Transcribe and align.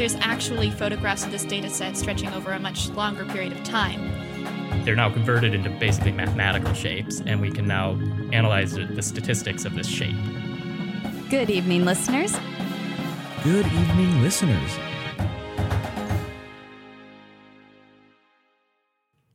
There's 0.00 0.16
actually 0.20 0.70
photographs 0.70 1.26
of 1.26 1.30
this 1.30 1.44
data 1.44 1.68
set 1.68 1.94
stretching 1.94 2.32
over 2.32 2.52
a 2.52 2.58
much 2.58 2.88
longer 2.92 3.26
period 3.26 3.52
of 3.52 3.62
time. 3.64 4.00
They're 4.82 4.96
now 4.96 5.12
converted 5.12 5.52
into 5.52 5.68
basically 5.68 6.12
mathematical 6.12 6.72
shapes, 6.72 7.20
and 7.20 7.38
we 7.38 7.50
can 7.50 7.66
now 7.66 8.00
analyze 8.32 8.72
the 8.72 9.02
statistics 9.02 9.66
of 9.66 9.74
this 9.74 9.86
shape. 9.86 10.16
Good 11.28 11.50
evening, 11.50 11.84
listeners. 11.84 12.34
Good 13.44 13.66
evening, 13.66 14.22
listeners. 14.22 14.78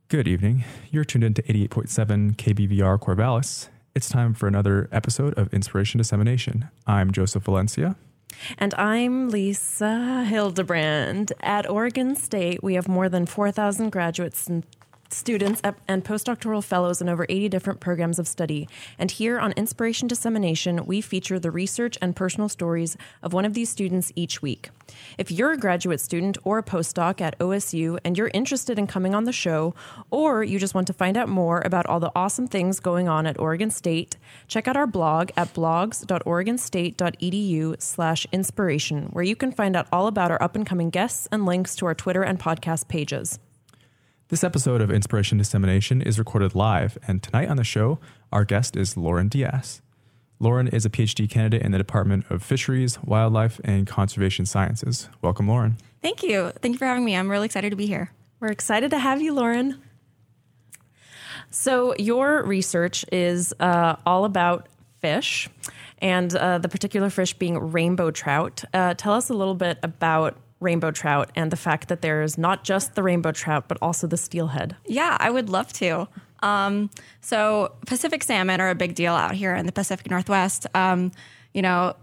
Good 0.08 0.26
evening. 0.26 0.64
You're 0.90 1.04
tuned 1.04 1.22
into 1.22 1.42
88.7 1.42 2.34
KBVR 2.34 2.98
Corvallis. 2.98 3.68
It's 3.94 4.08
time 4.08 4.34
for 4.34 4.48
another 4.48 4.88
episode 4.90 5.32
of 5.34 5.54
Inspiration 5.54 5.98
Dissemination. 5.98 6.68
I'm 6.88 7.12
Joseph 7.12 7.44
Valencia. 7.44 7.94
And 8.58 8.74
I'm 8.74 9.28
Lisa 9.28 10.24
Hildebrand. 10.24 11.32
At 11.40 11.68
Oregon 11.68 12.16
State, 12.16 12.62
we 12.62 12.74
have 12.74 12.88
more 12.88 13.08
than 13.08 13.26
4,000 13.26 13.90
graduates 13.90 14.48
students 15.08 15.60
and 15.88 16.04
postdoctoral 16.04 16.62
fellows 16.62 17.00
in 17.00 17.08
over 17.08 17.26
80 17.28 17.48
different 17.48 17.80
programs 17.80 18.18
of 18.18 18.28
study. 18.28 18.68
And 18.98 19.10
here 19.10 19.38
on 19.38 19.52
Inspiration 19.52 20.08
Dissemination, 20.08 20.86
we 20.86 21.00
feature 21.00 21.38
the 21.38 21.50
research 21.50 21.96
and 22.00 22.16
personal 22.16 22.48
stories 22.48 22.96
of 23.22 23.32
one 23.32 23.44
of 23.44 23.54
these 23.54 23.70
students 23.70 24.12
each 24.16 24.42
week. 24.42 24.70
If 25.18 25.30
you're 25.30 25.52
a 25.52 25.58
graduate 25.58 26.00
student 26.00 26.38
or 26.44 26.58
a 26.58 26.62
postdoc 26.62 27.20
at 27.20 27.38
OSU 27.38 27.98
and 28.04 28.16
you're 28.16 28.30
interested 28.32 28.78
in 28.78 28.86
coming 28.86 29.14
on 29.14 29.24
the 29.24 29.32
show, 29.32 29.74
or 30.10 30.44
you 30.44 30.58
just 30.58 30.74
want 30.74 30.86
to 30.86 30.92
find 30.92 31.16
out 31.16 31.28
more 31.28 31.62
about 31.64 31.86
all 31.86 32.00
the 32.00 32.12
awesome 32.14 32.46
things 32.46 32.80
going 32.80 33.08
on 33.08 33.26
at 33.26 33.38
Oregon 33.38 33.70
State, 33.70 34.16
check 34.48 34.68
out 34.68 34.76
our 34.76 34.86
blog 34.86 35.30
at 35.36 35.54
blogs.oregonstate.edu 35.54 37.82
slash 37.82 38.26
inspiration, 38.32 39.06
where 39.12 39.24
you 39.24 39.36
can 39.36 39.52
find 39.52 39.76
out 39.76 39.86
all 39.92 40.06
about 40.06 40.30
our 40.30 40.42
up-and-coming 40.42 40.90
guests 40.90 41.28
and 41.32 41.46
links 41.46 41.74
to 41.76 41.86
our 41.86 41.94
Twitter 41.94 42.22
and 42.22 42.38
podcast 42.38 42.88
pages. 42.88 43.38
This 44.28 44.42
episode 44.42 44.80
of 44.80 44.90
Inspiration 44.90 45.38
Dissemination 45.38 46.02
is 46.02 46.18
recorded 46.18 46.56
live, 46.56 46.98
and 47.06 47.22
tonight 47.22 47.48
on 47.48 47.56
the 47.58 47.62
show, 47.62 48.00
our 48.32 48.44
guest 48.44 48.76
is 48.76 48.96
Lauren 48.96 49.28
Diaz. 49.28 49.82
Lauren 50.40 50.66
is 50.66 50.84
a 50.84 50.90
PhD 50.90 51.30
candidate 51.30 51.62
in 51.62 51.70
the 51.70 51.78
Department 51.78 52.28
of 52.28 52.42
Fisheries, 52.42 53.00
Wildlife, 53.04 53.60
and 53.62 53.86
Conservation 53.86 54.44
Sciences. 54.44 55.08
Welcome, 55.22 55.46
Lauren. 55.46 55.76
Thank 56.02 56.24
you. 56.24 56.50
Thank 56.60 56.72
you 56.74 56.78
for 56.78 56.86
having 56.86 57.04
me. 57.04 57.16
I'm 57.16 57.30
really 57.30 57.46
excited 57.46 57.70
to 57.70 57.76
be 57.76 57.86
here. 57.86 58.10
We're 58.40 58.48
excited 58.48 58.90
to 58.90 58.98
have 58.98 59.22
you, 59.22 59.32
Lauren. 59.32 59.80
So, 61.50 61.94
your 61.96 62.42
research 62.42 63.04
is 63.12 63.54
uh, 63.60 63.94
all 64.04 64.24
about 64.24 64.66
fish, 65.00 65.48
and 65.98 66.34
uh, 66.34 66.58
the 66.58 66.68
particular 66.68 67.10
fish 67.10 67.32
being 67.34 67.56
rainbow 67.70 68.10
trout. 68.10 68.64
Uh, 68.74 68.94
tell 68.94 69.12
us 69.12 69.30
a 69.30 69.34
little 69.34 69.54
bit 69.54 69.78
about 69.84 70.36
rainbow 70.60 70.90
trout 70.90 71.30
and 71.36 71.50
the 71.50 71.56
fact 71.56 71.88
that 71.88 72.02
there's 72.02 72.38
not 72.38 72.64
just 72.64 72.94
the 72.94 73.02
rainbow 73.02 73.32
trout, 73.32 73.68
but 73.68 73.78
also 73.82 74.06
the 74.06 74.16
steelhead. 74.16 74.76
Yeah, 74.86 75.16
I 75.20 75.30
would 75.30 75.48
love 75.48 75.72
to. 75.74 76.08
Um, 76.40 76.90
so, 77.20 77.74
Pacific 77.86 78.22
salmon 78.22 78.60
are 78.60 78.70
a 78.70 78.74
big 78.74 78.94
deal 78.94 79.14
out 79.14 79.34
here 79.34 79.54
in 79.54 79.66
the 79.66 79.72
Pacific 79.72 80.10
Northwest. 80.10 80.66
Um, 80.74 81.12
you 81.52 81.62
know, 81.62 81.96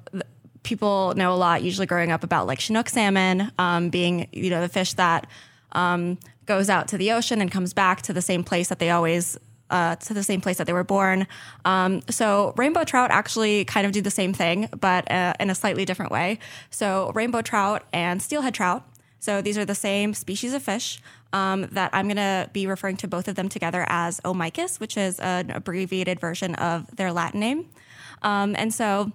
people 0.64 1.14
know 1.16 1.34
a 1.34 1.36
lot, 1.36 1.62
usually 1.64 1.86
growing 1.86 2.12
up, 2.12 2.24
about 2.24 2.48
like 2.48 2.60
Chinook 2.60 2.90
salmon 2.90 3.52
um, 3.60 3.90
being, 3.90 4.28
you 4.32 4.50
know, 4.50 4.62
the 4.62 4.70
fish 4.70 4.94
that 4.94 5.28
um, 5.74 6.18
goes 6.46 6.70
out 6.70 6.88
to 6.90 6.98
the 6.98 7.12
ocean 7.12 7.42
and 7.42 7.52
comes 7.52 7.74
back 7.74 8.02
to 8.04 8.14
the 8.14 8.22
same 8.22 8.44
place 8.44 8.70
that 8.70 8.80
they 8.80 8.90
always 8.90 9.38
uh, 9.70 9.96
to 9.98 10.14
the 10.14 10.24
same 10.24 10.42
place 10.42 10.58
that 10.58 10.68
they 10.68 10.74
were 10.74 10.84
born. 10.84 11.28
Um, 11.66 12.02
so 12.10 12.54
rainbow 12.58 12.84
trout 12.84 13.12
actually 13.12 13.66
kind 13.66 13.86
of 13.86 13.92
do 13.92 14.02
the 14.02 14.12
same 14.12 14.34
thing, 14.34 14.70
but 14.80 15.10
uh, 15.12 15.34
in 15.40 15.50
a 15.50 15.56
slightly 15.56 15.86
different 15.86 16.12
way. 16.12 16.40
So 16.70 17.12
rainbow 17.16 17.42
trout 17.42 17.84
and 17.92 18.22
steelhead 18.22 18.54
trout. 18.54 18.88
So 19.20 19.42
these 19.42 19.58
are 19.58 19.66
the 19.66 19.76
same 19.76 20.14
species 20.14 20.54
of 20.54 20.62
fish 20.62 21.02
um, 21.32 21.68
that 21.72 21.90
I'm 21.94 22.08
going 22.08 22.18
to 22.18 22.50
be 22.52 22.68
referring 22.68 22.98
to 22.98 23.08
both 23.08 23.28
of 23.28 23.36
them 23.36 23.50
together 23.50 23.86
as 23.88 24.20
O. 24.26 24.34
mykiss, 24.34 24.80
which 24.80 24.98
is 24.98 25.20
an 25.20 25.50
abbreviated 25.50 26.20
version 26.20 26.56
of 26.56 26.94
their 26.96 27.12
Latin 27.14 27.40
name. 27.40 27.70
Um, 28.22 28.56
and 28.58 28.74
so 28.74 29.12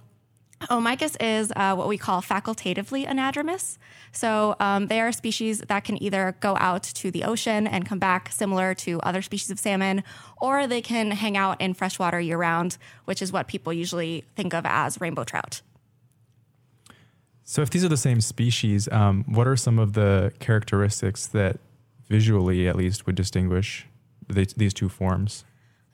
O. 0.71 0.79
mykiss 0.79 1.17
is 1.21 1.53
uh, 1.55 1.75
what 1.75 1.89
we 1.89 1.97
call 1.97 2.21
facultatively 2.21 3.07
anadromous. 3.07 3.79
So 4.13 4.57
um, 4.59 4.89
they 4.89 5.01
are 5.01 5.13
species 5.13 5.61
that 5.69 5.85
can 5.85 6.03
either 6.03 6.37
go 6.41 6.57
out 6.59 6.83
to 6.83 7.11
the 7.11 7.25
ocean 7.25 7.67
and 7.67 7.87
come 7.87 7.99
back 7.99 8.33
similar 8.33 8.75
to 8.75 9.01
other 9.01 9.23
species 9.23 9.51
of 9.51 9.59
salmon, 9.59 10.03
or 10.41 10.67
they 10.67 10.83
can 10.83 11.13
hang 11.13 11.37
out 11.37 11.61
in 11.61 11.75
freshwater 11.75 12.21
year 12.21 12.39
round, 12.39 12.77
which 13.05 13.23
is 13.23 13.33
what 13.33 13.47
people 13.47 13.73
usually 13.73 14.25
think 14.35 14.53
of 14.53 14.67
as 14.67 15.01
rainbow 15.01 15.25
trout. 15.25 15.63
So, 17.45 17.63
if 17.63 17.71
these 17.71 17.85
are 17.85 17.89
the 17.89 17.97
same 17.97 18.21
species, 18.21 18.89
um, 18.93 19.25
what 19.27 19.47
are 19.47 19.57
some 19.57 19.79
of 19.79 19.95
the 19.95 20.33
characteristics 20.39 21.27
that 21.29 21.59
visually, 22.09 22.69
at 22.69 22.77
least, 22.77 23.07
would 23.07 23.15
distinguish 23.15 23.87
these 24.29 24.75
two 24.75 24.91
forms? 24.91 25.45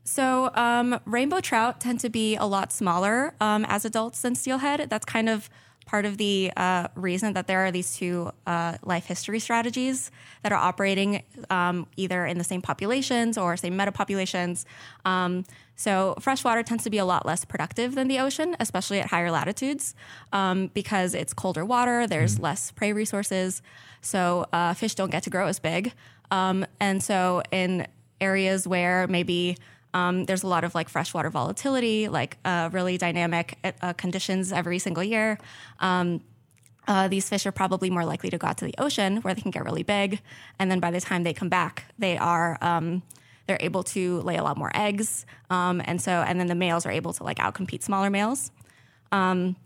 So, 0.04 0.50
um, 0.54 1.00
rainbow 1.06 1.40
trout 1.40 1.80
tend 1.80 2.00
to 2.00 2.10
be 2.10 2.36
a 2.36 2.44
lot 2.44 2.72
smaller 2.72 3.34
um, 3.40 3.64
as 3.66 3.84
adults 3.86 4.20
than 4.20 4.34
steelhead. 4.34 4.88
That's 4.90 5.06
kind 5.06 5.30
of 5.30 5.48
part 5.86 6.04
of 6.06 6.16
the 6.16 6.50
uh, 6.56 6.88
reason 6.94 7.34
that 7.34 7.46
there 7.46 7.60
are 7.64 7.70
these 7.70 7.96
two 7.96 8.30
uh, 8.46 8.76
life 8.82 9.06
history 9.06 9.38
strategies 9.38 10.10
that 10.42 10.52
are 10.52 10.58
operating 10.58 11.22
um, 11.50 11.86
either 11.96 12.26
in 12.26 12.38
the 12.38 12.44
same 12.44 12.62
populations 12.62 13.36
or 13.36 13.56
same 13.56 13.76
metapopulations. 13.76 14.64
Um, 15.04 15.44
so 15.76 16.14
freshwater 16.20 16.62
tends 16.62 16.84
to 16.84 16.90
be 16.90 16.98
a 16.98 17.04
lot 17.04 17.26
less 17.26 17.44
productive 17.44 17.94
than 17.94 18.08
the 18.08 18.18
ocean, 18.18 18.56
especially 18.60 19.00
at 19.00 19.06
higher 19.06 19.30
latitudes, 19.30 19.94
um, 20.32 20.70
because 20.72 21.14
it's 21.14 21.34
colder 21.34 21.64
water. 21.64 22.06
There's 22.06 22.36
mm 22.36 22.44
less 22.44 22.72
prey 22.72 22.92
resources, 22.92 23.62
so 24.02 24.46
uh, 24.52 24.74
fish 24.74 24.94
don't 24.94 25.10
get 25.10 25.22
to 25.22 25.30
grow 25.30 25.46
as 25.46 25.58
big. 25.58 25.92
Um, 26.30 26.66
and 26.78 27.02
so 27.02 27.42
in 27.50 27.86
areas 28.20 28.68
where 28.68 29.06
maybe 29.06 29.56
um, 29.94 30.24
there's 30.24 30.42
a 30.42 30.48
lot 30.48 30.64
of 30.64 30.74
like 30.74 30.88
freshwater 30.88 31.30
volatility, 31.30 32.08
like 32.08 32.36
uh, 32.44 32.68
really 32.72 32.98
dynamic 32.98 33.56
uh, 33.80 33.92
conditions 33.94 34.52
every 34.52 34.78
single 34.78 35.04
year. 35.04 35.38
Um, 35.78 36.20
uh, 36.86 37.08
these 37.08 37.28
fish 37.28 37.46
are 37.46 37.52
probably 37.52 37.88
more 37.88 38.04
likely 38.04 38.28
to 38.28 38.36
go 38.36 38.46
out 38.46 38.58
to 38.58 38.66
the 38.66 38.74
ocean 38.76 39.18
where 39.18 39.32
they 39.32 39.40
can 39.40 39.50
get 39.50 39.64
really 39.64 39.84
big, 39.84 40.20
and 40.58 40.70
then 40.70 40.80
by 40.80 40.90
the 40.90 41.00
time 41.00 41.22
they 41.22 41.32
come 41.32 41.48
back, 41.48 41.84
they 41.98 42.18
are 42.18 42.58
um, 42.60 43.02
they're 43.46 43.58
able 43.60 43.82
to 43.82 44.20
lay 44.22 44.36
a 44.36 44.42
lot 44.42 44.58
more 44.58 44.70
eggs, 44.74 45.24
um, 45.48 45.80
and 45.86 46.02
so 46.02 46.10
and 46.10 46.38
then 46.38 46.48
the 46.48 46.54
males 46.54 46.84
are 46.84 46.90
able 46.90 47.12
to 47.14 47.24
like 47.24 47.38
outcompete 47.38 47.82
smaller 47.82 48.10
males. 48.10 48.50
Um, 49.12 49.56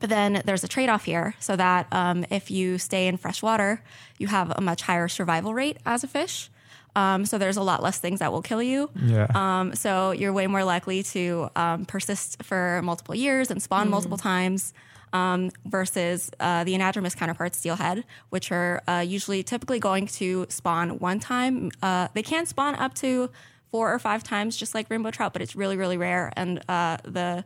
but 0.00 0.08
then 0.08 0.42
there's 0.44 0.64
a 0.64 0.68
trade 0.68 0.88
off 0.88 1.04
here, 1.04 1.34
so 1.38 1.56
that 1.56 1.86
um, 1.92 2.24
if 2.30 2.50
you 2.50 2.78
stay 2.78 3.08
in 3.08 3.16
fresh 3.18 3.42
water, 3.42 3.82
you 4.18 4.28
have 4.28 4.52
a 4.56 4.60
much 4.60 4.82
higher 4.82 5.08
survival 5.08 5.52
rate 5.52 5.78
as 5.84 6.02
a 6.02 6.06
fish. 6.06 6.48
Um, 6.96 7.26
so 7.26 7.38
there's 7.38 7.56
a 7.56 7.62
lot 7.62 7.82
less 7.82 7.98
things 7.98 8.20
that 8.20 8.32
will 8.32 8.42
kill 8.42 8.62
you. 8.62 8.90
Yeah. 8.94 9.26
Um, 9.34 9.74
so 9.74 10.12
you're 10.12 10.32
way 10.32 10.46
more 10.46 10.64
likely 10.64 11.02
to 11.04 11.50
um, 11.56 11.84
persist 11.86 12.42
for 12.42 12.80
multiple 12.82 13.14
years 13.14 13.50
and 13.50 13.62
spawn 13.62 13.86
mm. 13.86 13.90
multiple 13.90 14.18
times. 14.18 14.72
Um, 15.12 15.52
versus 15.64 16.32
uh, 16.40 16.64
the 16.64 16.74
anadromous 16.74 17.16
counterparts, 17.16 17.58
steelhead, 17.58 18.02
which 18.30 18.50
are 18.50 18.82
uh, 18.88 19.04
usually 19.06 19.44
typically 19.44 19.78
going 19.78 20.08
to 20.08 20.44
spawn 20.48 20.98
one 20.98 21.20
time. 21.20 21.70
Uh, 21.80 22.08
they 22.14 22.22
can 22.24 22.46
spawn 22.46 22.74
up 22.74 22.94
to 22.94 23.30
four 23.70 23.94
or 23.94 24.00
five 24.00 24.24
times, 24.24 24.56
just 24.56 24.74
like 24.74 24.90
rainbow 24.90 25.12
trout, 25.12 25.32
but 25.32 25.40
it's 25.40 25.54
really, 25.54 25.76
really 25.76 25.96
rare. 25.96 26.32
And 26.36 26.60
uh, 26.68 26.96
the 27.04 27.44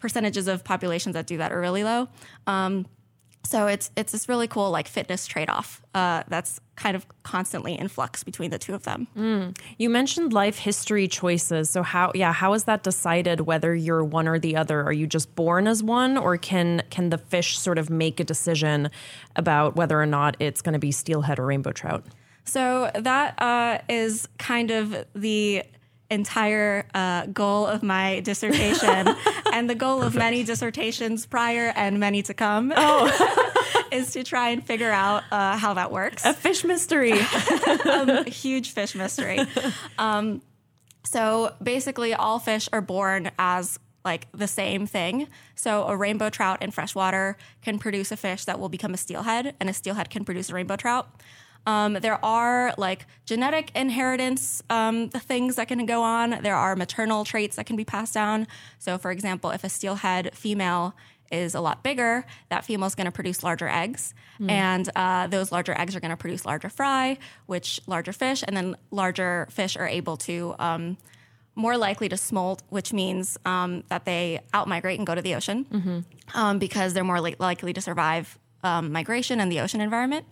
percentages 0.00 0.48
of 0.48 0.64
populations 0.64 1.14
that 1.14 1.26
do 1.26 1.36
that 1.36 1.52
are 1.52 1.60
really 1.60 1.84
low. 1.84 2.08
So 3.44 3.66
it's 3.66 3.90
it's 3.96 4.12
this 4.12 4.28
really 4.28 4.48
cool 4.48 4.70
like 4.70 4.88
fitness 4.88 5.26
trade 5.26 5.50
off 5.50 5.82
uh, 5.94 6.24
that's 6.28 6.60
kind 6.76 6.96
of 6.96 7.06
constantly 7.22 7.78
in 7.78 7.88
flux 7.88 8.24
between 8.24 8.50
the 8.50 8.58
two 8.58 8.74
of 8.74 8.82
them. 8.84 9.06
Mm. 9.16 9.56
You 9.78 9.90
mentioned 9.90 10.32
life 10.32 10.58
history 10.58 11.06
choices. 11.06 11.70
So 11.70 11.82
how 11.82 12.10
yeah 12.14 12.32
how 12.32 12.54
is 12.54 12.64
that 12.64 12.82
decided 12.82 13.42
whether 13.42 13.74
you're 13.74 14.02
one 14.02 14.26
or 14.26 14.38
the 14.38 14.56
other? 14.56 14.82
Are 14.82 14.92
you 14.92 15.06
just 15.06 15.34
born 15.34 15.68
as 15.68 15.82
one, 15.82 16.16
or 16.16 16.36
can 16.36 16.82
can 16.90 17.10
the 17.10 17.18
fish 17.18 17.58
sort 17.58 17.78
of 17.78 17.90
make 17.90 18.18
a 18.18 18.24
decision 18.24 18.90
about 19.36 19.76
whether 19.76 20.00
or 20.00 20.06
not 20.06 20.36
it's 20.40 20.62
going 20.62 20.72
to 20.72 20.78
be 20.78 20.90
steelhead 20.90 21.38
or 21.38 21.46
rainbow 21.46 21.72
trout? 21.72 22.04
So 22.44 22.90
that 22.94 23.40
uh, 23.40 23.78
is 23.88 24.28
kind 24.38 24.70
of 24.70 25.04
the 25.14 25.64
entire 26.10 26.86
uh, 26.94 27.26
goal 27.26 27.66
of 27.66 27.82
my 27.82 28.20
dissertation 28.20 29.14
and 29.52 29.68
the 29.68 29.74
goal 29.74 29.98
Perfect. 29.98 30.14
of 30.14 30.18
many 30.18 30.44
dissertations 30.44 31.26
prior 31.26 31.72
and 31.74 31.98
many 31.98 32.22
to 32.22 32.34
come. 32.34 32.72
Oh, 32.76 33.52
is 33.90 34.12
to 34.12 34.24
try 34.24 34.50
and 34.50 34.64
figure 34.64 34.90
out 34.90 35.22
uh, 35.30 35.56
how 35.56 35.74
that 35.74 35.90
works. 35.90 36.24
A 36.24 36.34
fish 36.34 36.64
mystery. 36.64 37.12
a 37.12 38.24
huge 38.28 38.72
fish 38.72 38.94
mystery. 38.94 39.40
Um, 39.98 40.42
so 41.04 41.54
basically, 41.62 42.14
all 42.14 42.38
fish 42.38 42.68
are 42.72 42.80
born 42.80 43.30
as 43.38 43.78
like 44.04 44.26
the 44.32 44.46
same 44.48 44.86
thing. 44.86 45.28
So 45.54 45.84
a 45.86 45.96
rainbow 45.96 46.28
trout 46.28 46.62
in 46.62 46.70
freshwater 46.70 47.36
can 47.62 47.78
produce 47.78 48.12
a 48.12 48.16
fish 48.16 48.44
that 48.44 48.58
will 48.58 48.68
become 48.68 48.92
a 48.92 48.98
steelhead, 48.98 49.54
and 49.60 49.70
a 49.70 49.72
steelhead 49.72 50.10
can 50.10 50.24
produce 50.24 50.50
a 50.50 50.54
rainbow 50.54 50.76
trout. 50.76 51.08
Um, 51.66 51.94
there 51.94 52.22
are 52.24 52.74
like 52.76 53.06
genetic 53.24 53.70
inheritance 53.74 54.62
um, 54.68 55.08
things 55.08 55.56
that 55.56 55.68
can 55.68 55.86
go 55.86 56.02
on. 56.02 56.30
There 56.42 56.56
are 56.56 56.76
maternal 56.76 57.24
traits 57.24 57.56
that 57.56 57.66
can 57.66 57.76
be 57.76 57.84
passed 57.84 58.12
down. 58.14 58.46
So, 58.78 58.98
for 58.98 59.10
example, 59.10 59.50
if 59.50 59.64
a 59.64 59.68
steelhead 59.68 60.34
female 60.34 60.94
is 61.32 61.54
a 61.54 61.60
lot 61.60 61.82
bigger, 61.82 62.26
that 62.50 62.64
female 62.66 62.86
is 62.86 62.94
going 62.94 63.06
to 63.06 63.10
produce 63.12 63.42
larger 63.42 63.68
eggs, 63.68 64.14
Mm. 64.40 64.50
and 64.50 64.90
uh, 64.96 65.26
those 65.28 65.52
larger 65.52 65.78
eggs 65.78 65.94
are 65.96 66.00
going 66.00 66.10
to 66.10 66.16
produce 66.16 66.44
larger 66.44 66.68
fry, 66.68 67.18
which 67.46 67.80
larger 67.86 68.12
fish, 68.12 68.42
and 68.46 68.56
then 68.56 68.76
larger 68.90 69.46
fish 69.50 69.76
are 69.76 69.86
able 69.86 70.16
to 70.16 70.54
um, 70.58 70.96
more 71.54 71.76
likely 71.78 72.08
to 72.08 72.16
smolt, 72.16 72.62
which 72.68 72.92
means 72.92 73.38
um, 73.46 73.84
that 73.88 74.04
they 74.04 74.40
outmigrate 74.52 74.98
and 74.98 75.06
go 75.06 75.14
to 75.14 75.22
the 75.22 75.34
ocean 75.36 75.64
Mhm. 75.72 76.04
um, 76.34 76.58
because 76.58 76.94
they're 76.94 77.04
more 77.04 77.20
li- 77.20 77.36
likely 77.38 77.72
to 77.72 77.80
survive 77.80 78.38
um, 78.64 78.90
migration 78.92 79.40
in 79.40 79.48
the 79.50 79.60
ocean 79.60 79.80
environment. 79.80 80.26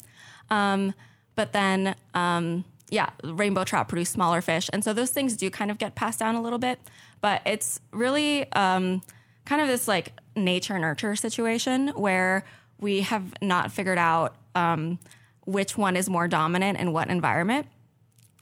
But 1.35 1.53
then, 1.53 1.95
um, 2.15 2.65
yeah, 2.91 3.11
rainbow 3.25 3.65
trout 3.65 3.89
produce 3.89 4.11
smaller 4.11 4.41
fish. 4.41 4.69
And 4.73 4.85
so 4.85 4.93
those 4.93 5.11
things 5.11 5.37
do 5.37 5.51
kind 5.51 5.71
of 5.71 5.79
get 5.79 5.95
passed 5.95 6.19
down 6.19 6.35
a 6.35 6.43
little 6.43 6.59
bit. 6.59 6.79
But 7.21 7.43
it's 7.47 7.81
really 7.93 8.51
um, 8.53 9.03
kind 9.45 9.63
of 9.63 9.69
this 9.69 9.89
like 9.89 10.13
nature 10.37 10.79
nurture 10.79 11.17
situation 11.17 11.89
where 11.89 12.45
we 12.79 13.03
have 13.03 13.33
not 13.41 13.73
figured 13.73 13.99
out 13.99 14.35
um, 14.55 14.99
which 15.45 15.79
one 15.79 15.97
is 15.97 16.11
more 16.11 16.29
dominant 16.29 16.79
in 16.79 16.93
what 16.93 17.09
environment. 17.09 17.67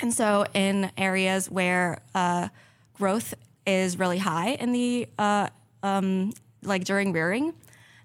And 0.01 0.15
so, 0.15 0.47
in 0.55 0.91
areas 0.97 1.51
where 1.51 2.01
uh, 2.15 2.49
growth 2.95 3.35
is 3.67 3.99
really 3.99 4.19
high 4.19 4.51
in 4.53 4.73
the 4.73 5.07
uh, 5.19 5.49
um, 5.83 6.33
like 6.63 6.85
during 6.85 7.13
rearing, 7.13 7.55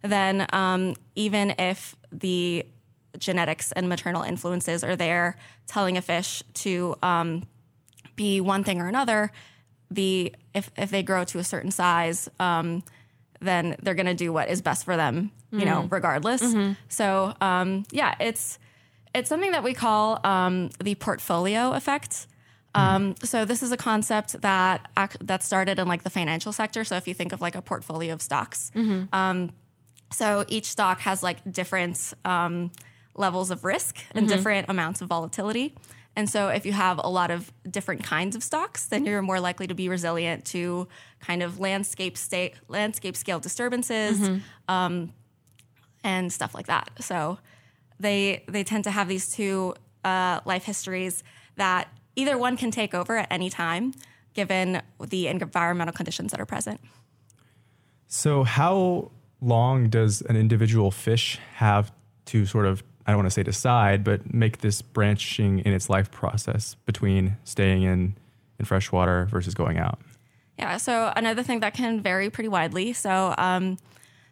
then 0.01 0.45
um, 0.51 0.95
even 1.15 1.55
if 1.57 1.95
the 2.11 2.65
genetics 3.19 3.71
and 3.71 3.88
maternal 3.89 4.23
influences 4.23 4.83
are 4.83 4.95
there, 4.95 5.38
telling 5.67 5.97
a 5.97 6.01
fish 6.01 6.44
to 6.56 6.95
um, 7.03 7.44
be 8.15 8.41
one 8.41 8.63
thing 8.63 8.79
or 8.81 8.88
another, 8.88 9.31
the 9.91 10.33
if 10.53 10.71
if 10.77 10.89
they 10.91 11.03
grow 11.03 11.23
to 11.25 11.39
a 11.39 11.44
certain 11.44 11.71
size, 11.71 12.29
um, 12.39 12.83
then 13.41 13.75
they're 13.81 13.94
going 13.95 14.06
to 14.07 14.13
do 14.15 14.31
what 14.33 14.50
is 14.50 14.62
best 14.62 14.85
for 14.85 14.95
them, 14.95 15.31
you 15.51 15.65
know, 15.65 15.83
Mm. 15.83 15.91
regardless. 15.91 16.41
Mhm. 16.41 16.75
So 16.89 17.33
um, 17.41 17.83
yeah, 17.91 18.15
it's 18.19 18.57
it's 19.13 19.29
something 19.29 19.51
that 19.51 19.63
we 19.63 19.73
call 19.73 20.19
um, 20.25 20.69
the 20.83 20.95
portfolio 20.95 21.71
effect. 21.73 22.27
Um, 22.73 23.15
so 23.23 23.45
this 23.45 23.63
is 23.63 23.71
a 23.71 23.77
concept 23.77 24.41
that 24.41 24.89
that 25.21 25.44
started 25.44 25.79
in 25.79 25.88
like 25.88 26.03
the 26.03 26.09
financial 26.09 26.51
sector. 26.51 26.83
So 26.83 26.97
if 26.97 27.07
you 27.07 27.13
think 27.13 27.31
of 27.31 27.39
like 27.41 27.56
a 27.56 27.62
portfolio 27.62 28.13
of 28.13 28.21
stocks, 28.21 28.69
Mhm. 28.75 29.07
um, 29.13 29.51
so 30.12 30.44
each 30.50 30.65
stock 30.65 31.00
has 31.01 31.23
like 31.23 31.38
different 31.50 32.13
um, 32.25 32.71
levels 33.15 33.50
of 33.51 33.63
risk 33.63 33.97
and 34.13 34.25
Mhm. 34.25 34.29
different 34.29 34.69
amounts 34.69 35.01
of 35.01 35.07
volatility. 35.07 35.73
And 36.17 36.29
so 36.29 36.47
if 36.50 36.65
you 36.65 36.71
have 36.73 37.00
a 37.03 37.09
lot 37.09 37.29
of 37.31 37.51
different 37.69 38.03
kinds 38.03 38.35
of 38.35 38.44
stocks, 38.44 38.85
then 38.85 39.06
you're 39.06 39.21
more 39.21 39.39
likely 39.39 39.67
to 39.67 39.73
be 39.73 39.89
resilient 39.89 40.45
to 40.45 40.88
kind 41.19 41.44
of 41.44 41.59
landscape 41.59 42.17
state 42.17 42.53
landscape 42.69 43.15
scale 43.17 43.39
disturbances 43.39 44.19
Mhm. 44.19 44.41
um, 44.69 45.13
and 46.03 46.31
stuff 46.31 46.53
like 46.56 46.67
that. 46.67 46.89
So 47.00 47.39
they 48.00 48.44
they 48.47 48.63
tend 48.63 48.83
to 48.85 48.91
have 48.91 49.07
these 49.07 49.29
two 49.31 49.75
uh, 50.03 50.39
life 50.45 50.63
histories 50.65 51.23
that 51.56 51.88
either 52.15 52.38
one 52.38 52.56
can 52.57 52.69
take 52.71 52.94
over 52.94 53.17
at 53.17 53.27
any 53.31 53.50
time, 53.50 53.94
given 54.33 54.81
the 55.00 55.27
environmental 55.27 55.94
conditions 55.94 56.31
that 56.31 56.39
are 56.39 56.45
present. 56.45 56.79
So, 58.07 58.44
how 58.44 59.12
long 59.41 59.89
does 59.89 60.21
an 60.21 60.35
individual 60.35 60.91
fish 60.91 61.39
have 61.56 61.91
to 62.25 62.45
sort 62.45 62.65
of, 62.65 62.83
I 63.07 63.11
don't 63.11 63.17
want 63.19 63.27
to 63.27 63.31
say 63.31 63.43
decide, 63.43 64.03
but 64.03 64.33
make 64.33 64.59
this 64.59 64.81
branching 64.81 65.59
in 65.59 65.73
its 65.73 65.89
life 65.89 66.09
process 66.11 66.75
between 66.85 67.37
staying 67.43 67.83
in, 67.83 68.15
in 68.59 68.65
freshwater 68.65 69.25
versus 69.31 69.53
going 69.53 69.77
out? 69.77 69.99
Yeah. 70.57 70.77
So 70.77 71.11
another 71.15 71.43
thing 71.43 71.59
that 71.59 71.73
can 71.73 72.01
vary 72.01 72.29
pretty 72.29 72.47
widely. 72.47 72.93
So, 72.93 73.35
um, 73.37 73.77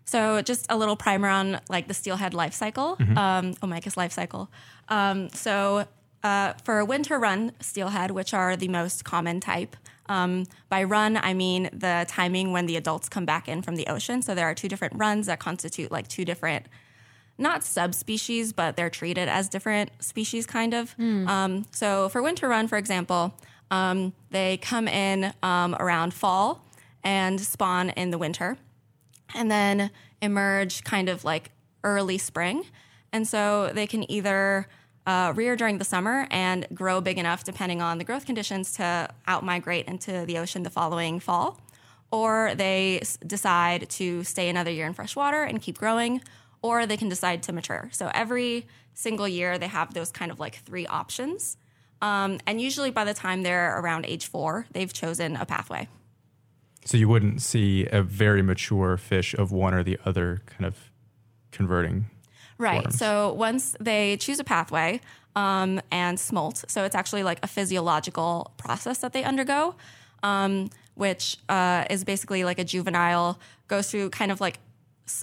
so 0.06 0.42
just 0.42 0.66
a 0.70 0.78
little 0.78 0.96
primer 0.96 1.28
on 1.28 1.60
like 1.70 1.88
the 1.88 1.94
steelhead 1.94 2.34
life 2.34 2.54
cycle, 2.54 2.96
Mhm. 2.98 3.18
um, 3.18 3.54
O. 3.62 3.68
mykiss 3.68 3.96
life 3.96 4.12
cycle. 4.12 4.50
Um, 4.90 5.30
so 5.30 5.86
uh, 6.24 6.54
for 6.64 6.80
a 6.80 6.86
winter 6.86 7.20
run 7.20 7.52
steelhead, 7.60 8.12
which 8.12 8.34
are 8.34 8.56
the 8.56 8.70
most 8.70 9.04
common 9.04 9.40
type. 9.40 9.76
Um, 10.08 10.46
by 10.70 10.84
run, 10.84 11.18
I 11.18 11.34
mean 11.34 11.70
the 11.74 12.06
timing 12.08 12.52
when 12.54 12.66
the 12.66 12.76
adults 12.78 13.08
come 13.10 13.26
back 13.26 13.48
in 13.48 13.62
from 13.62 13.76
the 13.76 13.88
ocean. 13.88 14.22
So 14.22 14.34
there 14.34 14.46
are 14.48 14.56
two 14.56 14.68
different 14.70 14.96
runs 14.96 15.28
that 15.28 15.40
constitute 15.40 15.92
like 15.92 16.08
two 16.08 16.26
different, 16.26 16.66
not 17.44 17.64
subspecies, 17.64 18.54
but 18.54 18.76
they're 18.76 18.90
treated 18.90 19.30
as 19.30 19.48
different 19.50 19.92
species, 20.00 20.48
kind 20.48 20.74
of. 20.74 20.94
Hmm. 20.94 21.28
Um, 21.28 21.66
so 21.72 22.10
for 22.10 22.24
winter 22.24 22.48
run, 22.48 22.68
for 22.68 22.78
example, 22.78 23.36
um, 23.70 24.14
they 24.32 24.58
come 24.58 24.88
in 24.88 25.34
um, 25.44 25.76
around 25.80 26.14
fall 26.14 26.66
and 27.04 27.40
spawn 27.40 27.90
in 27.92 28.10
the 28.10 28.18
winter 28.18 28.58
and 29.36 29.52
then 29.52 29.92
emerge 30.22 30.84
kind 30.84 31.10
of 31.10 31.24
like 31.24 31.52
early 31.84 32.18
spring. 32.18 32.64
And 33.12 33.28
so 33.28 33.72
they 33.74 33.88
can 33.88 34.10
either 34.12 34.68
uh, 35.06 35.34
rear 35.36 35.56
during 35.56 35.78
the 35.80 35.86
summer 35.86 36.28
and 36.32 36.66
grow 36.74 37.02
big 37.02 37.18
enough, 37.18 37.44
depending 37.44 37.82
on 37.82 37.98
the 37.98 38.04
growth 38.04 38.26
conditions, 38.26 38.74
to 38.74 39.10
outmigrate 39.28 39.86
into 39.86 40.26
the 40.26 40.38
ocean 40.38 40.64
the 40.64 40.70
following 40.70 41.20
fall. 41.20 41.60
Or 42.12 42.54
they 42.56 43.00
s- 43.02 43.18
decide 43.26 43.90
to 43.92 44.24
stay 44.24 44.48
another 44.50 44.72
year 44.72 44.86
in 44.86 44.94
fresh 44.94 45.16
water 45.16 45.44
and 45.44 45.62
keep 45.62 45.78
growing, 45.78 46.22
or 46.64 46.88
they 46.88 46.98
can 46.98 47.10
decide 47.10 47.44
to 47.44 47.54
mature. 47.54 47.90
So 47.92 48.10
every 48.16 48.66
single 48.96 49.28
year, 49.28 49.60
they 49.60 49.68
have 49.68 49.94
those 49.94 50.12
kind 50.12 50.32
of 50.32 50.40
like 50.40 50.56
three 50.66 50.88
options. 50.88 51.58
Um, 52.02 52.40
and 52.48 52.60
usually 52.60 52.90
by 52.90 53.04
the 53.04 53.14
time 53.14 53.44
they're 53.44 53.80
around 53.80 54.06
age 54.08 54.26
four, 54.26 54.66
they've 54.72 54.92
chosen 54.92 55.36
a 55.36 55.46
pathway. 55.46 55.88
So, 56.86 56.98
you 56.98 57.08
wouldn't 57.08 57.42
see 57.42 57.86
a 57.86 58.04
very 58.04 58.42
mature 58.42 58.98
fish 58.98 59.34
of 59.34 59.54
one 59.54 59.74
or 59.74 59.84
the 59.84 59.98
other 60.04 60.42
kind 60.46 60.66
of 60.66 60.92
converting. 61.52 62.08
Right. 62.58 62.82
forms. 62.84 62.98
So 62.98 63.34
once 63.34 63.76
they 63.80 64.18
choose 64.18 64.40
a 64.40 64.44
pathway 64.44 65.02
um, 65.36 65.82
and 65.92 66.20
smolt, 66.20 66.66
so 66.68 66.84
it's 66.84 66.96
actually 66.96 67.24
like 67.24 67.40
a 67.42 67.48
physiological 67.48 68.52
process 68.58 69.00
that 69.00 69.14
they 69.14 69.24
undergo, 69.24 69.76
um, 70.24 70.70
which 70.96 71.38
uh, 71.50 71.86
is 71.90 72.04
basically 72.04 72.44
like 72.44 72.60
a 72.60 72.64
juvenile 72.64 73.40
goes 73.68 73.90
through 73.90 74.10
kind 74.10 74.32
of 74.32 74.42
like 74.42 74.60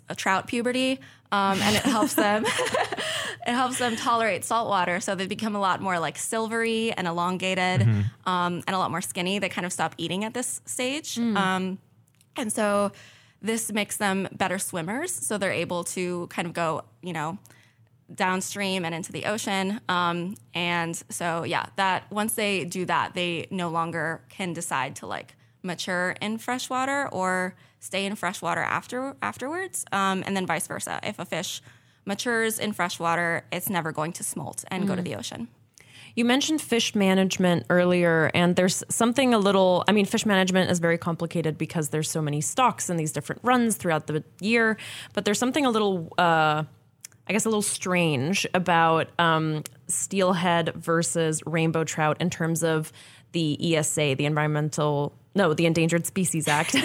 a 0.09 0.15
trout 0.15 0.47
puberty, 0.47 0.99
um, 1.33 1.61
and 1.63 1.77
it 1.77 1.83
helps 1.83 2.15
them. 2.15 2.45
it 3.47 3.53
helps 3.53 3.79
them 3.79 3.97
tolerate 3.97 4.45
salt 4.45 4.69
water, 4.69 5.01
so 5.01 5.15
they 5.15 5.27
become 5.27 5.55
a 5.57 5.61
lot 5.61 5.81
more 5.81 5.99
like 5.99 6.19
silvery 6.19 6.93
and 6.93 7.07
elongated, 7.07 7.81
Mhm. 7.87 8.05
um, 8.27 8.63
and 8.67 8.71
a 8.75 8.79
lot 8.79 8.91
more 8.91 9.01
skinny. 9.01 9.39
They 9.39 9.49
kind 9.49 9.65
of 9.67 9.73
stop 9.73 9.95
eating 9.99 10.25
at 10.25 10.35
this 10.35 10.61
stage. 10.67 11.15
Mm. 11.17 11.37
Um, 11.37 11.79
and 12.37 12.53
so 12.53 12.93
this 13.43 13.73
makes 13.73 13.97
them 13.97 14.29
better 14.33 14.59
swimmers. 14.59 15.13
So 15.13 15.39
they're 15.39 15.53
able 15.53 15.85
to 15.85 16.27
kind 16.29 16.47
of 16.47 16.53
go, 16.53 16.85
you 17.03 17.13
know, 17.13 17.39
downstream 18.15 18.85
and 18.85 18.95
into 18.95 19.13
the 19.13 19.25
ocean. 19.27 19.81
Um, 19.89 20.35
and 20.55 21.01
so, 21.11 21.45
yeah, 21.45 21.67
that 21.77 22.11
once 22.11 22.35
they 22.35 22.65
do 22.65 22.85
that, 22.87 23.15
they 23.15 23.47
no 23.51 23.69
longer 23.69 24.23
can 24.29 24.53
decide 24.53 24.97
to 24.97 25.07
like 25.07 25.37
mature 25.63 26.17
in 26.21 26.39
freshwater 26.39 27.09
or 27.13 27.55
stay 27.81 28.07
in 28.07 28.15
freshwater 28.15 28.61
after 28.61 29.17
afterwards. 29.23 29.85
Um, 29.91 30.23
and 30.27 30.37
then 30.37 30.47
vice 30.47 30.67
versa. 30.69 31.01
If 31.03 31.19
a 31.19 31.25
fish 31.25 31.61
matures 32.05 32.59
in 32.59 32.73
freshwater, 32.73 33.45
it's 33.53 33.69
never 33.69 33.91
going 33.93 34.13
to 34.13 34.25
smolt 34.25 34.65
and 34.71 34.87
go 34.87 34.95
to 34.95 35.03
Mm. 35.03 35.05
the 35.05 35.17
ocean. 35.17 35.49
You 36.17 36.25
mentioned 36.25 36.61
fish 36.61 36.95
management 36.97 37.67
earlier, 37.71 38.33
and 38.35 38.57
there's 38.57 38.83
something 38.89 39.33
a 39.33 39.39
little. 39.39 39.85
I 39.87 39.93
mean, 39.93 40.07
fish 40.07 40.27
management 40.27 40.69
is 40.71 40.81
very 40.81 40.99
complicated 40.99 41.57
because 41.57 41.91
there's 41.91 42.11
so 42.11 42.21
many 42.21 42.41
stocks 42.41 42.91
and 42.91 42.99
these 42.99 43.13
different 43.13 43.41
runs 43.45 43.77
throughout 43.77 44.09
the 44.09 44.25
year. 44.41 44.77
But 45.15 45.25
there's 45.25 45.39
something 45.39 45.65
a 45.65 45.71
little, 45.71 46.13
uh, 46.19 46.65
I 47.29 47.33
guess, 47.33 47.45
a 47.45 47.49
little 47.49 47.63
strange 47.63 48.45
about 48.55 49.09
um, 49.21 49.63
steelhead 49.87 50.73
versus 50.75 51.43
rainbow 51.47 51.85
trout 51.85 52.17
in 52.21 52.29
terms 52.29 52.65
of 52.65 52.93
the 53.31 53.77
ESA, 53.77 54.17
the 54.17 54.25
Environmental, 54.27 55.13
no, 55.37 55.55
the 55.55 55.67
Endangered 55.67 56.07
Species 56.07 56.49
Act. 56.49 56.75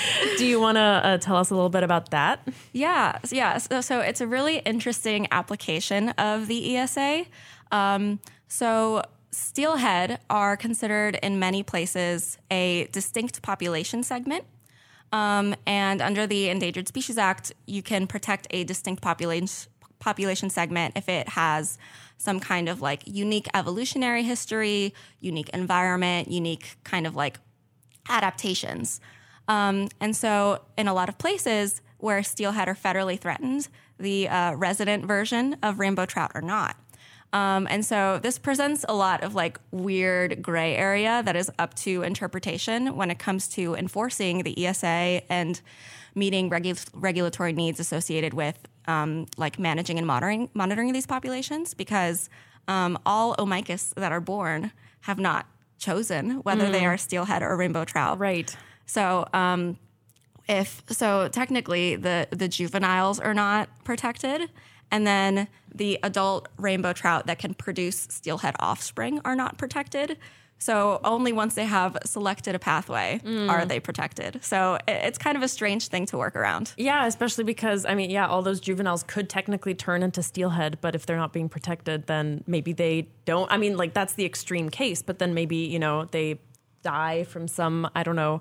Do 0.38 0.46
you 0.46 0.60
want 0.60 0.76
to 0.76 0.80
uh, 0.80 1.18
tell 1.18 1.36
us 1.36 1.50
a 1.50 1.54
little 1.54 1.70
bit 1.70 1.82
about 1.82 2.10
that? 2.10 2.46
Yeah, 2.72 3.18
yeah. 3.30 3.58
So, 3.58 3.80
so 3.80 4.00
it's 4.00 4.20
a 4.20 4.26
really 4.26 4.58
interesting 4.58 5.28
application 5.30 6.10
of 6.10 6.46
the 6.46 6.76
ESA. 6.76 7.26
Um, 7.70 8.20
so 8.48 9.02
steelhead 9.30 10.20
are 10.28 10.56
considered 10.56 11.18
in 11.22 11.38
many 11.38 11.62
places 11.62 12.38
a 12.50 12.88
distinct 12.92 13.42
population 13.42 14.02
segment. 14.02 14.44
Um, 15.12 15.54
and 15.66 16.00
under 16.00 16.26
the 16.26 16.48
Endangered 16.48 16.88
Species 16.88 17.18
Act, 17.18 17.52
you 17.66 17.82
can 17.82 18.06
protect 18.06 18.46
a 18.50 18.64
distinct 18.64 19.02
population 19.02 19.68
population 19.98 20.50
segment 20.50 20.96
if 20.96 21.08
it 21.08 21.28
has 21.28 21.78
some 22.18 22.40
kind 22.40 22.68
of 22.68 22.82
like 22.82 23.02
unique 23.06 23.46
evolutionary 23.54 24.24
history, 24.24 24.92
unique 25.20 25.48
environment, 25.50 26.28
unique 26.28 26.76
kind 26.82 27.06
of 27.06 27.14
like 27.14 27.38
adaptations. 28.08 29.00
Um, 29.52 29.88
and 30.00 30.12
so, 30.16 30.32
in 30.78 30.86
a 30.88 30.94
lot 30.94 31.08
of 31.08 31.16
places 31.18 31.82
where 31.98 32.22
steelhead 32.22 32.68
are 32.68 32.74
federally 32.74 33.18
threatened, 33.18 33.68
the 33.98 34.28
uh, 34.28 34.54
resident 34.54 35.04
version 35.06 35.56
of 35.62 35.78
rainbow 35.78 36.06
trout 36.06 36.32
are 36.34 36.40
not. 36.42 36.76
Um, 37.34 37.66
and 37.70 37.82
so 37.92 38.18
this 38.22 38.38
presents 38.38 38.84
a 38.88 38.94
lot 38.94 39.22
of 39.22 39.34
like 39.34 39.58
weird 39.70 40.42
gray 40.42 40.76
area 40.76 41.22
that 41.24 41.34
is 41.34 41.50
up 41.58 41.72
to 41.86 42.02
interpretation 42.02 42.94
when 42.94 43.10
it 43.10 43.18
comes 43.18 43.48
to 43.56 43.74
enforcing 43.74 44.42
the 44.42 44.54
ESA 44.66 45.22
and 45.30 45.54
meeting 46.14 46.50
regu- 46.50 46.86
regulatory 46.92 47.54
needs 47.54 47.80
associated 47.80 48.34
with 48.34 48.58
um, 48.86 49.26
like 49.38 49.58
managing 49.58 49.96
and 49.96 50.06
monitoring 50.06 50.50
monitoring 50.52 50.92
these 50.92 51.06
populations 51.06 51.72
because 51.72 52.28
um, 52.68 52.98
all 53.06 53.34
O. 53.38 53.46
mykiss 53.46 53.94
that 53.94 54.12
are 54.12 54.20
born 54.20 54.70
have 55.08 55.18
not 55.18 55.46
chosen 55.78 56.42
whether 56.46 56.70
they 56.70 56.82
Mm. 56.82 56.88
are 56.94 56.98
steelhead 56.98 57.42
or 57.42 57.56
rainbow 57.56 57.84
trout. 57.86 58.18
Right. 58.18 58.54
So 58.92 59.26
um, 59.32 59.78
if 60.48 60.82
so, 60.88 61.28
technically 61.28 61.96
the 61.96 62.28
the 62.30 62.48
juveniles 62.48 63.18
are 63.20 63.32
not 63.34 63.68
protected, 63.84 64.50
and 64.90 65.06
then 65.06 65.48
the 65.74 65.98
adult 66.02 66.48
rainbow 66.58 66.92
trout 66.92 67.26
that 67.26 67.38
can 67.38 67.54
produce 67.54 67.96
steelhead 68.10 68.54
offspring 68.60 69.20
are 69.24 69.34
not 69.34 69.56
protected. 69.56 70.18
So 70.58 71.00
only 71.02 71.32
once 71.32 71.54
they 71.54 71.64
have 71.64 71.96
selected 72.04 72.54
a 72.54 72.58
pathway 72.58 73.20
Mm. 73.24 73.48
are 73.50 73.64
they 73.64 73.80
protected. 73.80 74.44
So 74.44 74.76
it- 74.86 75.00
it's 75.08 75.18
kind 75.18 75.36
of 75.36 75.42
a 75.42 75.48
strange 75.48 75.88
thing 75.88 76.06
to 76.06 76.16
work 76.18 76.36
around. 76.36 76.72
Yeah, 76.76 77.06
especially 77.06 77.44
because 77.44 77.84
I 77.86 77.94
mean, 77.94 78.10
yeah, 78.10 78.26
all 78.28 78.42
those 78.42 78.60
juveniles 78.60 79.02
could 79.02 79.28
technically 79.28 79.74
turn 79.74 80.02
into 80.02 80.22
steelhead, 80.22 80.78
but 80.82 80.94
if 80.94 81.06
they're 81.06 81.16
not 81.24 81.32
being 81.32 81.48
protected, 81.48 82.06
then 82.06 82.44
maybe 82.46 82.72
they 82.74 83.08
don't. 83.24 83.50
I 83.50 83.56
mean, 83.56 83.76
like 83.78 83.92
that's 83.94 84.12
the 84.14 84.26
extreme 84.26 84.68
case, 84.68 85.00
but 85.02 85.18
then 85.18 85.32
maybe 85.34 85.56
you 85.56 85.78
know 85.78 86.04
they 86.04 86.38
die 86.82 87.22
from 87.24 87.46
some 87.48 87.88
I 87.94 88.02
don't 88.02 88.16
know 88.16 88.40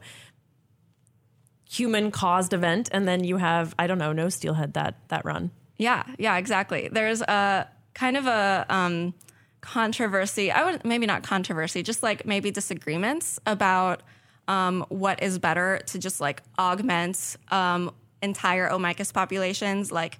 human 1.72 2.12
caused 2.12 2.52
event, 2.52 2.90
and 2.92 3.08
then 3.08 3.24
you 3.24 3.38
have 3.38 3.74
I 3.80 3.88
don't 3.88 3.98
know 3.98 4.12
no 4.12 4.30
steelhead 4.30 4.74
that 4.74 4.96
that 5.08 5.24
run. 5.24 5.52
Yeah, 5.78 6.04
yeah, 6.20 6.38
exactly. 6.38 6.90
There's 6.92 7.22
a 7.22 7.68
kind 7.94 8.18
of 8.18 8.28
a 8.28 8.66
um, 8.70 9.14
controversy. 9.62 10.52
I 10.52 10.70
would 10.70 10.86
maybe 10.86 11.06
not 11.06 11.24
controversy, 11.24 11.82
just 11.82 12.04
like 12.04 12.26
maybe 12.26 12.52
disagreements 12.52 13.40
about 13.46 14.04
um, 14.48 14.86
what 14.90 15.24
is 15.24 15.40
better 15.40 15.80
to 15.88 15.98
just 15.98 16.20
like 16.20 16.44
augment 16.60 17.38
um, 17.50 17.92
entire 18.22 18.70
O. 18.70 18.78
mykiss 18.78 19.14
populations, 19.14 19.92
like 19.92 20.20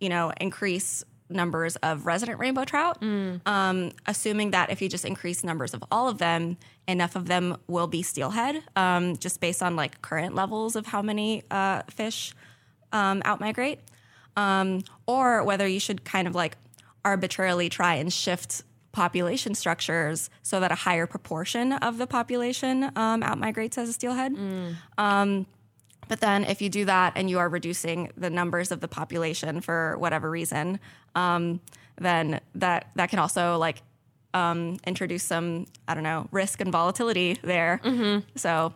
you 0.00 0.08
know, 0.08 0.32
increase 0.40 1.02
numbers 1.30 1.76
of 1.76 2.06
resident 2.06 2.38
rainbow 2.38 2.64
trout, 2.64 2.98
um, 3.46 3.92
assuming 4.06 4.52
that 4.52 4.70
if 4.70 4.80
you 4.80 4.88
just 4.88 5.04
increase 5.04 5.44
numbers 5.44 5.74
of 5.74 5.84
all 5.90 6.08
of 6.08 6.18
them, 6.18 6.56
enough 6.86 7.16
of 7.16 7.26
them 7.26 7.56
will 7.66 7.86
be 7.86 8.02
steelhead, 8.02 8.62
um, 8.76 9.16
just 9.16 9.40
based 9.40 9.62
on 9.62 9.76
like 9.76 10.00
current 10.02 10.34
levels 10.34 10.76
of 10.76 10.86
how 10.86 11.02
many 11.02 11.42
uh, 11.50 11.82
fish 11.90 12.34
um, 12.92 13.20
outmigrate, 13.22 13.78
um, 14.36 14.82
or 15.06 15.44
whether 15.44 15.66
you 15.66 15.80
should 15.80 16.04
kind 16.04 16.26
of 16.26 16.34
like 16.34 16.56
arbitrarily 17.04 17.68
try 17.68 17.94
and 17.94 18.12
shift 18.12 18.62
population 18.92 19.54
structures 19.54 20.30
so 20.42 20.60
that 20.60 20.72
a 20.72 20.74
higher 20.74 21.06
proportion 21.06 21.72
of 21.74 21.98
the 21.98 22.06
population 22.06 22.84
um, 22.96 23.20
outmigrates 23.22 23.78
as 23.78 23.88
a 23.88 23.92
steelhead. 23.92 24.34
Um, 24.96 25.46
but 26.08 26.20
then, 26.20 26.44
if 26.44 26.60
you 26.62 26.68
do 26.68 26.84
that 26.86 27.12
and 27.16 27.28
you 27.30 27.38
are 27.38 27.48
reducing 27.48 28.10
the 28.16 28.30
numbers 28.30 28.70
of 28.72 28.80
the 28.80 28.88
population 28.88 29.60
for 29.60 29.96
whatever 29.98 30.30
reason, 30.30 30.80
um, 31.14 31.60
then 32.00 32.40
that 32.54 32.88
that 32.96 33.10
can 33.10 33.18
also 33.18 33.56
like 33.58 33.82
um, 34.34 34.78
introduce 34.86 35.22
some 35.22 35.66
I 35.86 35.94
don't 35.94 36.02
know 36.04 36.28
risk 36.32 36.60
and 36.60 36.70
volatility 36.72 37.38
there. 37.42 37.80
So, 38.36 38.72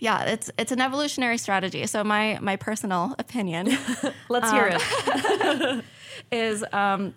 yeah, 0.00 0.24
it's 0.24 0.50
it's 0.58 0.72
an 0.72 0.80
evolutionary 0.80 1.38
strategy. 1.38 1.86
So 1.86 2.02
my 2.04 2.38
my 2.40 2.56
personal 2.56 3.14
opinion, 3.18 3.76
Let's 4.28 4.50
hear 4.50 4.70
Um, 4.72 4.80
it. 4.80 5.84
is 6.32 6.64
um, 6.72 7.14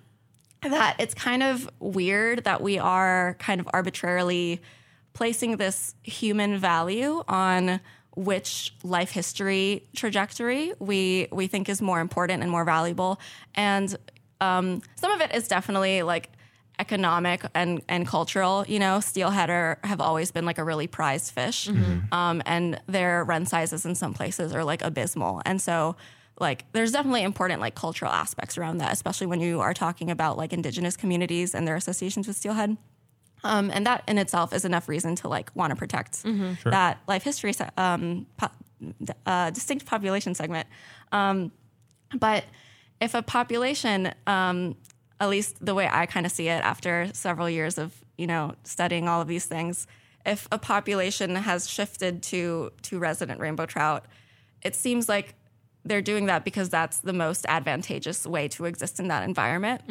that 0.63 0.95
it's 0.99 1.13
kind 1.13 1.43
of 1.43 1.69
weird 1.79 2.43
that 2.45 2.61
we 2.61 2.79
are 2.79 3.35
kind 3.39 3.61
of 3.61 3.69
arbitrarily 3.73 4.61
placing 5.13 5.57
this 5.57 5.95
human 6.03 6.57
value 6.57 7.23
on 7.27 7.79
which 8.17 8.73
life 8.83 9.11
history 9.11 9.83
trajectory 9.95 10.73
we 10.79 11.27
we 11.31 11.45
think 11.45 11.69
is 11.69 11.81
more 11.81 11.99
important 11.99 12.41
and 12.41 12.51
more 12.51 12.65
valuable. 12.65 13.19
And 13.53 13.95
um, 14.41 14.81
some 14.95 15.11
of 15.11 15.21
it 15.21 15.35
is 15.35 15.47
definitely 15.47 16.01
like 16.01 16.31
economic 16.79 17.43
and, 17.53 17.81
and 17.87 18.07
cultural. 18.07 18.65
You 18.67 18.79
know 18.79 18.99
steelhead 18.99 19.51
are, 19.51 19.79
have 19.83 20.01
always 20.01 20.31
been 20.31 20.45
like 20.45 20.57
a 20.57 20.63
really 20.63 20.87
prized 20.87 21.31
fish. 21.31 21.69
Um, 22.11 22.41
and 22.45 22.81
their 22.87 23.23
run 23.23 23.45
sizes 23.45 23.85
in 23.85 23.93
some 23.93 24.13
places 24.15 24.51
are 24.51 24.63
like 24.63 24.81
abysmal. 24.81 25.43
And 25.45 25.61
so 25.61 25.95
like 26.39 26.65
there's 26.71 26.91
definitely 26.91 27.21
important 27.21 27.61
like 27.61 27.75
cultural 27.75 28.11
aspects 28.11 28.57
around 28.57 28.79
that 28.79 28.91
especially 28.93 29.27
when 29.27 29.41
you 29.41 29.59
are 29.61 29.73
talking 29.73 30.09
about 30.09 30.37
like 30.37 30.53
indigenous 30.53 30.97
communities 30.97 31.53
and 31.55 31.67
their 31.67 31.75
associations 31.75 32.27
with 32.27 32.35
steelhead 32.35 32.77
um, 33.47 33.71
and 33.71 33.85
that 33.85 34.03
in 34.07 34.17
itself 34.17 34.53
is 34.53 34.63
enough 34.65 34.87
reason 34.89 35.15
to 35.15 35.27
like 35.27 35.49
want 35.55 35.71
to 35.71 35.75
protect 35.75 36.23
Mm-hmm. 36.23 36.69
that 36.69 36.99
life 37.07 37.23
history 37.23 37.53
um, 37.77 38.25
po- 38.37 38.55
uh, 39.25 39.49
distinct 39.51 39.85
population 39.85 40.33
segment. 40.35 40.67
Um, 41.11 41.51
but 42.19 42.43
if 43.01 43.13
a 43.13 43.21
population 43.21 44.13
um, 44.27 44.75
at 45.19 45.29
least 45.29 45.53
the 45.65 45.73
way 45.73 45.89
i 45.91 46.05
kind 46.05 46.25
of 46.27 46.31
see 46.31 46.47
it 46.47 46.61
after 46.63 47.09
several 47.13 47.49
years 47.49 47.77
of 47.79 47.89
you 48.17 48.27
know 48.27 48.53
studying 48.63 49.07
all 49.09 49.19
of 49.21 49.27
these 49.27 49.45
things 49.45 49.87
if 50.25 50.47
a 50.51 50.59
population 50.59 51.35
has 51.35 51.67
shifted 51.69 52.21
to 52.21 52.71
to 52.83 52.99
resident 52.99 53.39
rainbow 53.39 53.65
trout 53.65 54.05
it 54.61 54.75
seems 54.75 55.09
like 55.09 55.33
they're 55.85 56.01
doing 56.03 56.25
that 56.27 56.43
because 56.45 56.69
that's 56.69 56.99
the 56.99 57.13
most 57.13 57.45
advantageous 57.49 58.27
way 58.27 58.47
to 58.49 58.65
exist 58.65 58.99
in 58.99 59.07
that 59.07 59.23
environment. 59.23 59.81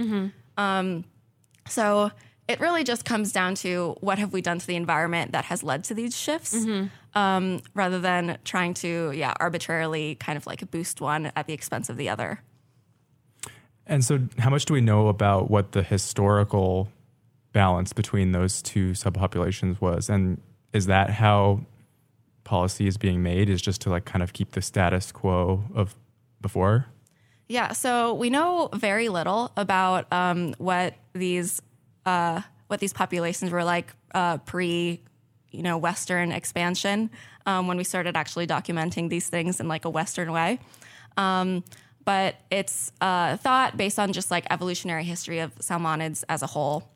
Um, 0.59 1.05
so 1.69 2.11
it 2.49 2.61
really 2.61 2.85
just 2.85 3.05
comes 3.05 3.33
down 3.33 3.55
to 3.57 3.97
what 4.01 4.19
have 4.19 4.33
we 4.33 4.41
done 4.41 4.59
to 4.59 4.67
the 4.67 4.77
environment 4.77 5.33
that 5.33 5.47
has 5.47 5.63
led 5.63 5.85
to 5.85 5.95
these 5.95 6.17
shifts, 6.17 6.67
um, 7.15 7.61
rather 7.75 7.99
than 7.99 8.39
trying 8.45 8.75
to 8.75 9.13
yeah 9.15 9.35
arbitrarily 9.41 10.15
kind 10.17 10.37
of 10.37 10.47
like 10.47 10.69
boost 10.71 11.01
one 11.01 11.33
at 11.35 11.47
the 11.47 11.53
expense 11.53 11.89
of 11.89 11.97
the 11.97 12.09
other. 12.09 12.41
And 13.87 14.05
so, 14.05 14.21
how 14.39 14.51
much 14.51 14.65
do 14.65 14.75
we 14.75 14.81
know 14.81 15.09
about 15.09 15.51
what 15.51 15.73
the 15.73 15.83
historical 15.83 16.89
balance 17.53 17.93
between 17.93 18.33
those 18.33 18.63
two 18.63 18.93
subpopulations 18.93 19.81
was? 19.81 20.09
And 20.09 20.41
is 20.73 20.87
that 20.87 21.11
how 21.11 21.61
policy 22.45 22.87
is 22.87 22.97
being 22.97 23.23
made? 23.23 23.49
Is 23.49 23.63
just 23.63 23.81
to 23.83 23.91
like 23.91 24.05
kind 24.05 24.23
of 24.23 24.33
keep 24.33 24.53
the 24.53 24.63
status 24.63 25.13
quo 25.13 25.65
of 25.75 25.97
before? 26.41 26.87
Yeah, 27.49 27.73
so 27.73 28.13
we 28.13 28.29
know 28.29 28.71
very 28.75 29.09
little 29.09 29.53
about 29.57 30.13
um, 30.13 30.55
what 30.59 30.95
these 31.13 31.63
uh, 32.07 32.41
what 32.69 32.81
these 32.81 32.93
populations 32.93 33.51
were 33.51 33.65
like 33.65 33.93
uh, 34.15 34.39
pre, 34.39 35.03
you 35.51 35.63
know, 35.63 35.77
Western 35.77 36.33
expansion 36.33 37.11
um, 37.45 37.67
when 37.67 37.77
we 37.77 37.85
started 37.85 38.17
actually 38.17 38.47
documenting 38.47 39.11
these 39.11 39.29
things 39.29 39.61
in 39.61 39.69
like 39.69 39.85
a 39.85 39.91
Western 39.91 40.33
way. 40.33 40.59
Um, 41.17 41.65
but 42.05 42.37
it's 42.51 42.93
uh, 43.01 43.37
thought 43.37 43.77
based 43.77 43.99
on 43.99 44.13
just 44.13 44.31
like 44.31 44.47
evolutionary 44.51 45.05
history 45.05 45.41
of 45.41 45.55
salmonids 45.57 46.25
as 46.29 46.43
a 46.43 46.47
whole 46.47 46.89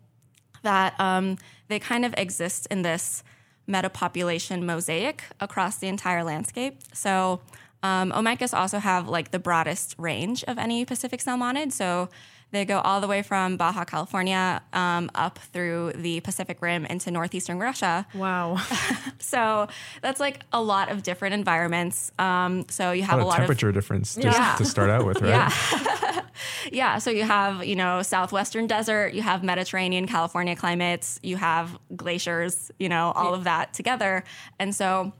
that 0.62 0.98
um, 1.00 1.36
they 1.68 1.78
kind 1.78 2.04
of 2.04 2.14
exist 2.16 2.66
in 2.70 2.82
this 2.82 3.24
metapopulation 3.68 4.62
mosaic 4.62 5.24
across 5.40 5.78
the 5.78 5.88
entire 5.88 6.22
landscape. 6.22 6.80
So 6.92 7.40
um, 7.82 8.12
O. 8.12 8.20
mykiss 8.20 8.56
also 8.56 8.78
have 8.78 9.08
like 9.08 9.30
the 9.30 9.38
broadest 9.38 9.94
range 9.98 10.44
of 10.44 10.58
any 10.58 10.84
Pacific 10.84 11.20
salmonid. 11.20 11.72
So 11.72 12.08
they 12.52 12.64
go 12.64 12.78
all 12.80 13.00
the 13.00 13.06
way 13.06 13.22
from 13.22 13.56
Baja 13.56 13.84
California 13.84 14.60
um, 14.72 15.10
up 15.14 15.38
through 15.38 15.92
the 15.94 16.20
Pacific 16.20 16.60
Rim 16.60 16.84
into 16.86 17.10
northeastern 17.10 17.58
Russia. 17.58 18.06
Wow. 18.14 18.58
So 19.22 19.68
that's 20.02 20.18
like 20.18 20.40
a 20.52 20.60
lot 20.60 20.90
of 20.90 21.02
different 21.02 21.34
environments. 21.34 22.10
Um, 22.18 22.64
so 22.68 22.90
you 22.90 23.02
have 23.04 23.18
What 23.18 23.22
a 23.22 23.24
a 23.24 23.28
lot 23.28 23.36
temperature 23.36 23.68
of 23.68 23.74
temperature 23.74 23.80
difference 23.80 24.14
just 24.16 24.36
Yeah. 24.38 24.54
to 24.56 24.64
start 24.64 24.90
out 24.90 25.06
with, 25.06 25.20
right? 25.22 25.28
yeah. 25.30 26.24
yeah. 26.72 26.98
So 26.98 27.10
you 27.10 27.22
have, 27.22 27.64
you 27.64 27.76
know, 27.76 28.02
southwestern 28.02 28.66
desert, 28.66 29.14
you 29.14 29.22
have 29.22 29.44
Mediterranean, 29.44 30.06
California 30.06 30.56
climates, 30.56 31.20
you 31.22 31.36
have 31.36 31.78
glaciers, 31.94 32.70
you 32.78 32.88
know, 32.88 33.12
all 33.14 33.34
of 33.34 33.44
that 33.44 33.72
together. 33.74 34.24
And 34.58 34.74
so 34.74 35.12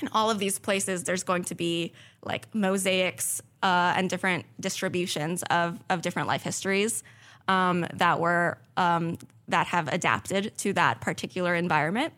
in 0.00 0.08
all 0.12 0.30
of 0.30 0.38
these 0.38 0.58
places, 0.58 1.04
there's 1.04 1.24
going 1.24 1.44
to 1.44 1.54
be 1.54 1.92
like 2.24 2.52
mosaics 2.54 3.42
uh, 3.62 3.94
and 3.96 4.10
different 4.10 4.44
distributions 4.60 5.42
of, 5.44 5.78
of 5.88 6.02
different 6.02 6.28
life 6.28 6.42
histories 6.42 7.02
um, 7.48 7.86
that 7.94 8.20
were 8.20 8.58
um, 8.76 9.18
that 9.48 9.66
have 9.68 9.88
adapted 9.88 10.56
to 10.58 10.72
that 10.72 11.00
particular 11.00 11.54
environment. 11.54 12.12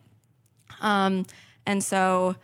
Um, 0.81 1.27
and 1.67 1.83
so, 1.83 2.37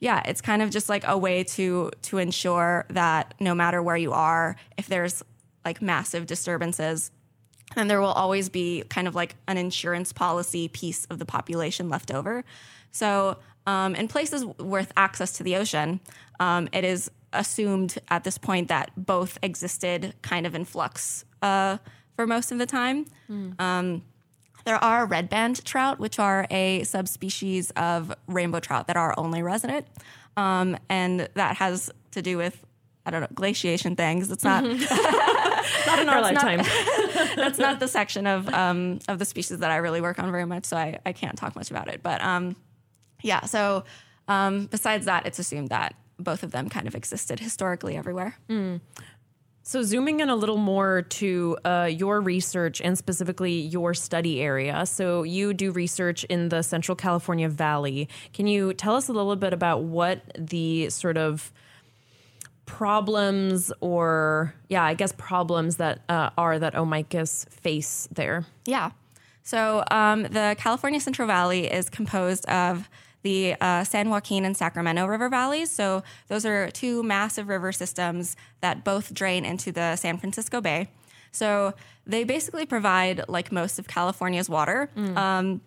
yeah, 0.00 0.22
it's 0.26 0.40
kind 0.40 0.62
of 0.62 0.70
just 0.70 0.88
like 0.88 1.04
a 1.06 1.16
way 1.16 1.44
to 1.44 1.90
to 2.02 2.18
ensure 2.18 2.86
that 2.90 3.34
no 3.40 3.54
matter 3.54 3.82
where 3.82 3.96
you 3.96 4.12
are, 4.12 4.56
if 4.76 4.86
there's 4.86 5.22
like 5.64 5.80
massive 5.80 6.26
disturbances, 6.26 7.10
then 7.74 7.88
there 7.88 8.00
will 8.00 8.08
always 8.08 8.48
be 8.48 8.84
kind 8.88 9.08
of 9.08 9.14
like 9.14 9.36
an 9.48 9.56
insurance 9.56 10.12
policy 10.12 10.68
piece 10.68 11.06
of 11.06 11.18
the 11.18 11.24
population 11.24 11.88
left 11.88 12.10
over. 12.10 12.44
So, 12.90 13.38
um, 13.66 13.94
in 13.94 14.08
places 14.08 14.44
with 14.58 14.92
access 14.96 15.32
to 15.32 15.42
the 15.42 15.56
ocean, 15.56 16.00
um, 16.38 16.68
it 16.72 16.84
is 16.84 17.10
assumed 17.34 17.98
at 18.08 18.24
this 18.24 18.38
point 18.38 18.68
that 18.68 18.90
both 18.96 19.38
existed 19.42 20.14
kind 20.22 20.46
of 20.46 20.54
in 20.54 20.64
flux 20.64 21.24
uh, 21.42 21.78
for 22.16 22.26
most 22.26 22.52
of 22.52 22.58
the 22.58 22.66
time. 22.66 23.06
Um, 23.58 24.02
there 24.64 24.76
are 24.82 25.04
red 25.04 25.28
band 25.28 25.64
trout, 25.64 25.98
which 25.98 26.18
are 26.18 26.46
a 26.50 26.84
subspecies 26.84 27.70
of 27.72 28.14
rainbow 28.26 28.60
trout 28.60 28.86
that 28.86 28.96
are 28.96 29.14
only 29.18 29.42
resident. 29.42 29.86
Um, 30.36 30.76
and 30.88 31.28
that 31.34 31.56
has 31.56 31.90
to 32.12 32.22
do 32.22 32.36
with, 32.38 32.64
I 33.04 33.10
don't 33.10 33.20
know, 33.20 33.28
glaciation 33.34 33.94
things. 33.96 34.30
It's 34.30 34.42
not, 34.44 34.64
Not 34.64 35.98
in 35.98 36.08
our 36.08 36.22
That's 36.22 36.42
not- 36.44 36.56
lifetime. 36.56 36.58
that's 37.36 37.58
not 37.58 37.80
the 37.80 37.88
section 37.98 38.26
of, 38.26 38.48
um, 38.52 39.00
of 39.08 39.18
the 39.18 39.24
species 39.24 39.58
that 39.58 39.70
I 39.70 39.76
really 39.76 40.00
work 40.00 40.18
on 40.18 40.30
very 40.30 40.44
much. 40.46 40.64
So 40.64 40.76
I, 40.76 40.98
I 41.04 41.12
can't 41.12 41.36
talk 41.36 41.54
much 41.56 41.70
about 41.70 41.88
it. 41.88 42.02
But 42.02 42.22
um, 42.22 42.56
yeah, 43.22 43.42
so 43.44 43.84
um, 44.28 44.66
besides 44.66 45.04
that, 45.06 45.26
it's 45.26 45.38
assumed 45.38 45.68
that 45.68 45.94
both 46.18 46.42
of 46.42 46.50
them 46.50 46.68
kind 46.68 46.86
of 46.86 46.94
existed 46.94 47.40
historically 47.40 47.96
everywhere. 47.96 48.36
So, 49.66 49.82
zooming 49.82 50.20
in 50.20 50.28
a 50.28 50.36
little 50.36 50.58
more 50.58 51.00
to 51.00 51.56
uh, 51.64 51.88
your 51.90 52.20
research 52.20 52.82
and 52.82 52.98
specifically 52.98 53.60
your 53.60 53.94
study 53.94 54.42
area. 54.42 54.84
So, 54.84 55.22
you 55.22 55.54
do 55.54 55.72
research 55.72 56.24
in 56.24 56.50
the 56.50 56.62
Central 56.62 56.94
California 56.94 57.48
Valley. 57.48 58.10
Can 58.34 58.46
you 58.46 58.74
tell 58.74 58.94
us 58.94 59.08
a 59.08 59.12
little 59.12 59.36
bit 59.36 59.54
about 59.54 59.82
what 59.82 60.20
the 60.38 60.90
sort 60.90 61.16
of 61.16 61.50
problems 62.66 63.72
or, 63.80 64.54
yeah, 64.68 64.84
I 64.84 64.92
guess 64.92 65.12
problems 65.16 65.76
that 65.76 66.00
uh, 66.10 66.28
are 66.36 66.58
that 66.58 66.74
O. 66.74 66.84
mykiss 66.84 67.48
face 67.48 68.06
there? 68.12 68.44
Yeah. 68.66 68.90
So 69.44 69.84
um, 69.90 70.24
the 70.24 70.56
California 70.58 71.00
Central 71.00 71.26
Valley 71.26 71.70
is 71.70 71.88
composed 71.88 72.46
of 72.46 72.88
the 73.24 73.56
uh, 73.60 73.82
San 73.82 74.10
Joaquin 74.10 74.44
and 74.44 74.56
Sacramento 74.56 75.06
River 75.06 75.28
valleys. 75.28 75.70
So 75.70 76.04
those 76.28 76.46
are 76.46 76.70
two 76.70 77.02
massive 77.02 77.48
river 77.48 77.72
systems 77.72 78.36
that 78.60 78.84
both 78.84 79.12
drain 79.12 79.44
into 79.44 79.72
the 79.72 79.96
San 79.96 80.18
Francisco 80.18 80.60
Bay. 80.60 80.88
So 81.32 81.74
they 82.06 82.22
basically 82.22 82.66
provide 82.66 83.24
like 83.26 83.50
most 83.50 83.78
of 83.80 83.88
California's 83.88 84.48
water, 84.48 84.90
um, 85.16 85.62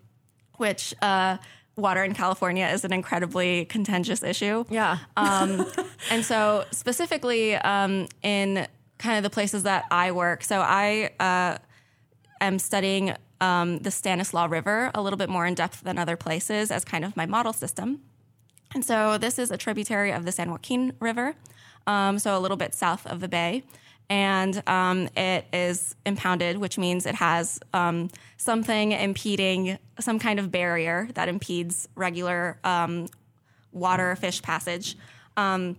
which 0.58 0.94
uh, 1.02 1.38
water 1.76 2.04
in 2.04 2.14
California 2.14 2.68
is 2.68 2.86
an 2.86 2.94
incredibly 2.94 3.66
contentious 3.66 4.24
issue. 4.24 4.64
Yeah. 4.70 5.00
Um, 5.18 5.66
and 6.12 6.24
so, 6.24 6.64
specifically 6.72 7.56
um, 7.56 8.08
in 8.22 8.68
kind 9.00 9.18
of 9.18 9.24
the 9.24 9.30
places 9.30 9.64
that 9.64 9.86
I 9.92 10.12
work, 10.12 10.44
so 10.44 10.62
I 10.62 11.10
uh, 11.20 11.58
am 12.40 12.60
studying 12.60 13.16
um, 13.42 13.80
the 13.80 13.92
Stanislaus 13.92 14.50
River 14.50 14.92
a 14.94 15.02
little 15.02 15.18
bit 15.18 15.30
more 15.30 15.46
in 15.46 15.54
depth 15.54 15.82
than 15.82 15.98
other 15.98 16.18
places 16.18 16.72
as 16.72 16.84
kind 16.84 17.06
of 17.06 17.16
my 17.16 17.26
model 17.26 17.54
system. 17.54 18.02
And 18.74 18.84
so, 18.84 19.18
this 19.18 19.40
is 19.40 19.52
a 19.52 19.58
tributary 19.58 20.12
of 20.12 20.26
the 20.26 20.32
San 20.32 20.52
Joaquin 20.52 20.94
River, 21.00 21.36
um, 21.86 22.20
so 22.20 22.38
a 22.38 22.40
little 22.40 22.58
bit 22.58 22.74
south 22.74 23.06
of 23.08 23.22
the 23.22 23.28
bay. 23.28 23.64
And 24.10 24.64
um, 24.68 25.10
it 25.18 25.46
is 25.52 25.96
impounded, 26.06 26.58
which 26.58 26.78
means 26.78 27.06
it 27.06 27.16
has 27.16 27.60
um, 27.74 28.10
something 28.38 28.94
impeding 28.94 29.78
some 30.00 30.18
kind 30.18 30.40
of 30.40 30.50
barrier 30.50 31.10
that 31.16 31.28
impedes 31.28 31.90
regular 31.96 32.58
um, 32.64 33.08
water 33.74 34.16
fish 34.16 34.42
passage. 34.42 34.98
Um, 35.36 35.78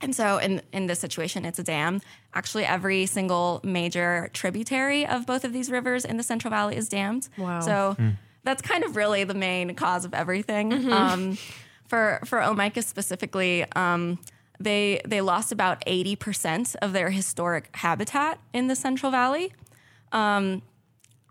and 0.00 0.14
so 0.14 0.38
in, 0.38 0.62
in 0.72 0.86
this 0.86 0.98
situation, 0.98 1.44
it's 1.44 1.58
a 1.58 1.62
dam. 1.62 2.00
Actually, 2.34 2.64
every 2.64 3.06
single 3.06 3.60
major 3.64 4.30
tributary 4.32 5.06
of 5.06 5.26
both 5.26 5.44
of 5.44 5.52
these 5.52 5.70
rivers 5.70 6.04
in 6.04 6.16
the 6.16 6.22
Central 6.22 6.50
Valley 6.50 6.76
is 6.76 6.88
dammed. 6.88 7.28
Wow. 7.38 7.60
So 7.60 7.96
that's 8.44 8.62
kind 8.62 8.84
of 8.84 8.96
really 8.96 9.24
the 9.24 9.34
main 9.34 9.74
cause 9.74 10.04
of 10.04 10.14
everything. 10.14 10.92
Um, 10.92 11.38
for 11.88 12.20
for 12.24 12.42
O. 12.42 12.54
mykiss 12.54 12.84
specifically, 12.84 13.64
um, 13.72 14.18
they 14.60 15.00
they 15.06 15.20
lost 15.20 15.52
about 15.52 15.82
eighty 15.86 16.16
percent 16.16 16.76
of 16.82 16.92
their 16.92 17.10
historic 17.10 17.70
habitat 17.74 18.38
in 18.52 18.66
the 18.66 18.76
Central 18.76 19.10
Valley. 19.10 19.52
Um, 20.12 20.62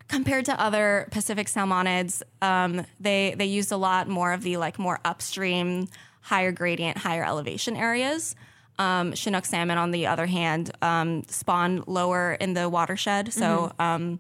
compared 0.08 0.46
to 0.46 0.62
other 0.62 1.08
Pacific 1.12 1.48
salmonids, 1.48 2.22
um, 2.42 2.86
they 3.00 3.36
they 3.38 3.46
used 3.46 3.72
a 3.72 3.78
lot 3.78 4.08
more 4.08 4.34
of 4.34 4.44
the 4.44 4.58
like 4.58 4.80
more 4.80 5.00
upstream, 5.06 5.88
higher 6.22 6.52
gradient, 6.52 6.98
higher 6.98 7.24
elevation 7.24 7.76
areas. 7.76 8.36
Um, 8.78 9.14
Chinook 9.14 9.46
salmon, 9.46 9.78
on 9.78 9.92
the 9.92 10.08
other 10.08 10.26
hand, 10.26 10.72
um, 10.82 11.24
spawn 11.28 11.84
lower 11.88 12.34
in 12.34 12.54
the 12.54 12.68
watershed, 12.68 13.32
so 13.32 13.72
um, 13.80 14.20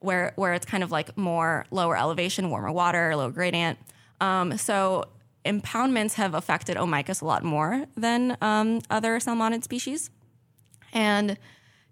where 0.00 0.32
where 0.36 0.54
it's 0.54 0.64
kind 0.64 0.82
of 0.82 0.90
like 0.90 1.16
more 1.18 1.66
lower 1.70 1.96
elevation, 1.96 2.48
warmer 2.48 2.72
water, 2.72 3.14
low 3.14 3.30
gradient. 3.30 3.78
Um, 4.20 4.56
so 4.56 5.04
impoundments 5.44 6.14
have 6.14 6.34
affected 6.34 6.76
O. 6.76 6.86
mykiss 6.86 7.20
a 7.20 7.26
lot 7.26 7.44
more 7.44 7.84
than 7.96 8.36
um, 8.40 8.80
other 8.88 9.18
salmonid 9.18 9.62
species. 9.64 10.10
And 10.92 11.36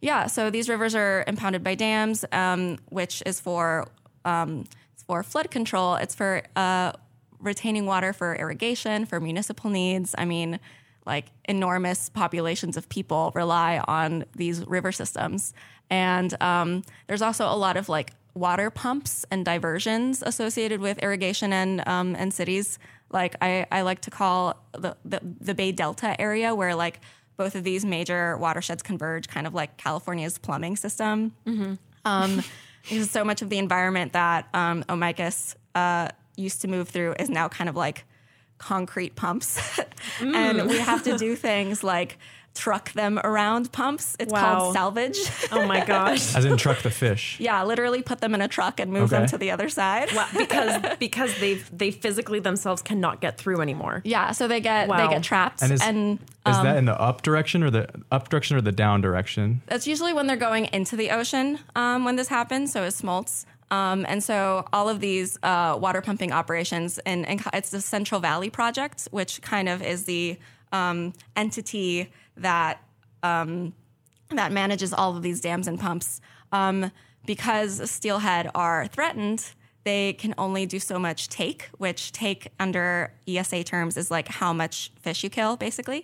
yeah, 0.01 0.27
so 0.27 0.51
these 0.51 0.69
rivers 0.69 0.95
are 0.95 1.25
impounded 1.27 1.63
by 1.63 1.75
dams, 1.75 2.25
um, 2.33 2.79
which 2.89 3.23
is 3.27 3.41
for 3.41 3.87
um, 4.25 4.65
it's 4.95 5.03
for 5.03 5.23
flood 5.23 5.51
control. 5.51 5.97
It's 5.97 6.15
for 6.15 6.43
uh, 6.57 6.93
retaining 7.39 7.87
water 7.87 8.13
for 8.13 8.35
irrigation, 8.35 9.05
for 9.05 9.21
municipal 9.21 9.71
needs. 9.71 10.15
I 10.17 10.25
mean, 10.25 10.59
like 11.07 11.27
enormous 11.45 12.09
populations 12.09 12.77
of 12.77 12.89
people 12.89 13.33
rely 13.35 13.83
on 13.87 14.25
these 14.37 14.67
river 14.67 14.93
systems, 14.93 15.55
and 15.91 16.41
um, 16.43 16.83
there's 17.07 17.23
also 17.23 17.47
a 17.47 17.57
lot 17.57 17.77
of 17.77 17.89
like 17.89 18.13
water 18.35 18.71
pumps 18.71 19.27
and 19.31 19.45
diversions 19.45 20.23
associated 20.23 20.81
with 20.81 20.99
irrigation 20.99 21.53
and 21.53 21.87
um, 21.87 22.15
and 22.17 22.33
cities. 22.33 22.79
Like 23.11 23.37
I, 23.43 23.67
I 23.71 23.83
like 23.83 24.01
to 24.03 24.11
call 24.11 24.57
the, 24.73 24.97
the 25.05 25.21
the 25.41 25.55
Bay 25.55 25.73
Delta 25.73 26.19
area 26.21 26.55
where 26.55 26.75
like 26.75 27.01
both 27.37 27.55
of 27.55 27.65
these 27.65 27.85
major 27.85 28.37
watersheds 28.39 28.83
converge, 28.83 29.29
kind 29.29 29.47
of 29.47 29.55
like 29.55 29.77
California's 29.77 30.39
plumbing 30.39 30.77
system. 30.77 31.35
Um, 32.05 32.43
because 32.83 33.11
so 33.11 33.25
much 33.25 33.43
of 33.43 33.49
the 33.49 33.59
environment 33.59 34.13
that 34.13 34.49
um, 34.55 34.85
O. 34.89 34.95
mykiss 34.95 35.55
uh, 35.75 36.09
used 36.37 36.63
to 36.63 36.69
move 36.69 36.89
through 36.89 37.15
is 37.19 37.29
now 37.29 37.49
kind 37.49 37.71
of 37.71 37.77
like 37.77 38.05
concrete 38.63 39.17
pumps. 39.17 39.59
and 40.21 40.69
we 40.69 40.79
have 40.79 41.03
to 41.05 41.19
do 41.19 41.35
things 41.49 41.83
like 41.85 42.19
truck 42.55 42.93
them 42.93 43.19
around 43.25 43.73
pumps. 43.73 44.15
It's 44.21 44.31
Wow. 44.31 44.41
called 44.59 44.75
salvage. 44.75 45.19
Oh 45.51 45.67
my 45.67 45.83
gosh. 45.95 46.37
As 46.37 46.45
in 46.45 46.59
truck 46.59 46.83
the 46.83 46.91
fish. 46.91 47.39
yeah, 47.41 47.65
literally 47.65 48.03
put 48.03 48.21
them 48.21 48.35
in 48.35 48.43
a 48.43 48.49
truck 48.49 48.79
and 48.79 48.93
move 48.93 49.09
them 49.09 49.27
to 49.29 49.39
the 49.39 49.51
other 49.51 49.71
side. 49.71 50.13
Wow, 50.15 50.29
because 50.37 50.97
because 50.99 51.35
they 51.41 51.55
they 51.73 51.91
physically 51.91 52.41
themselves 52.41 52.83
cannot 52.83 53.21
get 53.23 53.39
through 53.39 53.63
anymore. 53.63 54.03
Yeah, 54.05 54.33
so 54.33 54.49
they 54.49 54.61
get 54.61 54.87
Wow. 54.89 54.99
they 54.99 55.15
get 55.15 55.23
trapped, 55.23 55.63
And 55.63 55.73
and, 55.83 56.19
is, 56.47 56.57
is 56.57 56.63
that 56.63 56.77
in 56.77 56.85
the 56.85 57.01
up 57.01 57.23
direction 57.23 57.63
or 57.63 57.71
the 57.71 57.89
up 58.11 58.29
direction 58.29 58.57
or 58.57 58.61
the 58.61 58.73
down 58.73 59.01
direction? 59.01 59.63
that's 59.67 59.87
usually 59.87 60.13
when 60.13 60.27
they're 60.27 60.37
going 60.37 60.67
into 60.75 60.95
the 60.95 61.11
ocean 61.11 61.59
um, 61.75 62.05
when 62.05 62.17
this 62.17 62.29
happens. 62.29 62.71
So 62.73 62.83
it's 62.85 62.97
smolts. 63.01 63.47
Um, 63.73 64.05
and 64.07 64.23
so 64.23 64.67
all 64.71 64.91
of 64.91 65.01
these 65.01 65.39
uh, 65.43 65.79
water 65.81 66.03
pumping 66.03 66.31
operations, 66.31 66.99
and, 67.07 67.25
it's 67.55 67.71
the 67.71 67.81
Central 67.81 68.21
Valley 68.21 68.51
Project, 68.51 69.09
which 69.11 69.41
kind 69.41 69.67
of 69.67 69.83
is 69.83 70.05
the 70.05 70.39
um, 70.73 71.15
entity 71.37 72.13
that 72.37 72.85
um, 73.23 73.73
that 74.29 74.53
manages 74.53 74.93
all 74.93 75.17
of 75.17 75.23
these 75.23 75.41
dams 75.41 75.67
and 75.69 75.81
pumps. 75.81 76.21
Um, 76.53 76.93
because 77.25 77.91
steelhead 77.91 78.51
are 78.55 78.89
threatened, 78.89 79.53
they 79.85 80.13
can 80.15 80.35
only 80.39 80.67
do 80.67 80.79
so 80.79 80.99
much 80.99 81.29
take, 81.29 81.69
which 81.79 82.13
take 82.13 82.49
under 82.61 83.13
ESA 83.27 83.65
terms 83.65 83.97
is 83.97 84.11
like 84.11 84.29
how 84.29 84.53
much 84.53 84.93
fish 85.01 85.25
you 85.25 85.31
kill, 85.31 85.57
basically. 85.57 86.03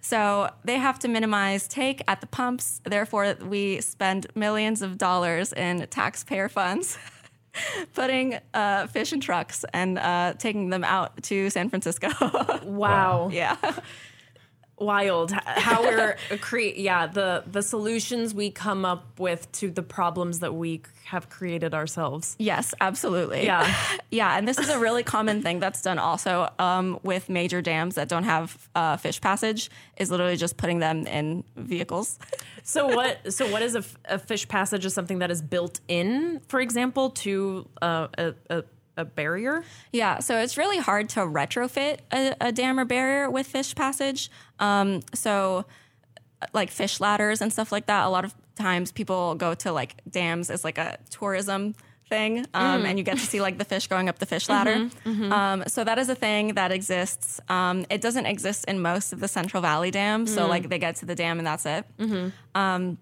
So 0.00 0.50
they 0.64 0.76
have 0.78 0.98
to 1.00 1.08
minimize 1.08 1.68
take 1.68 2.02
at 2.08 2.20
the 2.20 2.26
pumps. 2.26 2.80
Therefore, 2.84 3.34
we 3.42 3.80
spend 3.80 4.26
millions 4.34 4.82
of 4.82 4.98
dollars 4.98 5.52
in 5.52 5.86
taxpayer 5.88 6.48
funds 6.48 6.98
putting 7.94 8.38
uh, 8.52 8.86
fish 8.86 9.12
in 9.12 9.20
trucks 9.20 9.64
and 9.72 9.98
uh, 9.98 10.34
taking 10.38 10.70
them 10.70 10.84
out 10.84 11.22
to 11.24 11.50
San 11.50 11.68
Francisco. 11.68 12.08
Wow. 12.64 13.28
yeah. 13.32 13.56
Wild 14.84 15.32
how 15.32 15.82
we're 15.82 16.16
create 16.40 16.76
yeah 16.76 17.06
the 17.06 17.42
the 17.46 17.62
solutions 17.62 18.34
we 18.34 18.50
come 18.50 18.84
up 18.84 19.18
with 19.18 19.50
to 19.52 19.70
the 19.70 19.82
problems 19.82 20.40
that 20.40 20.54
we 20.54 20.82
have 21.04 21.28
created 21.28 21.74
ourselves 21.74 22.34
Yes, 22.38 22.74
absolutely. 22.80 23.44
Yeah. 23.44 23.72
yeah. 24.10 24.36
And 24.36 24.46
this 24.46 24.58
is 24.58 24.68
a 24.68 24.78
really 24.78 25.02
common 25.02 25.42
thing 25.42 25.60
that's 25.60 25.80
done 25.82 25.98
also 25.98 26.50
um, 26.58 26.98
with 27.02 27.28
major 27.28 27.62
dams 27.62 27.94
that 27.94 28.08
don't 28.08 28.24
have 28.24 28.68
uh, 28.74 28.96
fish 28.96 29.20
passage, 29.20 29.70
is 29.96 30.10
literally 30.10 30.36
just 30.36 30.56
putting 30.56 30.78
them 30.80 31.06
in 31.06 31.44
vehicles. 31.56 32.18
so 32.62 32.86
what 32.86 33.32
so 33.32 33.50
what 33.50 33.62
is 33.62 33.74
a, 33.74 33.78
f- 33.78 33.96
a 34.06 34.18
fish 34.18 34.48
passage 34.48 34.84
is 34.84 34.94
something 34.94 35.18
that 35.20 35.30
is 35.30 35.42
built 35.42 35.80
in 35.88 36.40
for 36.48 36.60
example 36.60 37.10
to 37.10 37.68
uh, 37.82 38.08
a, 38.18 38.34
a 38.50 38.64
a 38.96 39.04
barrier 39.04 39.64
Yeah, 39.92 40.20
so 40.20 40.38
it's 40.38 40.56
really 40.56 40.78
hard 40.78 41.08
to 41.10 41.20
retrofit 41.20 41.98
a, 42.12 42.34
a 42.40 42.52
dam 42.52 42.78
or 42.78 42.84
barrier 42.84 43.30
with 43.30 43.46
fish 43.46 43.74
passage. 43.74 44.30
Um, 44.60 45.02
so 45.14 45.64
like 46.52 46.70
fish 46.70 47.00
ladders 47.00 47.40
and 47.40 47.52
stuff 47.52 47.72
like 47.72 47.86
that. 47.86 48.06
A 48.06 48.08
lot 48.10 48.24
of 48.24 48.34
times 48.56 48.92
people 48.92 49.34
go 49.34 49.54
to 49.54 49.72
like 49.72 49.96
dams 50.08 50.50
as 50.50 50.62
like 50.64 50.78
a 50.78 50.98
tourism 51.10 51.74
thing, 52.08 52.40
um, 52.52 52.82
Mm. 52.82 52.84
and 52.84 52.98
you 52.98 53.04
get 53.04 53.16
to 53.18 53.24
see 53.26 53.40
like 53.40 53.56
the 53.56 53.64
fish 53.64 53.86
going 53.86 54.08
up 54.10 54.18
the 54.18 54.26
fish 54.26 54.48
ladder. 54.48 54.74
Mhm, 54.76 54.90
mhm. 55.06 55.32
Um, 55.32 55.64
so 55.66 55.82
that 55.84 55.98
is 55.98 56.08
a 56.10 56.14
thing 56.14 56.54
that 56.54 56.70
exists. 56.70 57.40
Um, 57.48 57.86
it 57.88 58.00
doesn't 58.02 58.26
exist 58.26 58.66
in 58.68 58.80
most 58.80 59.12
of 59.14 59.20
the 59.20 59.28
Central 59.28 59.62
Valley 59.62 59.90
dams. 59.90 60.32
So 60.34 60.44
Mm. 60.44 60.48
like 60.50 60.68
they 60.68 60.78
get 60.78 60.96
to 60.96 61.06
the 61.06 61.14
dam 61.14 61.38
and 61.38 61.46
that's 61.46 61.64
it. 61.64 61.84
Mhm. 61.98 62.32
Um, 62.54 62.98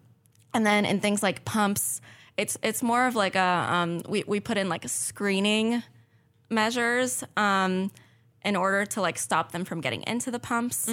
and 0.55 0.65
then 0.65 0.85
in 0.85 1.01
things 1.01 1.21
like 1.23 1.45
pumps, 1.45 2.01
it's 2.37 2.57
it's 2.63 2.83
more 2.83 3.07
of 3.07 3.15
like 3.15 3.37
a 3.37 3.67
um, 3.71 4.03
we 4.09 4.25
we 4.27 4.41
put 4.41 4.57
in 4.57 4.69
like 4.69 4.85
a 4.85 4.89
screening 4.89 5.83
measures 6.51 7.25
um, 7.37 7.91
in 8.45 8.57
order 8.57 8.85
to 8.87 9.01
like 9.01 9.19
stop 9.19 9.53
them 9.53 9.65
from 9.65 9.81
getting 9.81 10.03
into 10.07 10.31
the 10.31 10.39
pumps. 10.39 10.89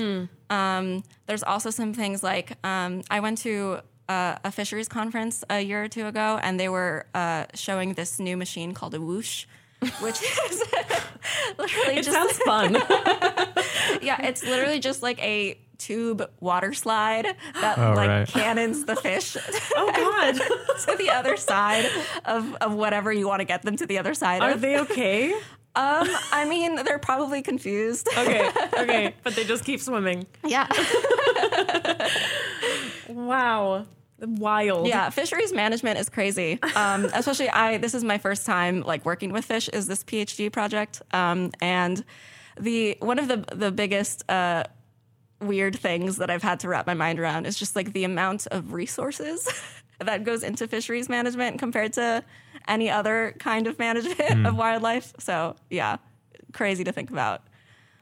Um, 0.49 1.03
there's 1.27 1.43
also 1.43 1.69
some 1.69 1.93
things 1.93 2.23
like 2.23 2.53
um, 2.65 3.03
I 3.09 3.19
went 3.19 3.37
to 3.39 3.79
uh, 4.07 4.35
a 4.43 4.51
fisheries 4.51 4.87
conference 4.87 5.43
a 5.49 5.61
year 5.61 5.83
or 5.83 5.87
two 5.87 6.07
ago, 6.07 6.39
and 6.41 6.59
they 6.59 6.69
were 6.69 7.05
uh, 7.13 7.45
showing 7.53 7.93
this 7.93 8.19
new 8.19 8.35
machine 8.37 8.73
called 8.73 8.95
a 8.95 9.01
whoosh, 9.01 9.45
which 10.01 10.21
is 10.49 10.63
literally 11.57 11.97
It 11.97 12.03
just 12.03 12.11
sounds 12.11 12.37
fun. 12.39 12.73
yeah, 14.01 14.25
it's 14.25 14.43
literally 14.43 14.79
just 14.79 15.03
like 15.03 15.21
a 15.23 15.59
tube 15.79 16.29
water 16.39 16.73
slide 16.73 17.35
that 17.61 17.77
Oh, 17.79 17.93
like 17.93 18.09
right. 18.09 18.27
cannons 18.27 18.85
the 18.85 18.95
fish. 18.95 19.35
Oh 19.75 19.91
God! 19.95 20.35
to 20.87 20.97
the 20.97 21.09
other 21.09 21.37
side 21.37 21.85
of 22.25 22.53
of 22.55 22.73
whatever 22.73 23.11
you 23.13 23.27
want 23.27 23.39
to 23.39 23.45
get 23.45 23.61
them 23.63 23.75
to 23.77 23.85
the 23.85 23.97
other 23.97 24.13
side. 24.13 24.41
Are 24.41 24.51
of. 24.51 24.61
they 24.61 24.77
okay? 24.79 25.31
Um, 25.75 26.07
I 26.33 26.45
mean, 26.49 26.75
they're 26.83 26.99
probably 26.99 27.41
confused. 27.41 28.07
Okay, 28.17 28.49
okay, 28.77 29.15
but 29.23 29.35
they 29.35 29.45
just 29.45 29.63
keep 29.63 29.79
swimming. 29.79 30.25
Yeah. 30.45 30.67
wow. 33.07 33.85
Wild. 34.21 34.87
Yeah, 34.87 35.09
fisheries 35.11 35.53
management 35.53 35.97
is 35.97 36.09
crazy. 36.09 36.59
Um, 36.75 37.05
especially 37.13 37.49
I. 37.49 37.77
This 37.77 37.93
is 37.93 38.03
my 38.03 38.17
first 38.17 38.45
time 38.45 38.81
like 38.81 39.05
working 39.05 39.31
with 39.31 39.45
fish. 39.45 39.69
Is 39.69 39.87
this 39.87 40.03
PhD 40.03 40.51
project? 40.51 41.01
Um, 41.13 41.51
and 41.61 42.03
the 42.59 42.97
one 42.99 43.17
of 43.17 43.29
the 43.29 43.45
the 43.55 43.71
biggest 43.71 44.29
uh, 44.29 44.63
weird 45.41 45.77
things 45.77 46.17
that 46.17 46.29
I've 46.29 46.43
had 46.43 46.59
to 46.61 46.67
wrap 46.69 46.85
my 46.87 46.93
mind 46.93 47.19
around 47.19 47.45
is 47.45 47.57
just 47.57 47.75
like 47.75 47.93
the 47.93 48.03
amount 48.03 48.47
of 48.47 48.73
resources 48.73 49.47
that 49.99 50.23
goes 50.23 50.43
into 50.43 50.67
fisheries 50.67 51.09
management 51.09 51.59
compared 51.59 51.93
to 51.93 52.23
any 52.67 52.89
other 52.89 53.35
kind 53.39 53.67
of 53.67 53.79
management 53.79 54.17
Mm. 54.19 54.47
of 54.47 54.55
wildlife. 54.55 55.13
So 55.19 55.55
yeah, 55.69 55.97
crazy 56.53 56.83
to 56.83 56.91
think 56.91 57.09
about. 57.09 57.41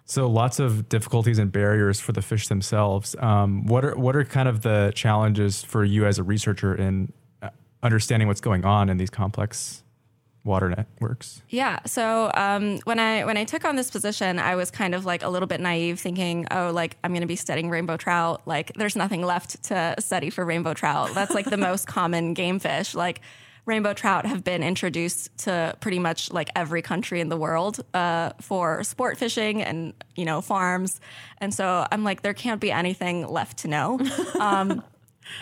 So 0.06 0.28
lots 0.30 0.60
of 0.60 0.88
difficulties 0.90 1.38
and 1.38 1.52
barriers 1.52 2.00
for 2.00 2.12
the 2.14 2.22
fish 2.22 2.48
themselves. 2.48 3.16
Um, 3.20 3.66
what 3.66 3.84
are 3.84 3.96
what 3.98 4.16
are 4.16 4.24
kind 4.24 4.48
of 4.48 4.62
the 4.62 4.92
challenges 4.96 5.64
for 5.64 5.84
you 5.84 6.06
as 6.06 6.18
a 6.18 6.24
researcher 6.24 6.74
in 6.74 7.12
uh, 7.42 7.50
understanding 7.84 8.28
what's 8.30 8.40
going 8.42 8.64
on 8.66 8.90
in 8.90 8.98
these 8.98 9.10
complex 9.10 9.84
water 10.48 10.70
networks? 10.70 11.44
Yeah. 11.50 11.80
So 11.86 12.32
um, 12.34 12.80
when 12.86 13.00
I 13.00 13.26
when 13.26 13.38
I 13.38 13.44
took 13.44 13.66
on 13.66 13.76
this 13.76 13.92
position, 13.92 14.40
I 14.40 14.56
was 14.56 14.72
kind 14.72 14.96
of 14.96 15.06
like 15.06 15.24
a 15.24 15.30
little 15.30 15.48
bit 15.48 15.60
naive, 15.60 16.00
thinking, 16.00 16.48
oh, 16.50 16.72
like 16.72 16.98
I'm 17.04 17.12
going 17.12 17.22
to 17.22 17.28
be 17.28 17.36
studying 17.36 17.70
rainbow 17.70 17.98
trout. 17.98 18.42
Like 18.46 18.74
there's 18.74 18.96
nothing 18.96 19.22
left 19.22 19.62
to 19.66 19.96
study 20.00 20.30
for 20.30 20.46
rainbow 20.46 20.74
trout. 20.74 21.14
That's 21.14 21.34
like 21.36 21.46
the 21.46 21.58
most 21.58 21.86
common 21.98 22.34
game 22.34 22.60
fish. 22.60 22.96
Like 22.96 23.22
rainbow 23.66 23.94
trout 23.94 24.26
have 24.26 24.44
been 24.44 24.64
introduced 24.64 25.38
to 25.40 25.76
pretty 25.82 26.00
much 26.00 26.32
like 26.32 26.50
every 26.56 26.82
country 26.82 27.20
in 27.20 27.28
the 27.30 27.38
world 27.38 27.84
uh, 27.94 28.32
for 28.42 28.84
sport 28.84 29.18
fishing 29.18 29.62
and 29.62 29.94
you 30.16 30.26
know 30.26 30.42
farms. 30.42 31.00
And 31.40 31.54
so 31.54 31.86
I'm 31.92 32.04
like, 32.04 32.22
there 32.22 32.34
can't 32.34 32.62
be 32.62 32.72
anything 32.72 33.28
left 33.28 33.60
to 33.60 33.68
know. 33.68 34.00
Um, 34.40 34.84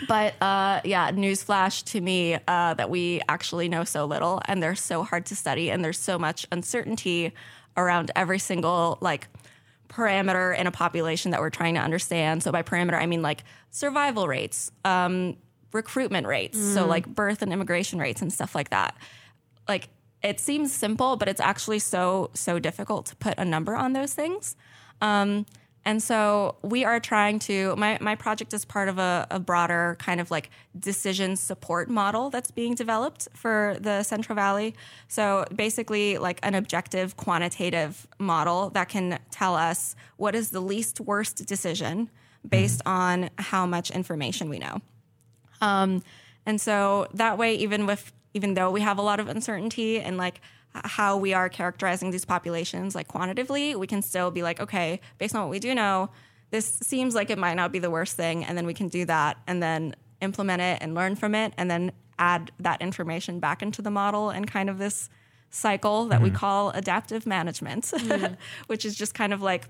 but 0.08 0.34
uh, 0.42 0.80
yeah, 0.84 1.10
newsflash 1.10 1.84
to 1.92 2.00
me 2.00 2.38
uh, 2.46 2.74
that 2.74 2.90
we 2.90 3.20
actually 3.28 3.68
know 3.68 3.84
so 3.84 4.04
little, 4.04 4.40
and 4.46 4.62
they're 4.62 4.74
so 4.74 5.02
hard 5.02 5.26
to 5.26 5.36
study, 5.36 5.70
and 5.70 5.84
there's 5.84 5.98
so 5.98 6.18
much 6.18 6.46
uncertainty 6.52 7.32
around 7.76 8.10
every 8.16 8.38
single 8.38 8.98
like 9.00 9.28
parameter 9.88 10.56
in 10.58 10.66
a 10.66 10.70
population 10.70 11.30
that 11.30 11.40
we're 11.40 11.50
trying 11.50 11.74
to 11.74 11.80
understand. 11.80 12.42
So 12.42 12.50
by 12.52 12.62
parameter, 12.62 12.94
I 12.94 13.06
mean 13.06 13.22
like 13.22 13.44
survival 13.70 14.26
rates, 14.26 14.70
um, 14.84 15.36
recruitment 15.72 16.26
rates, 16.26 16.58
so 16.58 16.84
Mm. 16.84 16.88
like 16.88 17.06
birth 17.06 17.42
and 17.42 17.52
immigration 17.52 17.98
rates 17.98 18.22
and 18.22 18.32
stuff 18.32 18.54
like 18.54 18.70
that. 18.70 18.96
Like 19.68 19.88
it 20.22 20.40
seems 20.40 20.72
simple, 20.72 21.16
but 21.16 21.28
it's 21.28 21.40
actually 21.40 21.78
so 21.78 22.30
so 22.34 22.58
difficult 22.58 23.06
to 23.06 23.16
put 23.16 23.34
a 23.38 23.44
number 23.44 23.76
on 23.76 23.92
those 23.92 24.12
things. 24.14 24.56
Um, 25.00 25.46
and 25.86 26.02
so 26.02 26.56
we 26.62 26.84
are 26.84 26.98
trying 26.98 27.38
to, 27.38 27.76
my, 27.76 27.96
my 28.00 28.16
project 28.16 28.52
is 28.52 28.64
part 28.64 28.88
of 28.88 28.98
a, 28.98 29.24
a 29.30 29.38
broader 29.38 29.96
kind 30.00 30.20
of 30.20 30.32
like 30.32 30.50
decision 30.76 31.36
support 31.36 31.88
model 31.88 32.28
that's 32.28 32.50
being 32.50 32.74
developed 32.74 33.28
for 33.34 33.76
the 33.80 34.02
Central 34.02 34.34
Valley. 34.34 34.74
So 35.06 35.44
basically, 35.54 36.18
like 36.18 36.40
an 36.42 36.56
objective 36.56 37.16
quantitative 37.16 38.08
model 38.18 38.70
that 38.70 38.88
can 38.88 39.20
tell 39.30 39.54
us 39.54 39.94
what 40.16 40.34
is 40.34 40.50
the 40.50 40.60
least 40.60 40.98
worst 40.98 41.46
decision 41.46 42.10
based 42.46 42.82
on 42.84 43.30
how 43.38 43.64
much 43.64 43.92
information 43.92 44.48
we 44.48 44.58
know. 44.58 44.80
Um, 45.60 46.02
and 46.44 46.60
so 46.60 47.06
that 47.14 47.38
way, 47.38 47.54
even 47.54 47.86
with 47.86 48.12
even 48.34 48.54
though 48.54 48.72
we 48.72 48.80
have 48.80 48.98
a 48.98 49.02
lot 49.02 49.20
of 49.20 49.28
uncertainty 49.28 50.00
and 50.00 50.16
like 50.16 50.40
how 50.84 51.16
we 51.16 51.32
are 51.34 51.48
characterizing 51.48 52.10
these 52.10 52.24
populations, 52.24 52.94
like 52.94 53.08
quantitatively, 53.08 53.74
we 53.76 53.86
can 53.86 54.02
still 54.02 54.30
be 54.30 54.42
like, 54.42 54.60
okay, 54.60 55.00
based 55.18 55.34
on 55.34 55.42
what 55.42 55.50
we 55.50 55.58
do 55.58 55.74
know, 55.74 56.10
this 56.50 56.78
seems 56.82 57.14
like 57.14 57.30
it 57.30 57.38
might 57.38 57.54
not 57.54 57.72
be 57.72 57.78
the 57.78 57.90
worst 57.90 58.16
thing, 58.16 58.44
and 58.44 58.56
then 58.56 58.66
we 58.66 58.74
can 58.74 58.88
do 58.88 59.04
that 59.04 59.36
and 59.46 59.62
then 59.62 59.94
implement 60.20 60.62
it 60.62 60.78
and 60.80 60.94
learn 60.94 61.16
from 61.16 61.34
it, 61.34 61.52
and 61.56 61.70
then 61.70 61.92
add 62.18 62.50
that 62.60 62.80
information 62.80 63.40
back 63.40 63.62
into 63.62 63.82
the 63.82 63.90
model 63.90 64.30
and 64.30 64.46
kind 64.50 64.70
of 64.70 64.78
this 64.78 65.10
cycle 65.50 66.06
that 66.06 66.20
we 66.22 66.30
Mhm. 66.30 66.34
call 66.34 66.70
adaptive 66.70 67.26
management, 67.26 67.84
Mm. 67.84 68.36
which 68.68 68.84
is 68.84 68.94
just 68.96 69.14
kind 69.14 69.32
of 69.32 69.42
like 69.42 69.68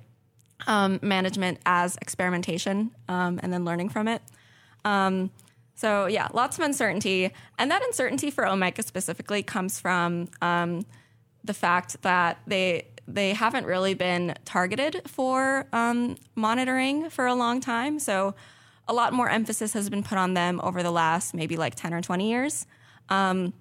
um, 0.67 0.99
management 1.03 1.59
as 1.67 1.97
experimentation 2.01 2.91
um, 3.09 3.39
and 3.43 3.53
then 3.53 3.65
learning 3.65 3.89
from 3.91 4.09
it. 4.09 4.23
Um, 4.85 5.31
so 5.77 6.07
yeah, 6.07 6.27
lots 6.33 6.59
of 6.59 6.65
uncertainty, 6.65 7.31
and 7.59 7.71
that 7.71 7.83
uncertainty 7.83 8.31
for 8.33 8.47
Omega 8.47 8.83
specifically 8.83 9.43
comes 9.45 9.79
from 9.79 10.29
um, 10.43 10.85
the 11.45 11.55
fact 11.55 12.03
that 12.03 12.39
they 12.47 12.89
they 13.07 13.35
haven't 13.35 13.67
really 13.67 13.95
been 13.95 14.35
targeted 14.45 15.03
for 15.07 15.67
um, 15.73 16.17
monitoring 16.35 17.09
for 17.11 17.27
a 17.27 17.35
long 17.35 17.61
time. 17.61 18.01
So 18.01 18.35
a 18.89 18.93
lot 18.93 19.13
more 19.13 19.29
emphasis 19.29 19.75
has 19.75 19.89
been 19.91 20.03
put 20.03 20.19
on 20.19 20.35
them 20.35 20.61
over 20.65 20.83
the 20.83 20.91
last 20.91 21.33
maybe 21.35 21.57
like 21.57 21.75
ten 21.77 21.95
or 21.95 22.01
twenty 22.01 22.31
years. 22.31 22.67
Um, 23.09 23.53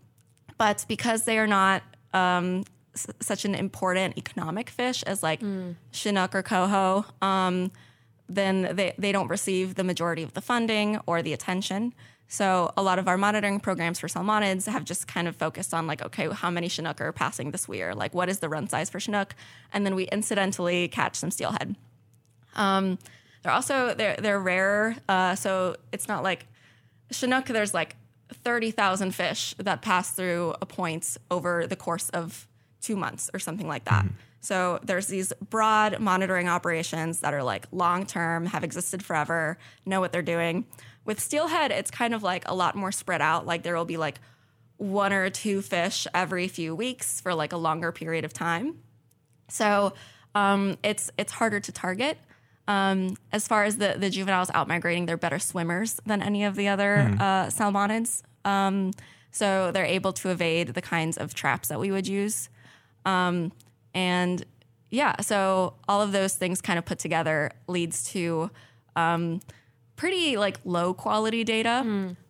but 0.57 0.85
because 0.87 1.25
they 1.25 1.37
are 1.37 1.47
not 1.47 1.83
um, 2.13 2.63
s- 2.95 3.07
such 3.21 3.43
an 3.45 3.53
important 3.55 4.17
economic 4.17 4.69
fish 4.69 5.03
as 5.03 5.21
like 5.21 5.41
Chinook 5.91 6.33
or 6.33 6.41
coho, 6.43 7.05
um, 7.21 7.71
then 8.27 8.75
they, 8.75 8.93
they 8.97 9.11
don't 9.11 9.27
receive 9.27 9.75
the 9.75 9.83
majority 9.83 10.23
of 10.23 10.33
the 10.33 10.41
funding 10.41 10.99
or 11.05 11.21
the 11.21 11.33
attention. 11.33 11.93
So 12.27 12.73
a 12.75 12.81
lot 12.81 12.97
of 12.97 13.07
our 13.07 13.17
monitoring 13.17 13.59
programs 13.59 13.99
for 13.99 14.07
salmonids 14.07 14.67
have 14.67 14.83
just 14.83 15.07
kind 15.07 15.27
of 15.27 15.35
focused 15.35 15.73
on 15.73 15.85
like, 15.85 16.01
okay, 16.01 16.27
how 16.29 16.49
many 16.49 16.67
Chinook 16.67 16.99
are 16.99 17.11
passing 17.11 17.51
this 17.51 17.67
weir? 17.67 17.93
Like, 17.93 18.15
what 18.15 18.29
is 18.29 18.39
the 18.39 18.49
run 18.49 18.67
size 18.67 18.89
for 18.89 18.99
Chinook? 18.99 19.35
And 19.71 19.85
then 19.85 19.93
we 19.93 20.05
incidentally 20.05 20.87
catch 20.87 21.17
some 21.17 21.29
steelhead. 21.29 21.75
Um, 22.55 22.97
they're 23.43 23.53
also 23.53 23.93
they're 23.93 24.15
they're 24.15 24.39
rare, 24.39 24.97
uh, 25.07 25.35
so 25.35 25.75
it's 25.91 26.07
not 26.07 26.23
like 26.23 26.47
Chinook. 27.11 27.45
There's 27.45 27.75
like 27.75 27.95
thirty 28.33 28.71
thousand 28.71 29.13
fish 29.13 29.53
that 29.59 29.83
pass 29.83 30.09
through 30.11 30.55
a 30.61 30.65
point 30.65 31.17
over 31.29 31.67
the 31.67 31.75
course 31.75 32.09
of 32.09 32.47
two 32.81 32.95
months 32.95 33.29
or 33.35 33.39
something 33.39 33.67
like 33.67 33.85
that. 33.85 34.05
So 34.45 34.79
there's 34.83 35.07
these 35.07 35.33
broad 35.49 35.99
monitoring 35.99 36.47
operations 36.47 37.21
that 37.21 37.33
are 37.33 37.41
like 37.41 37.65
long 37.71 38.05
term, 38.05 38.45
have 38.45 38.63
existed 38.63 39.03
forever, 39.03 39.57
know 39.87 39.99
what 39.99 40.11
they're 40.11 40.21
doing. 40.21 40.67
With 41.03 41.19
steelhead, 41.19 41.71
it's 41.71 41.89
kind 41.89 42.13
of 42.13 42.21
like 42.21 42.47
a 42.47 42.53
lot 42.53 42.75
more 42.75 42.91
spread 42.91 43.21
out. 43.21 43.47
Like 43.47 43.63
there 43.63 43.75
will 43.75 43.85
be 43.85 43.97
like 43.97 44.19
one 44.77 45.13
or 45.13 45.31
two 45.31 45.63
fish 45.63 46.05
every 46.13 46.47
few 46.47 46.75
weeks 46.75 47.19
for 47.21 47.33
like 47.33 47.53
a 47.53 47.57
longer 47.57 47.91
period 47.91 48.23
of 48.23 48.33
time. 48.33 48.75
So 49.49 49.93
um, 50.35 50.77
it's 50.83 51.09
it's 51.17 51.31
harder 51.31 51.59
to 51.59 51.71
target. 51.71 52.19
Um, 52.67 53.17
as 53.31 53.47
far 53.47 53.63
as 53.63 53.77
the 53.77 53.95
the 53.97 54.11
juveniles 54.11 54.51
out 54.53 54.67
migrating, 54.67 55.07
they're 55.07 55.17
better 55.17 55.39
swimmers 55.39 55.99
than 56.05 56.21
any 56.21 56.43
of 56.43 56.55
the 56.55 56.67
other 56.67 57.01
Hmm. 57.03 57.13
uh, 57.19 57.45
salmonids. 57.47 58.21
Um, 58.43 58.91
so 59.31 59.71
they're 59.71 59.85
able 59.85 60.13
to 60.13 60.29
evade 60.29 60.69
the 60.75 60.81
kinds 60.83 61.17
of 61.17 61.33
traps 61.33 61.69
that 61.69 61.79
we 61.79 61.91
would 61.91 62.07
use. 62.07 62.49
Um, 63.05 63.51
and 63.95 64.45
yeah, 64.91 65.19
so 65.21 65.73
all 65.87 66.01
of 66.01 66.11
those 66.11 66.35
things 66.35 66.61
kind 66.61 66.77
of 66.77 66.85
put 66.85 66.99
together 66.99 67.51
leads 67.67 68.11
to 68.11 68.51
um, 68.95 69.39
pretty 69.95 70.37
like 70.37 70.59
low 70.65 70.93
quality 70.93 71.43
data. 71.43 71.81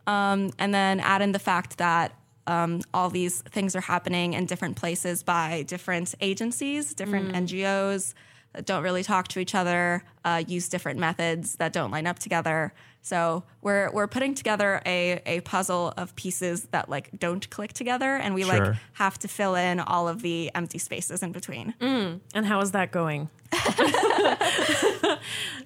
Um, 0.07 0.51
and 0.59 0.73
then 0.73 0.99
add 0.99 1.21
in 1.21 1.31
the 1.31 1.39
fact 1.39 1.77
that 1.79 2.13
um, 2.47 2.81
all 2.93 3.09
these 3.09 3.41
things 3.41 3.75
are 3.75 3.81
happening 3.81 4.33
in 4.33 4.45
different 4.45 4.75
places 4.77 5.23
by 5.23 5.63
different 5.67 6.13
agencies, 6.21 6.93
different 6.93 7.31
Mm. 7.33 7.47
NGOs 7.47 8.13
that 8.53 8.65
don't 8.67 8.83
really 8.83 9.01
talk 9.03 9.27
to 9.29 9.39
each 9.39 9.55
other, 9.55 10.03
uh, 10.23 10.43
use 10.47 10.69
different 10.69 10.99
methods 10.99 11.55
that 11.55 11.73
don't 11.73 11.89
line 11.91 12.05
up 12.05 12.19
together. 12.19 12.71
So 13.05 13.43
we're 13.61 13.91
we're 13.91 14.07
putting 14.07 14.33
together 14.33 14.81
a 14.83 15.21
a 15.27 15.41
puzzle 15.41 15.93
of 15.95 16.15
pieces 16.15 16.63
that 16.71 16.89
like 16.89 17.11
don't 17.19 17.47
click 17.51 17.71
together, 17.71 18.15
and 18.15 18.33
we 18.33 18.45
like 18.45 18.73
have 18.93 19.19
to 19.19 19.27
fill 19.27 19.53
in 19.53 19.79
all 19.79 20.07
of 20.07 20.23
the 20.23 20.49
empty 20.55 20.79
spaces 20.79 21.21
in 21.21 21.31
between. 21.31 21.75
Mm. 21.79 22.21
And 22.33 22.45
how 22.47 22.61
is 22.61 22.71
that 22.71 22.91
going? 22.91 23.29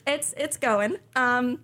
it's 0.06 0.34
it's 0.36 0.58
going. 0.58 0.98
Um, 1.16 1.62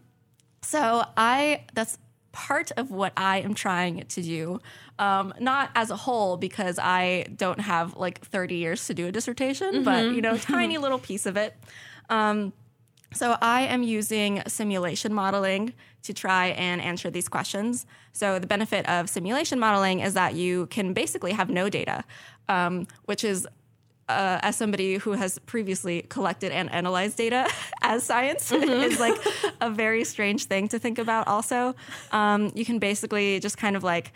so 0.61 1.03
I 1.17 1.65
that's 1.73 1.97
part 2.31 2.71
of 2.77 2.89
what 2.89 3.11
I 3.17 3.39
am 3.41 3.53
trying 3.53 4.05
to 4.07 4.21
do. 4.21 4.59
Um, 4.97 5.33
not 5.41 5.71
as 5.75 5.91
a 5.91 5.97
whole 5.97 6.37
because 6.37 6.79
I 6.79 7.25
don't 7.35 7.59
have 7.59 7.97
like 7.97 8.25
30 8.25 8.55
years 8.55 8.87
to 8.87 8.93
do 8.93 9.07
a 9.07 9.11
dissertation, 9.11 9.83
but 9.83 10.05
Mhm. 10.05 10.15
you 10.15 10.21
know, 10.21 10.37
tiny 10.55 10.77
little 10.77 10.99
piece 10.99 11.25
of 11.25 11.35
it. 11.35 11.53
Um, 12.09 12.53
so 13.13 13.37
I 13.41 13.61
am 13.61 13.83
using 13.83 14.41
simulation 14.47 15.13
modeling 15.13 15.73
to 16.03 16.13
try 16.13 16.47
and 16.47 16.81
answer 16.81 17.09
these 17.09 17.27
questions. 17.27 17.85
So 18.13 18.39
the 18.39 18.47
benefit 18.47 18.87
of 18.87 19.09
simulation 19.09 19.59
modeling 19.59 19.99
is 19.99 20.13
that 20.13 20.35
you 20.35 20.67
can 20.67 20.93
basically 20.93 21.31
have 21.31 21.49
no 21.49 21.69
data, 21.69 22.03
um, 22.47 22.87
which 23.05 23.23
is 23.23 23.47
uh, 24.07 24.39
as 24.41 24.55
somebody 24.55 24.97
who 24.97 25.13
has 25.13 25.39
previously 25.39 26.03
collected 26.03 26.51
and 26.51 26.71
analyzed 26.71 27.17
data 27.17 27.49
as 27.81 28.03
science 28.03 28.51
is 28.51 28.99
like 28.99 29.17
a 29.61 29.69
very 29.69 30.03
strange 30.03 30.45
thing 30.45 30.67
to 30.67 30.79
think 30.79 30.99
about. 30.99 31.27
Also, 31.27 31.75
um, 32.11 32.51
you 32.53 32.65
can 32.65 32.79
basically 32.79 33.39
just 33.39 33.57
kind 33.57 33.75
of 33.75 33.83
like 33.83 34.13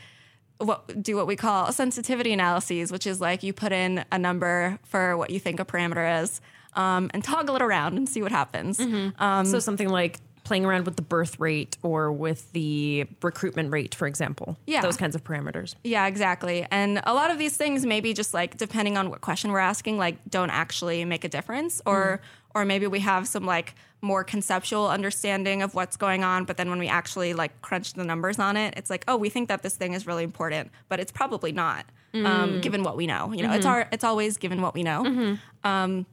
what 0.60 1.02
do 1.02 1.16
what 1.16 1.26
we 1.26 1.36
call 1.36 1.72
sensitivity 1.72 2.34
analyses, 2.34 2.92
which 2.92 3.08
is 3.08 3.22
like 3.22 3.44
you 3.44 3.54
put 3.54 3.72
in 3.72 4.04
a 4.12 4.20
number 4.20 4.78
for 4.84 5.16
what 5.16 5.30
you 5.30 5.40
think 5.40 5.60
a 5.60 5.66
parameter 5.66 6.22
is, 6.22 6.42
um, 6.76 7.10
and 7.14 7.24
toggle 7.24 7.56
it 7.56 7.62
around 7.62 7.98
and 7.98 8.08
see 8.08 8.22
what 8.22 8.32
happens. 8.32 8.80
Um, 8.80 9.46
so 9.46 9.60
something 9.60 9.90
like 9.90 10.20
playing 10.44 10.66
around 10.66 10.86
with 10.86 10.96
the 10.96 11.02
birth 11.04 11.40
rate 11.40 11.78
or 11.84 12.12
with 12.12 12.52
the 12.54 13.06
recruitment 13.22 13.72
rate, 13.72 13.94
for 13.94 14.08
example. 14.08 14.58
Yeah. 14.66 14.82
Those 14.82 14.98
kinds 14.98 15.16
of 15.16 15.24
parameters. 15.24 15.76
Yeah, 15.84 16.08
exactly. 16.08 16.66
And 16.72 17.02
a 17.04 17.14
lot 17.14 17.30
of 17.30 17.38
these 17.38 17.56
things 17.56 17.86
maybe 17.86 18.14
just 18.14 18.34
like 18.34 18.58
depending 18.58 18.98
on 18.98 19.12
what 19.12 19.22
question 19.22 19.52
we're 19.52 19.60
asking, 19.60 19.98
like 20.00 20.18
don't 20.28 20.50
actually 20.50 21.06
make 21.06 21.24
a 21.24 21.30
difference 21.30 21.82
or 21.86 22.22
or 22.56 22.66
maybe 22.66 22.88
we 22.88 23.00
have 23.02 23.28
some 23.28 23.46
like 23.46 23.76
more 24.02 24.24
conceptual 24.24 24.88
understanding 24.88 25.62
of 25.62 25.76
what's 25.76 25.98
going 25.98 26.24
on, 26.24 26.46
but 26.46 26.58
then 26.58 26.68
when 26.72 26.80
we 26.80 26.88
actually 26.88 27.34
like 27.36 27.62
crunch 27.62 27.94
the 27.94 28.04
numbers 28.04 28.40
on 28.40 28.58
it, 28.58 28.74
it's 28.76 28.90
like, 28.90 29.04
oh, 29.08 29.18
we 29.18 29.30
think 29.30 29.50
that 29.50 29.62
this 29.62 29.76
thing 29.76 29.94
is 29.94 30.08
really 30.08 30.24
important, 30.24 30.72
but 30.88 31.00
it's 31.00 31.12
probably 31.12 31.52
not, 31.52 31.86
um, 32.16 32.24
Mm. 32.24 32.62
given 32.64 32.82
what 32.82 32.98
we 32.98 33.06
know. 33.06 33.32
You 33.34 33.44
know, 33.44 33.54
it's 33.54 33.68
Mhm. 33.68 33.70
our 33.70 33.88
it's 33.92 34.04
always 34.04 34.38
given 34.38 34.62
what 34.64 34.74
we 34.74 34.82
know. 34.82 35.04
Mhm. 35.04 35.40
Um, 35.64 36.06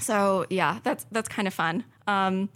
so 0.00 0.46
yeah, 0.50 0.78
that's 0.82 1.06
that's 1.12 1.28
kind 1.28 1.48
of 1.48 1.54
fun. 1.54 1.84
Um, 2.06 2.48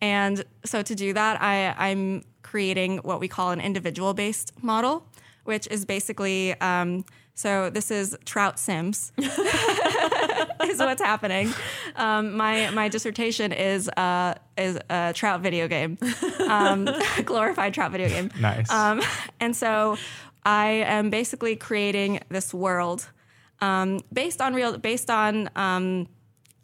and 0.00 0.44
so 0.64 0.82
to 0.82 0.94
do 0.94 1.12
that, 1.12 1.40
I, 1.40 1.74
I'm 1.78 2.24
creating 2.42 2.98
what 2.98 3.20
we 3.20 3.28
call 3.28 3.50
an 3.50 3.60
individual 3.60 4.14
based 4.14 4.52
model, 4.62 5.06
which 5.44 5.68
is 5.68 5.84
basically 5.84 6.58
um, 6.60 7.04
so 7.34 7.70
this 7.70 7.90
is 7.90 8.16
Trout 8.24 8.58
Sims 8.58 9.12
is 9.18 10.78
what's 10.78 11.00
happening. 11.02 11.52
Um, 11.96 12.36
my 12.36 12.70
my 12.70 12.88
dissertation 12.88 13.52
is 13.52 13.88
uh, 13.88 14.34
is 14.56 14.78
a 14.90 15.12
trout 15.14 15.40
video 15.40 15.68
game, 15.68 15.98
um, 16.48 16.88
glorified 17.24 17.74
trout 17.74 17.92
video 17.92 18.08
game. 18.08 18.30
Nice. 18.40 18.70
Um, 18.70 19.00
and 19.40 19.56
so 19.56 19.96
I 20.44 20.66
am 20.86 21.10
basically 21.10 21.56
creating 21.56 22.20
this 22.28 22.52
world 22.52 23.08
um, 23.60 24.00
based 24.12 24.40
on 24.40 24.54
real 24.54 24.76
based 24.76 25.10
on 25.10 25.48
um, 25.56 26.08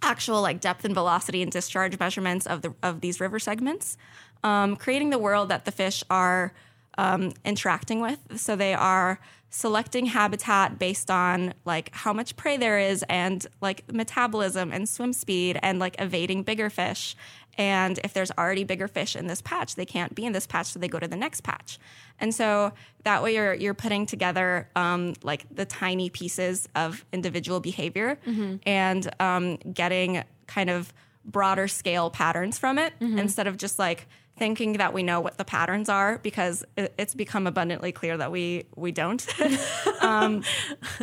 actual 0.02 0.42
like 0.42 0.60
depth 0.60 0.84
and 0.84 0.94
velocity 0.94 1.42
and 1.42 1.50
discharge 1.50 1.98
measurements 1.98 2.46
of 2.46 2.62
the 2.62 2.74
of 2.82 3.00
these 3.00 3.20
river 3.20 3.38
segments, 3.38 3.96
um, 4.44 4.76
creating 4.76 5.10
the 5.10 5.18
world 5.18 5.48
that 5.48 5.64
the 5.64 5.72
fish 5.72 6.02
are 6.10 6.52
um, 6.96 7.32
interacting 7.44 8.00
with. 8.00 8.18
So 8.36 8.56
they 8.56 8.74
are 8.74 9.20
selecting 9.50 10.06
habitat 10.06 10.78
based 10.78 11.10
on 11.10 11.54
like 11.64 11.94
how 11.94 12.12
much 12.12 12.36
prey 12.36 12.56
there 12.56 12.78
is 12.78 13.02
and 13.08 13.46
like 13.60 13.90
metabolism 13.90 14.72
and 14.72 14.88
swim 14.88 15.12
speed 15.12 15.58
and 15.62 15.78
like 15.78 15.96
evading 15.98 16.42
bigger 16.42 16.68
fish. 16.68 17.16
And 17.58 17.98
if 18.04 18.14
there's 18.14 18.30
already 18.38 18.64
bigger 18.64 18.88
fish 18.88 19.14
in 19.16 19.26
this 19.26 19.42
patch, 19.42 19.74
they 19.74 19.84
can't 19.84 20.14
be 20.14 20.24
in 20.24 20.32
this 20.32 20.46
patch, 20.46 20.68
so 20.68 20.78
they 20.78 20.88
go 20.88 20.98
to 21.00 21.08
the 21.08 21.16
next 21.16 21.42
patch. 21.42 21.78
And 22.20 22.34
so 22.34 22.72
that 23.04 23.22
way, 23.22 23.34
you're 23.34 23.52
you're 23.54 23.74
putting 23.74 24.06
together 24.06 24.68
um, 24.76 25.14
like 25.22 25.44
the 25.54 25.64
tiny 25.66 26.08
pieces 26.08 26.68
of 26.76 27.04
individual 27.12 27.60
behavior 27.60 28.18
Mhm. 28.26 28.60
and 28.64 29.10
um, 29.20 29.56
getting 29.56 30.22
kind 30.46 30.70
of 30.70 30.92
broader 31.24 31.68
scale 31.68 32.08
patterns 32.10 32.56
from 32.58 32.78
it 32.78 32.94
Mhm. 33.00 33.18
instead 33.18 33.46
of 33.46 33.56
just 33.58 33.78
like 33.78 34.06
thinking 34.38 34.74
that 34.74 34.94
we 34.94 35.02
know 35.02 35.20
what 35.20 35.36
the 35.36 35.44
patterns 35.44 35.88
are 35.88 36.18
because 36.18 36.64
it's 36.76 37.12
become 37.12 37.44
abundantly 37.48 37.90
clear 37.90 38.16
that 38.16 38.30
we 38.30 38.64
we 38.76 38.92
don't. 38.92 39.26
um, 40.00 40.42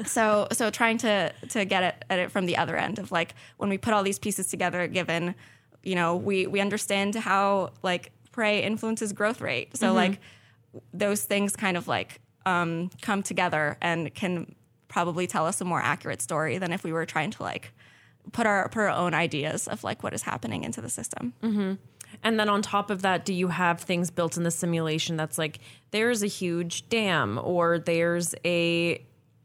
so 0.06 0.48
so 0.54 0.70
trying 0.70 0.98
to 1.00 1.32
to 1.50 1.65
get 1.65 1.84
it 1.84 2.06
at 2.10 2.18
it 2.20 2.32
from 2.32 2.46
the 2.46 2.56
other 2.58 2.76
end 2.78 2.98
of 2.98 3.12
like 3.12 3.36
when 3.58 3.70
we 3.70 3.78
put 3.78 3.94
all 3.94 4.04
these 4.04 4.20
pieces 4.20 4.48
together, 4.48 4.88
given 4.88 5.36
you 5.86 5.95
know 5.95 6.15
we 6.15 6.48
we 6.48 6.60
understand 6.60 7.15
how 7.15 7.71
like 7.84 8.12
prey 8.32 8.62
influences 8.63 9.13
growth 9.13 9.39
rate. 9.39 9.78
So 9.78 9.88
Mhm. 9.91 9.95
like 9.95 10.19
those 10.93 11.24
things 11.24 11.56
kind 11.56 11.78
of 11.78 11.88
like 11.88 12.19
um, 12.45 12.89
come 13.02 13.24
together 13.24 13.78
and 13.82 14.13
can 14.13 14.56
probably 14.89 15.26
tell 15.28 15.45
us 15.45 15.62
a 15.62 15.65
more 15.65 15.82
accurate 15.82 16.21
story 16.21 16.58
than 16.58 16.71
if 16.74 16.84
we 16.84 16.91
were 16.91 17.06
trying 17.06 17.32
to 17.32 17.43
like 17.43 17.71
put 18.34 18.45
our 18.45 18.67
put 18.69 18.82
our 18.82 18.89
own 18.89 19.13
ideas 19.13 19.67
of 19.67 19.84
like 19.84 20.04
what 20.04 20.13
is 20.13 20.24
happening 20.24 20.63
into 20.63 20.82
the 20.82 20.89
system. 20.89 21.34
hmm 21.41 21.74
And 22.24 22.39
then 22.39 22.50
on 22.50 22.62
top 22.62 22.89
of 22.89 23.02
that, 23.04 23.26
do 23.26 23.34
you 23.34 23.48
have 23.50 23.80
things 23.82 24.12
built 24.12 24.38
in 24.38 24.43
the 24.43 24.52
simulation 24.52 25.15
that's 25.17 25.38
like 25.38 25.60
there's 25.91 26.21
a 26.24 26.28
huge 26.28 26.88
dam 26.89 27.39
or 27.41 27.80
there's 27.80 28.36
a 28.43 29.04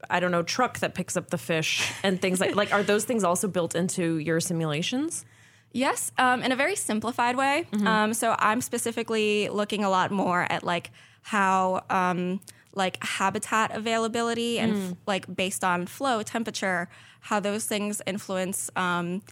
I 0.08 0.18
don't 0.18 0.30
know 0.32 0.42
truck 0.42 0.78
that 0.80 0.94
picks 0.94 1.16
up 1.16 1.30
the 1.30 1.38
fish 1.38 1.92
and 2.02 2.20
things 2.20 2.40
like 2.40 2.56
like 2.56 2.72
are 2.72 2.82
those 2.82 3.04
things 3.04 3.22
also 3.24 3.48
built 3.48 3.74
into 3.74 4.18
your 4.18 4.40
simulations? 4.40 5.24
Yes, 5.72 6.10
um, 6.18 6.42
in 6.42 6.50
a 6.52 6.56
very 6.56 6.74
simplified 6.76 7.36
way. 7.36 7.66
Um, 7.86 8.14
so 8.14 8.34
I'm 8.38 8.60
specifically 8.60 9.48
looking 9.48 9.84
a 9.84 9.90
lot 9.90 10.10
more 10.10 10.46
at 10.50 10.64
like 10.64 10.90
how 11.22 11.84
um, 11.90 12.40
like 12.74 13.02
habitat 13.04 13.70
availability 13.76 14.58
and 14.58 14.72
f- 14.92 14.96
like 15.06 15.34
based 15.34 15.62
on 15.64 15.86
flow, 15.86 16.22
temperature, 16.22 16.88
how 17.20 17.38
those 17.40 17.66
things 17.66 18.02
influence 18.06 18.70
um, 18.76 19.22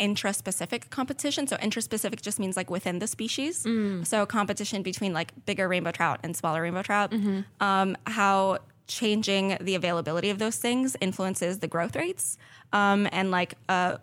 intraspecific 0.00 0.90
competition. 0.90 1.46
So 1.46 1.56
intraspecific 1.56 2.20
just 2.22 2.38
means 2.38 2.56
like 2.56 2.70
within 2.70 2.98
the 2.98 3.06
species. 3.06 3.64
So 4.04 4.26
competition 4.26 4.82
between 4.82 5.12
like 5.12 5.32
bigger 5.46 5.68
rainbow 5.68 5.92
trout 5.92 6.20
and 6.22 6.36
smaller 6.36 6.62
rainbow 6.62 6.82
trout. 6.82 7.12
Um, 7.60 7.96
how 8.06 8.58
changing 8.86 9.56
the 9.60 9.74
availability 9.76 10.30
of 10.30 10.38
those 10.38 10.56
things 10.56 10.96
influences 11.00 11.60
the 11.60 11.68
growth 11.68 11.96
rates 11.96 12.36
um, 12.72 13.08
and 13.12 13.30
like 13.30 13.54
uh, 13.68 13.96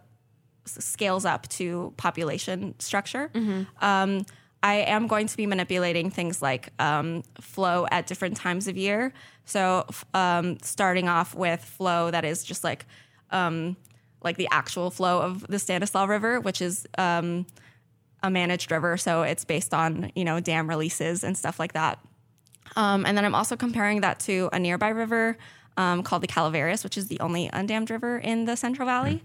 scales 0.65 1.25
up 1.25 1.47
to 1.49 1.93
population 1.97 2.75
structure. 2.79 3.31
Um, 3.81 4.25
I 4.63 4.75
am 4.75 5.07
going 5.07 5.27
to 5.27 5.37
be 5.37 5.47
manipulating 5.47 6.11
things 6.11 6.41
like 6.41 6.69
um, 6.79 7.23
flow 7.39 7.87
at 7.89 8.05
different 8.05 8.37
times 8.37 8.67
of 8.67 8.77
year. 8.77 9.11
So, 9.45 9.87
um, 10.13 10.59
starting 10.61 11.09
off 11.09 11.33
with 11.33 11.63
flow 11.63 12.11
that 12.11 12.23
is 12.23 12.43
just 12.43 12.63
like 12.63 12.85
um, 13.31 13.75
like 14.23 14.37
the 14.37 14.47
actual 14.51 14.91
flow 14.91 15.21
of 15.21 15.47
the 15.47 15.57
Stanislaus 15.57 16.07
River, 16.07 16.39
which 16.39 16.61
is 16.61 16.87
um, 16.97 17.47
a 18.21 18.29
managed 18.29 18.71
river, 18.71 18.97
so 18.97 19.23
it's 19.23 19.45
based 19.45 19.73
on 19.73 20.11
you 20.15 20.23
know 20.23 20.39
dam 20.39 20.69
releases 20.69 21.23
and 21.23 21.35
stuff 21.35 21.59
like 21.59 21.73
that. 21.73 21.99
Um, 22.75 23.05
and 23.05 23.17
then 23.17 23.25
I'm 23.25 23.35
also 23.35 23.57
comparing 23.57 24.01
that 24.01 24.19
to 24.21 24.49
a 24.53 24.59
nearby 24.59 24.89
river 24.89 25.37
um, 25.81 25.97
called 26.03 26.21
the 26.25 26.27
Calaveras, 26.35 26.83
which 26.83 26.97
is 26.97 27.05
the 27.07 27.19
only 27.19 27.43
undammed 27.59 27.89
river 27.89 28.13
in 28.31 28.45
the 28.45 28.55
Central 28.55 28.85
Valley, 28.85 29.17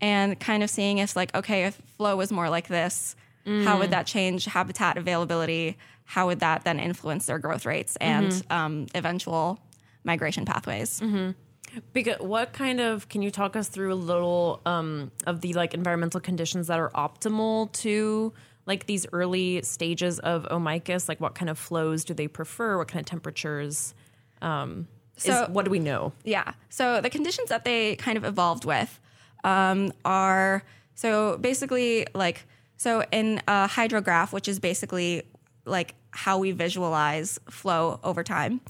and 0.00 0.38
kind 0.48 0.62
of 0.62 0.68
seeing 0.76 0.98
if 0.98 1.16
like 1.20 1.30
okay, 1.40 1.60
if 1.68 1.74
flow 1.96 2.14
was 2.16 2.30
more 2.38 2.48
like 2.56 2.68
this, 2.68 3.16
how 3.66 3.78
would 3.78 3.88
Mm. 3.88 3.96
that 3.96 4.06
change 4.06 4.44
habitat 4.56 4.96
availability? 4.98 5.76
How 6.04 6.26
would 6.28 6.40
that 6.40 6.58
then 6.64 6.78
influence 6.78 7.26
their 7.26 7.38
growth 7.38 7.64
rates 7.66 7.96
and 8.00 8.28
Mhm. 8.32 8.52
um, 8.58 8.86
eventual 8.94 9.58
migration 10.04 10.44
pathways? 10.44 11.00
Mm-hmm. 11.00 11.30
Because 11.94 12.18
what 12.20 12.52
kind 12.52 12.80
of 12.80 13.08
can 13.08 13.22
you 13.22 13.30
talk 13.30 13.56
us 13.56 13.68
through 13.68 13.92
a 13.94 14.00
little 14.12 14.60
um, 14.66 15.10
of 15.26 15.40
the 15.40 15.52
like 15.54 15.72
environmental 15.74 16.20
conditions 16.20 16.66
that 16.66 16.78
are 16.78 16.90
optimal 16.90 17.72
to 17.84 18.32
like 18.66 18.86
these 18.86 19.06
early 19.12 19.62
stages 19.62 20.18
of 20.32 20.46
O. 20.50 20.58
mykiss? 20.58 21.08
Like 21.08 21.20
what 21.20 21.34
kind 21.34 21.48
of 21.48 21.58
flows 21.58 22.04
do 22.04 22.12
they 22.14 22.28
prefer? 22.28 22.76
What 22.78 22.88
kind 22.88 23.00
of 23.00 23.06
temperatures? 23.06 23.94
Um, 24.42 24.86
So- 25.16 25.44
is, 25.44 25.48
what 25.50 25.64
do 25.64 25.70
we 25.70 25.78
know? 25.78 26.12
Yeah. 26.24 26.52
So 26.70 27.00
the 27.00 27.10
conditions 27.10 27.48
that 27.50 27.64
they 27.64 27.96
kind 27.96 28.16
of 28.16 28.24
evolved 28.24 28.64
with 28.64 28.98
um, 29.44 29.92
are 30.04 30.62
so 30.94 31.38
basically 31.38 32.06
like 32.14 32.46
so 32.76 33.04
in 33.12 33.40
a 33.46 33.68
hydrograph, 33.68 34.32
which 34.32 34.48
is 34.48 34.58
basically 34.58 35.22
like 35.64 35.94
how 36.10 36.38
we 36.38 36.50
visualize 36.52 37.38
flow 37.50 38.00
over 38.02 38.22
time. 38.24 38.60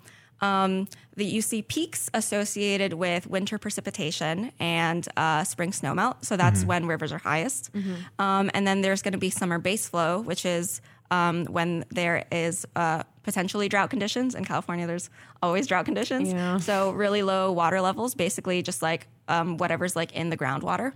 Um, 0.41 0.89
that 1.17 1.25
you 1.25 1.41
see 1.41 1.63
peaks 1.63 2.11
associated 2.15 2.95
with 2.95 3.29
winter 3.29 3.59
precipitation 3.59 4.51
and 4.59 5.07
uh, 5.17 5.45
spring 5.45 5.71
snowmelt. 5.71 6.25
So 6.25 6.37
that's 6.37 6.65
Mhm. 6.65 6.67
when 6.67 6.87
rivers 6.87 7.13
are 7.13 7.19
highest. 7.19 7.73
Mhm. 7.73 7.97
Um, 8.19 8.51
and 8.53 8.67
then 8.67 8.81
there's 8.81 9.03
going 9.03 9.13
to 9.13 9.19
be 9.19 9.31
summer 9.31 9.59
base 9.59 9.87
flow, 9.89 10.21
which 10.21 10.45
is 10.45 10.81
um, 11.13 11.45
when 11.45 11.85
there 11.91 12.25
is 12.33 12.67
uh, 12.75 13.03
potentially 13.23 13.69
drought 13.69 13.91
conditions. 13.91 14.35
In 14.35 14.45
California, 14.47 14.87
there's 14.87 15.11
always 15.43 15.67
drought 15.67 15.85
conditions. 15.85 16.33
Yeah. 16.33 16.57
So 16.57 16.91
really 16.93 17.23
low 17.23 17.53
water 17.53 17.83
levels, 17.83 18.15
basically 18.15 18.63
just 18.63 18.81
like 18.81 19.07
um, 19.29 19.59
whatever's 19.59 19.95
like 19.95 20.13
in 20.13 20.31
the 20.31 20.39
groundwater, 20.39 20.95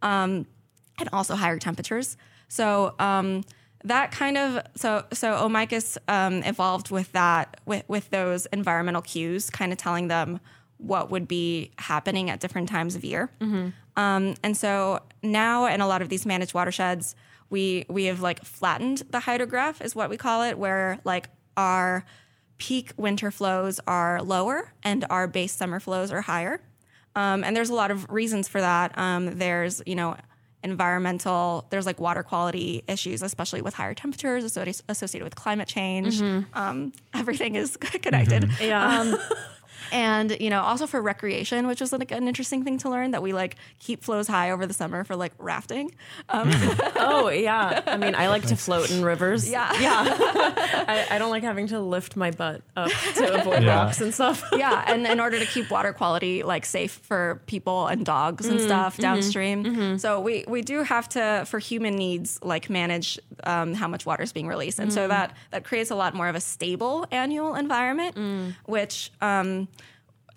um, 0.00 0.46
and 0.98 1.08
also 1.12 1.34
higher 1.34 1.58
temperatures. 1.58 2.16
So 2.48 2.94
um, 2.98 3.44
that 3.84 4.10
kind 4.12 4.38
of 4.38 4.64
so 4.76 5.04
so 5.12 5.36
O. 5.36 5.48
mykiss 5.48 5.98
um, 6.08 6.42
evolved 6.42 6.90
with 6.90 7.12
that 7.12 7.60
with 7.66 7.84
with 7.86 8.08
those 8.08 8.46
environmental 8.46 9.02
cues, 9.02 9.50
kind 9.50 9.72
of 9.72 9.78
telling 9.78 10.08
them 10.08 10.40
what 10.78 11.10
would 11.10 11.28
be 11.28 11.70
happening 11.76 12.30
at 12.30 12.40
different 12.40 12.70
times 12.70 12.94
of 12.96 13.04
year. 13.04 13.30
Um, 13.96 14.34
and 14.42 14.56
so 14.56 15.00
now, 15.22 15.66
in 15.66 15.82
a 15.82 15.86
lot 15.86 16.00
of 16.00 16.08
these 16.08 16.24
managed 16.24 16.54
watersheds, 16.54 17.14
we 17.50 17.84
we 17.88 18.04
have 18.06 18.20
like 18.20 18.44
flattened 18.44 19.02
the 19.10 19.18
hydrograph, 19.18 19.84
is 19.84 19.94
what 19.94 20.08
we 20.08 20.16
call 20.16 20.42
it, 20.42 20.58
where 20.58 20.98
like 21.04 21.28
our 21.56 22.04
peak 22.58 22.92
winter 22.96 23.30
flows 23.30 23.80
are 23.86 24.22
lower 24.22 24.72
and 24.82 25.04
our 25.10 25.26
base 25.26 25.52
summer 25.52 25.80
flows 25.80 26.12
are 26.12 26.20
higher. 26.22 26.60
Um, 27.16 27.42
and 27.42 27.56
there's 27.56 27.70
a 27.70 27.74
lot 27.74 27.90
of 27.90 28.08
reasons 28.10 28.48
for 28.48 28.60
that. 28.60 28.96
Um, 28.96 29.38
there's 29.38 29.82
you 29.84 29.94
know 29.96 30.16
environmental 30.62 31.66
there's 31.70 31.86
like 31.86 31.98
water 32.00 32.22
quality 32.22 32.84
issues 32.86 33.22
especially 33.22 33.62
with 33.62 33.72
higher 33.72 33.94
temperatures 33.94 34.44
associated 34.44 35.24
with 35.24 35.34
climate 35.34 35.66
change 35.66 36.20
um, 36.52 36.92
everything 37.14 37.54
is 37.56 37.76
connected 38.02 38.44
Yeah. 38.60 39.16
And 39.92 40.36
you 40.40 40.50
know 40.50 40.60
also 40.62 40.86
for 40.86 41.00
recreation 41.00 41.66
which 41.66 41.80
was 41.80 41.92
like 41.92 42.10
an 42.10 42.28
interesting 42.28 42.64
thing 42.64 42.78
to 42.78 42.88
learn 42.90 43.10
that 43.12 43.22
we 43.22 43.32
like 43.32 43.56
keep 43.78 44.02
flows 44.02 44.26
high 44.28 44.50
over 44.50 44.66
the 44.66 44.74
summer 44.74 45.04
for 45.04 45.16
like 45.16 45.32
rafting 45.38 45.90
um, 46.28 46.50
oh 46.96 47.28
yeah. 47.28 47.82
I 47.86 47.96
mean, 47.96 48.14
I 48.14 48.28
like 48.28 48.46
to 48.48 48.56
float 48.56 48.90
in 48.90 49.04
rivers. 49.04 49.48
Yeah. 49.48 49.72
yeah. 49.80 50.04
I, 50.88 51.06
I 51.10 51.18
don't 51.18 51.30
like 51.30 51.42
having 51.42 51.66
to 51.68 51.80
lift 51.80 52.16
my 52.16 52.30
butt 52.30 52.62
up 52.76 52.90
to 53.16 53.40
avoid 53.40 53.62
Yeah. 53.62 53.84
rocks 53.84 54.00
and 54.00 54.12
stuff. 54.14 54.42
yeah 54.56 54.84
and 54.86 55.06
in 55.06 55.20
order 55.20 55.38
to 55.38 55.46
keep 55.46 55.70
water 55.70 55.92
quality 55.92 56.42
like 56.42 56.64
safe 56.66 56.92
for 57.02 57.40
people 57.46 57.86
and 57.86 58.04
dogs 58.04 58.46
and 58.46 58.60
stuff 58.60 58.96
downstream 58.98 59.98
so 59.98 60.20
we 60.20 60.44
we 60.48 60.62
do 60.62 60.82
have 60.82 61.08
to 61.10 61.44
for 61.46 61.58
human 61.58 61.96
needs 61.96 62.38
like 62.42 62.68
manage 62.70 63.18
um, 63.44 63.74
how 63.74 63.88
much 63.88 64.04
water 64.06 64.22
is 64.22 64.32
being 64.32 64.46
released 64.48 64.78
and 64.78 64.92
so 64.92 65.08
that 65.08 65.34
that 65.50 65.64
creates 65.64 65.90
a 65.90 65.94
lot 65.94 66.14
more 66.14 66.28
of 66.28 66.34
a 66.34 66.40
stable 66.40 67.06
annual 67.10 67.54
environment 67.54 68.54
which 68.66 69.10
um, 69.20 69.68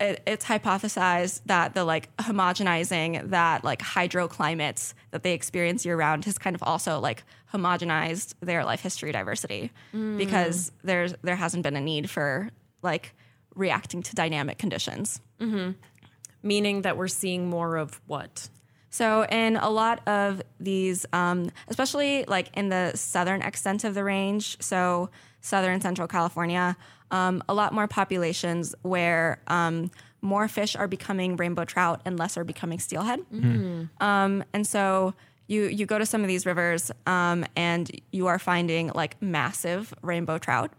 it, 0.00 0.22
it's 0.26 0.44
hypothesized 0.44 1.40
that 1.46 1.74
the 1.74 1.84
like 1.84 2.14
homogenizing 2.16 3.30
that 3.30 3.64
like 3.64 3.80
hydroclimates 3.80 4.94
that 5.10 5.22
they 5.22 5.32
experience 5.32 5.84
year 5.84 5.96
round 5.96 6.24
has 6.24 6.38
kind 6.38 6.56
of 6.56 6.62
also 6.62 6.98
like 7.00 7.24
homogenized 7.52 8.34
their 8.40 8.64
life 8.64 8.80
history 8.80 9.12
diversity 9.12 9.70
because 10.18 10.72
there's 10.82 11.14
there 11.22 11.36
hasn't 11.36 11.62
been 11.62 11.76
a 11.76 11.80
need 11.80 12.10
for 12.10 12.50
like 12.82 13.14
reacting 13.54 14.02
to 14.02 14.14
dynamic 14.14 14.58
conditions. 14.58 15.20
Meaning 16.42 16.82
that 16.82 16.96
we're 16.96 17.08
seeing 17.08 17.48
more 17.48 17.76
of 17.76 18.00
what? 18.06 18.48
So, 18.90 19.24
in 19.24 19.56
a 19.56 19.70
lot 19.70 20.06
of 20.06 20.40
these, 20.60 21.04
um, 21.12 21.50
especially 21.66 22.24
like 22.28 22.56
in 22.56 22.68
the 22.68 22.92
southern 22.94 23.42
extent 23.42 23.82
of 23.82 23.94
the 23.94 24.04
range, 24.04 24.56
so 24.62 25.10
southern 25.40 25.80
central 25.80 26.06
California, 26.06 26.76
um, 27.10 27.42
a 27.48 27.54
lot 27.54 27.72
more 27.72 27.86
populations 27.86 28.74
where 28.82 29.40
um, 29.46 29.90
more 30.22 30.48
fish 30.48 30.74
are 30.76 30.88
becoming 30.88 31.36
rainbow 31.36 31.64
trout 31.64 32.00
and 32.04 32.18
less 32.18 32.36
are 32.36 32.44
becoming 32.44 32.78
steelhead. 32.78 33.20
Um, 34.00 34.44
and 34.52 34.66
so 34.66 35.14
you 35.46 35.64
you 35.64 35.84
go 35.86 35.98
to 35.98 36.06
some 36.06 36.22
of 36.22 36.28
these 36.28 36.46
rivers 36.46 36.90
um, 37.06 37.44
and 37.54 37.90
you 38.12 38.26
are 38.28 38.38
finding 38.38 38.90
like 38.94 39.20
massive 39.20 39.92
rainbow 40.02 40.38
trout 40.38 40.70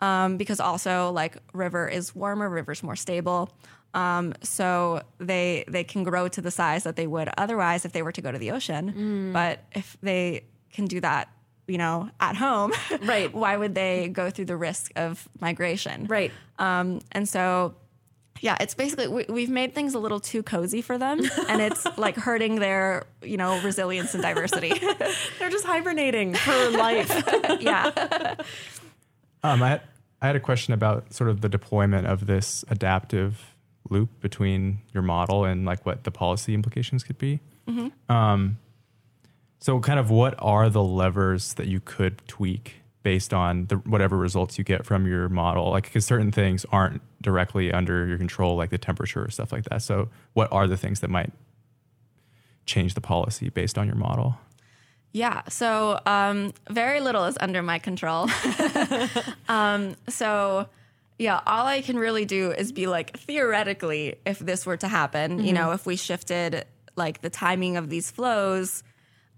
um, 0.00 0.36
because 0.36 0.58
also 0.60 1.10
like 1.12 1.36
river 1.52 1.86
is 1.88 2.14
warmer, 2.14 2.48
river's 2.48 2.82
more 2.82 2.96
stable. 2.96 3.50
Um, 3.94 4.34
so 4.42 5.02
they 5.18 5.64
they 5.68 5.84
can 5.84 6.02
grow 6.02 6.26
to 6.28 6.40
the 6.40 6.50
size 6.50 6.82
that 6.84 6.96
they 6.96 7.06
would 7.06 7.28
otherwise 7.38 7.84
if 7.84 7.92
they 7.92 8.02
were 8.02 8.12
to 8.12 8.20
go 8.22 8.32
to 8.32 8.38
the 8.38 8.50
ocean. 8.50 9.32
But 9.32 9.62
if 9.72 9.96
they 10.02 10.44
can 10.72 10.86
do 10.86 11.00
that, 11.00 11.28
you 11.66 11.78
know, 11.78 12.10
at 12.20 12.36
home, 12.36 12.72
Right. 13.02 13.32
why 13.32 13.56
would 13.56 13.74
they 13.74 14.08
go 14.08 14.30
through 14.30 14.46
the 14.46 14.56
risk 14.56 14.92
of 14.96 15.28
migration? 15.40 16.06
Right. 16.06 16.32
Um, 16.58 17.00
and 17.12 17.28
so, 17.28 17.74
yeah, 18.40 18.56
it's 18.60 18.74
basically 18.74 19.06
we, 19.08 19.24
we've 19.28 19.48
made 19.50 19.74
things 19.74 19.94
a 19.94 19.98
little 20.00 20.18
too 20.20 20.42
cozy 20.42 20.82
for 20.82 20.98
them, 20.98 21.20
and 21.48 21.62
it's 21.62 21.86
like 21.96 22.16
hurting 22.16 22.56
their 22.56 23.04
you 23.22 23.36
know 23.36 23.60
resilience 23.62 24.14
and 24.14 24.22
diversity. 24.22 24.72
They're 25.38 25.50
just 25.50 25.64
hibernating 25.64 26.34
for 26.34 26.70
life. 26.70 27.08
yeah. 27.60 28.34
Um, 29.44 29.62
I, 29.62 29.80
I 30.20 30.26
had 30.26 30.36
a 30.36 30.40
question 30.40 30.72
about 30.74 31.12
sort 31.12 31.30
of 31.30 31.40
the 31.40 31.48
deployment 31.48 32.06
of 32.06 32.26
this 32.26 32.64
adaptive 32.68 33.54
loop 33.90 34.08
between 34.20 34.78
your 34.94 35.02
model 35.02 35.44
and 35.44 35.64
like 35.64 35.84
what 35.84 36.04
the 36.04 36.10
policy 36.10 36.54
implications 36.54 37.02
could 37.04 37.18
be. 37.18 37.40
Hmm. 37.68 37.88
Um, 38.08 38.58
so, 39.62 39.78
kind 39.78 40.00
of 40.00 40.10
what 40.10 40.34
are 40.40 40.68
the 40.68 40.82
levers 40.82 41.54
that 41.54 41.68
you 41.68 41.78
could 41.78 42.20
tweak 42.26 42.82
based 43.04 43.32
on 43.32 43.66
the 43.66 43.76
whatever 43.76 44.16
results 44.16 44.58
you 44.58 44.64
get 44.64 44.84
from 44.84 45.06
your 45.06 45.28
model? 45.28 45.70
Like, 45.70 45.84
because 45.84 46.04
certain 46.04 46.32
things 46.32 46.66
aren't 46.72 47.00
directly 47.22 47.72
under 47.72 48.04
your 48.08 48.18
control, 48.18 48.56
like 48.56 48.70
the 48.70 48.78
temperature 48.78 49.24
or 49.24 49.30
stuff 49.30 49.52
like 49.52 49.62
that. 49.66 49.82
So, 49.82 50.08
what 50.32 50.52
are 50.52 50.66
the 50.66 50.76
things 50.76 50.98
that 50.98 51.10
might 51.10 51.30
change 52.66 52.94
the 52.94 53.00
policy 53.00 53.50
based 53.50 53.78
on 53.78 53.86
your 53.86 53.94
model? 53.94 54.36
Yeah, 55.12 55.42
so 55.48 56.00
um, 56.06 56.54
very 56.68 57.00
little 57.00 57.26
is 57.26 57.38
under 57.40 57.62
my 57.62 57.78
control. 57.78 58.28
um, 59.48 59.94
so, 60.08 60.66
yeah, 61.20 61.40
all 61.46 61.66
I 61.66 61.82
can 61.82 62.00
really 62.00 62.24
do 62.24 62.50
is 62.50 62.72
be 62.72 62.88
like, 62.88 63.16
theoretically, 63.16 64.16
if 64.26 64.40
this 64.40 64.66
were 64.66 64.78
to 64.78 64.88
happen, 64.88 65.44
you 65.44 65.52
know, 65.52 65.70
if 65.70 65.86
we 65.86 65.94
shifted 65.94 66.64
like 66.96 67.20
the 67.20 67.30
timing 67.30 67.76
of 67.76 67.90
these 67.90 68.10
flows, 68.10 68.82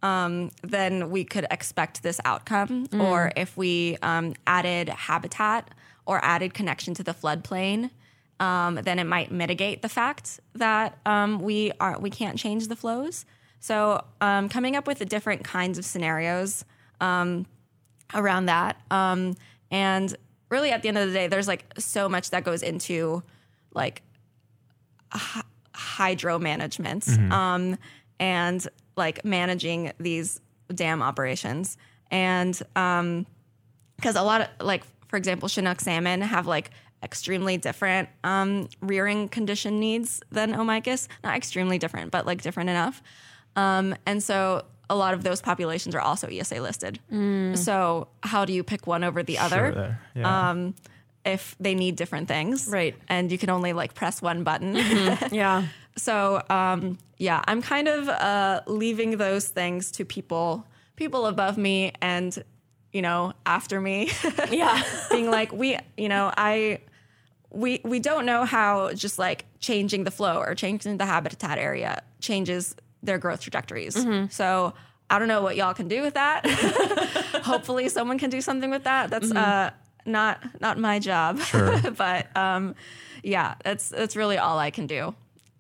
um, 0.04 0.50
then 0.62 1.10
we 1.10 1.24
could 1.24 1.46
expect 1.50 2.02
this 2.02 2.20
outcome. 2.24 2.86
Or 3.00 3.32
if 3.36 3.56
we 3.56 3.96
um, 4.02 4.34
added 4.46 4.90
habitat 4.90 5.70
or 6.06 6.22
added 6.22 6.52
connection 6.52 6.92
to 6.94 7.02
the 7.02 7.14
floodplain, 7.14 7.90
um, 8.38 8.74
then 8.74 8.98
it 8.98 9.04
might 9.04 9.32
mitigate 9.32 9.80
the 9.80 9.88
fact 9.88 10.40
that 10.54 10.98
um, 11.06 11.40
we 11.40 11.72
are 11.80 11.98
we 11.98 12.10
can't 12.10 12.38
change 12.38 12.68
the 12.68 12.76
flows. 12.76 13.24
So 13.60 14.04
um, 14.20 14.50
coming 14.50 14.76
up 14.76 14.86
with 14.86 14.98
the 14.98 15.06
different 15.06 15.42
kinds 15.42 15.78
of 15.78 15.86
scenarios 15.86 16.66
um, 17.00 17.46
around 18.12 18.46
that, 18.46 18.76
um, 18.90 19.34
and 19.70 20.14
really 20.50 20.70
at 20.70 20.82
the 20.82 20.88
end 20.88 20.98
of 20.98 21.06
the 21.08 21.14
day, 21.14 21.28
there's 21.28 21.48
like 21.48 21.64
so 21.78 22.10
much 22.10 22.28
that 22.30 22.44
goes 22.44 22.62
into 22.62 23.22
like 23.72 24.02
hy- 25.10 25.42
hydro 25.74 26.38
management 26.38 27.08
um, 27.32 27.78
and 28.20 28.68
like 28.96 29.24
managing 29.24 29.92
these 29.98 30.40
dam 30.74 31.02
operations. 31.02 31.76
And 32.10 32.60
um, 32.76 33.26
because 33.96 34.16
a 34.16 34.22
lot 34.22 34.40
of 34.42 34.48
like 34.60 34.82
for 35.08 35.16
example 35.16 35.48
chinook 35.48 35.80
salmon 35.80 36.20
have 36.20 36.46
like 36.46 36.70
extremely 37.02 37.56
different 37.56 38.08
um, 38.24 38.68
rearing 38.80 39.28
condition 39.28 39.78
needs 39.78 40.20
than 40.30 40.54
O. 40.54 40.58
mykiss. 40.58 41.08
Not 41.22 41.36
extremely 41.36 41.78
different 41.78 42.10
but 42.10 42.26
like 42.26 42.42
different 42.42 42.70
enough. 42.70 43.02
Um, 43.56 43.94
and 44.06 44.22
so 44.22 44.64
a 44.90 44.94
lot 44.96 45.14
of 45.14 45.22
those 45.22 45.40
populations 45.40 45.94
are 45.94 46.00
also 46.00 46.28
ESA 46.28 46.60
listed. 46.60 46.98
So 47.56 48.08
how 48.22 48.44
do 48.44 48.52
you 48.52 48.62
pick 48.62 48.86
one 48.86 49.02
over 49.04 49.22
the 49.22 49.38
other? 49.38 49.72
Sure. 49.72 49.98
Yeah. 50.14 50.50
um, 50.50 50.74
if 51.24 51.56
they 51.58 51.74
need 51.74 51.96
different 51.96 52.28
things. 52.28 52.68
Right. 52.68 52.94
and 53.08 53.32
you 53.32 53.38
can 53.38 53.48
only 53.48 53.72
like 53.72 53.94
press 53.94 54.20
one 54.20 54.44
button. 54.44 54.74
Yeah. 55.32 55.66
So 55.96 56.42
um, 56.50 56.98
yeah, 57.18 57.42
I'm 57.46 57.62
kind 57.62 57.88
of 57.88 58.08
uh, 58.08 58.62
leaving 58.66 59.16
those 59.16 59.48
things 59.48 59.90
to 59.92 60.04
people, 60.04 60.66
people 60.96 61.26
above 61.26 61.56
me, 61.56 61.92
and 62.00 62.36
you 62.92 63.02
know 63.02 63.32
after 63.46 63.80
me. 63.80 64.10
Yeah. 64.50 64.82
being 65.10 65.30
like 65.30 65.52
we, 65.52 65.78
you 65.96 66.08
know, 66.08 66.32
I, 66.36 66.80
we 67.50 67.80
we 67.84 68.00
don't 68.00 68.26
know 68.26 68.44
how 68.44 68.92
just 68.92 69.18
like 69.18 69.46
changing 69.60 70.04
the 70.04 70.10
flow 70.10 70.38
or 70.38 70.54
changing 70.54 70.98
the 70.98 71.06
habitat 71.06 71.58
area 71.58 72.02
changes 72.20 72.74
their 73.02 73.18
growth 73.18 73.40
trajectories. 73.40 73.96
So 74.30 74.74
I 75.10 75.18
don't 75.18 75.28
know 75.28 75.42
what 75.42 75.56
y'all 75.56 75.74
can 75.74 75.88
do 75.88 76.02
with 76.02 76.14
that. 76.14 76.46
Hopefully, 77.44 77.88
someone 77.88 78.18
can 78.18 78.30
do 78.30 78.40
something 78.40 78.70
with 78.70 78.84
that. 78.84 79.10
That's 79.10 79.30
uh, 79.30 79.70
not 80.06 80.60
not 80.60 80.78
my 80.78 80.98
job. 80.98 81.40
Sure. 81.40 81.78
but 81.96 82.34
um, 82.36 82.74
yeah, 83.22 83.54
that's 83.64 83.90
that's 83.90 84.16
really 84.16 84.38
all 84.38 84.58
I 84.58 84.70
can 84.70 84.86
do 84.86 85.14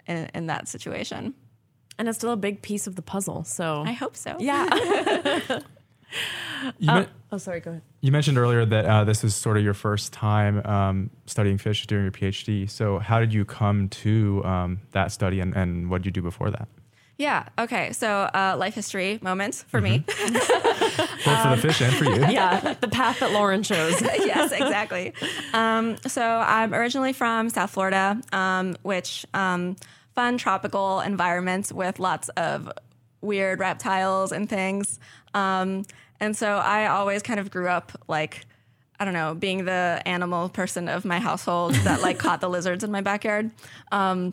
in, 0.06 0.30
in 0.34 0.46
that 0.46 0.68
situation. 0.68 1.34
And 1.98 2.08
it's 2.08 2.18
still 2.18 2.32
a 2.32 2.36
big 2.36 2.60
piece 2.62 2.86
of 2.86 2.96
the 2.96 3.02
puzzle. 3.02 3.44
So 3.44 3.82
I 3.86 3.92
hope 3.92 4.16
so. 4.16 4.36
yeah. 4.40 5.60
You 6.78 6.86
men- 6.86 7.08
oh, 7.32 7.38
sorry. 7.38 7.60
Go 7.60 7.70
ahead. 7.72 7.82
You 8.00 8.12
mentioned 8.12 8.38
earlier 8.38 8.64
that 8.64 8.84
uh, 8.86 9.04
this 9.04 9.24
is 9.24 9.34
sort 9.34 9.56
of 9.56 9.64
your 9.64 9.74
first 9.74 10.12
time 10.12 10.64
um, 10.64 11.10
studying 11.26 11.58
fish 11.58 11.86
during 11.86 12.04
your 12.04 12.12
PhD. 12.12 12.70
So, 12.70 12.98
how 12.98 13.18
did 13.18 13.32
you 13.34 13.44
come 13.44 13.88
to 13.90 14.42
um, 14.44 14.80
that 14.92 15.12
study, 15.12 15.40
and, 15.40 15.54
and 15.54 15.90
what 15.90 16.02
did 16.02 16.06
you 16.06 16.12
do 16.12 16.22
before 16.22 16.50
that? 16.50 16.68
Yeah. 17.16 17.46
Okay. 17.58 17.92
So, 17.92 18.08
uh, 18.08 18.56
life 18.58 18.74
history 18.74 19.18
moment 19.22 19.54
for 19.68 19.80
me. 19.80 19.98
Both 20.06 20.46
for 20.48 21.56
the 21.56 21.58
fish 21.60 21.80
and 21.80 21.94
for 21.94 22.04
you. 22.06 22.26
yeah, 22.28 22.74
the 22.80 22.88
path 22.88 23.20
that 23.20 23.30
Lauren 23.32 23.62
chose. 23.62 24.00
yes, 24.02 24.50
exactly. 24.50 25.12
Um, 25.52 25.96
so 26.06 26.22
I'm 26.24 26.74
originally 26.74 27.12
from 27.12 27.50
South 27.50 27.70
Florida, 27.70 28.20
um, 28.32 28.76
which 28.82 29.24
um, 29.32 29.76
fun 30.14 30.38
tropical 30.38 31.00
environments 31.00 31.72
with 31.72 32.00
lots 32.00 32.30
of 32.30 32.70
weird 33.20 33.60
reptiles 33.60 34.32
and 34.32 34.48
things. 34.48 34.98
Um, 35.34 35.84
and 36.20 36.36
so 36.36 36.48
I 36.56 36.86
always 36.88 37.22
kind 37.22 37.38
of 37.40 37.50
grew 37.50 37.68
up 37.68 37.92
like. 38.08 38.44
I 39.00 39.04
don't 39.04 39.12
know, 39.14 39.34
being 39.34 39.64
the 39.64 40.00
animal 40.06 40.48
person 40.48 40.88
of 40.88 41.04
my 41.04 41.18
household 41.18 41.74
that 41.74 42.00
like 42.00 42.16
caught 42.16 42.40
the 42.40 42.48
lizards 42.48 42.84
in 42.84 42.92
my 42.92 43.00
backyard. 43.00 43.50
Um, 43.90 44.32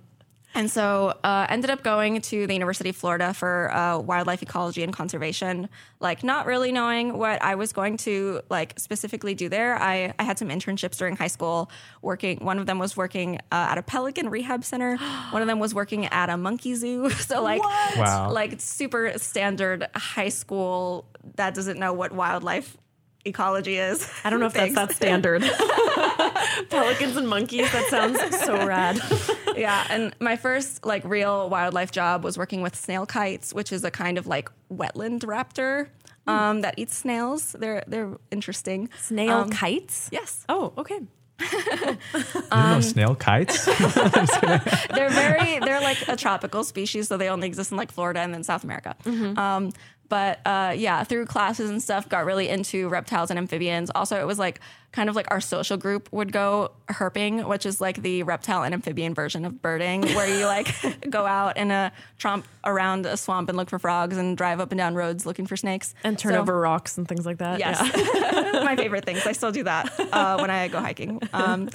and 0.54 0.70
so 0.70 1.18
uh, 1.24 1.46
ended 1.50 1.70
up 1.70 1.84
going 1.84 2.22
to 2.22 2.46
the 2.48 2.54
University 2.54 2.90
of 2.90 2.96
Florida 2.96 3.34
for 3.34 3.74
uh, 3.74 4.00
wildlife 4.00 4.42
ecology 4.42 4.84
and 4.84 4.94
conservation, 4.94 5.70
like 6.00 6.24
not 6.24 6.46
really 6.46 6.72
knowing 6.72 7.18
what 7.18 7.42
I 7.42 7.56
was 7.56 7.72
going 7.74 7.98
to 7.98 8.42
like 8.50 8.80
specifically 8.80 9.34
do 9.34 9.48
there. 9.50 9.82
I, 9.82 10.14
I 10.20 10.24
had 10.24 10.38
some 10.38 10.50
internships 10.50 10.98
during 10.98 11.16
high 11.16 11.28
school 11.28 11.72
working. 12.02 12.44
One 12.44 12.60
of 12.60 12.66
them 12.66 12.80
was 12.80 12.98
working 12.98 13.38
uh, 13.52 13.68
at 13.72 13.78
a 13.78 13.82
pelican 13.84 14.30
rehab 14.30 14.64
center. 14.64 14.98
One 15.32 15.42
of 15.42 15.48
them 15.48 15.60
was 15.60 15.74
working 15.74 16.06
at 16.08 16.30
a 16.30 16.38
monkey 16.38 16.76
zoo. 16.76 17.10
so 17.30 17.42
like, 17.42 17.62
Wow. 17.98 18.32
like 18.32 18.60
super 18.60 19.14
standard 19.18 19.88
high 19.96 20.30
school 20.30 21.06
that 21.36 21.54
doesn't 21.54 21.80
know 21.80 21.94
what 21.94 22.12
wildlife 22.12 22.78
ecology 23.26 23.78
is. 23.78 24.10
I 24.24 24.30
don't 24.30 24.40
know 24.40 24.48
if 24.48 24.54
that's 24.54 24.76
that 24.76 24.92
standard. 24.94 25.42
Pelicans 26.70 27.16
and 27.18 27.28
monkeys. 27.28 27.72
That 27.72 27.86
sounds 27.90 28.20
so 28.46 28.66
rad. 28.66 29.00
yeah, 29.56 29.86
and 29.90 30.14
my 30.20 30.36
first 30.38 30.86
like 30.86 31.04
real 31.06 31.50
wildlife 31.50 31.92
job 31.92 32.24
was 32.24 32.38
working 32.38 32.62
with 32.62 32.76
snail 32.76 33.06
kites, 33.06 33.54
which 33.54 33.72
is 33.72 33.84
a 33.84 33.92
kind 33.92 34.18
of 34.18 34.28
like 34.28 34.50
wetland 34.74 35.22
raptor 35.26 35.88
um, 36.28 36.62
that 36.62 36.76
eats 36.78 36.96
snails. 36.96 37.54
They're 37.58 37.84
they're 37.88 38.18
interesting. 38.32 38.90
Snail 39.00 39.38
Um, 39.40 39.50
kites. 39.50 40.10
Yes, 40.12 40.46
Oh, 40.50 40.74
okay. 40.78 41.00
You 41.42 42.38
know 42.52 42.82
snail 42.82 43.16
kites? 43.16 43.66
they're 43.66 45.10
very 45.10 45.58
they're 45.60 45.82
like 45.82 46.08
a 46.08 46.16
tropical 46.16 46.64
species, 46.64 47.08
so 47.08 47.18
they 47.18 47.30
only 47.30 47.48
exist 47.48 47.72
in 47.72 47.78
like 47.78 47.92
Florida 47.92 48.20
and 48.20 48.32
then 48.34 48.44
South 48.44 48.64
America. 48.64 48.96
Um, 49.06 49.72
but 50.12 50.42
uh, 50.46 50.74
yeah, 50.76 51.06
through 51.06 51.26
classes 51.26 51.70
and 51.70 51.82
stuff, 51.82 52.10
got 52.10 52.26
really 52.26 52.50
into 52.50 52.90
reptiles 52.90 53.30
and 53.30 53.40
amphibians. 53.40 53.90
Also, 53.96 54.20
it 54.20 54.28
was 54.28 54.38
like 54.38 54.60
kind 54.92 55.08
of 55.10 55.16
like 55.16 55.26
our 55.32 55.40
social 55.40 55.78
group 55.78 56.10
would 56.12 56.34
go 56.34 56.70
herping, 56.90 57.48
which 57.48 57.66
is 57.66 57.80
like 57.80 58.02
the 58.02 58.24
reptile 58.24 58.62
and 58.64 58.74
amphibian 58.74 59.14
version 59.14 59.46
of 59.46 59.62
birding, 59.62 60.02
where 60.14 60.28
you 60.28 60.46
like 60.46 60.68
go 61.10 61.26
out 61.26 61.56
in 61.56 61.72
a 61.72 61.94
tromp 62.18 62.46
around 62.66 63.06
a 63.06 63.16
swamp 63.16 63.48
and 63.48 63.58
look 63.58 63.70
for 63.70 63.80
frogs 63.80 64.18
and 64.18 64.36
drive 64.36 64.60
up 64.60 64.74
and 64.74 64.78
down 64.78 64.96
roads 64.96 65.26
looking 65.26 65.48
for 65.48 65.56
snakes 65.56 65.96
And 66.04 66.20
turn 66.20 66.34
So- 66.34 66.42
over 66.42 66.60
rocks 66.60 66.98
and 66.98 67.08
things 67.08 67.26
like 67.26 67.38
that. 67.38 67.60
Yes. 67.60 67.80
Yeah. 67.82 68.62
my 68.66 68.76
favorite 68.76 69.06
things. 69.06 69.26
I 69.26 69.32
still 69.32 69.54
do 69.54 69.64
that 69.64 69.98
uh, 70.12 70.40
when 70.40 70.50
I 70.50 70.68
go 70.68 70.82
hiking. 70.82 71.22
Um, 71.32 71.70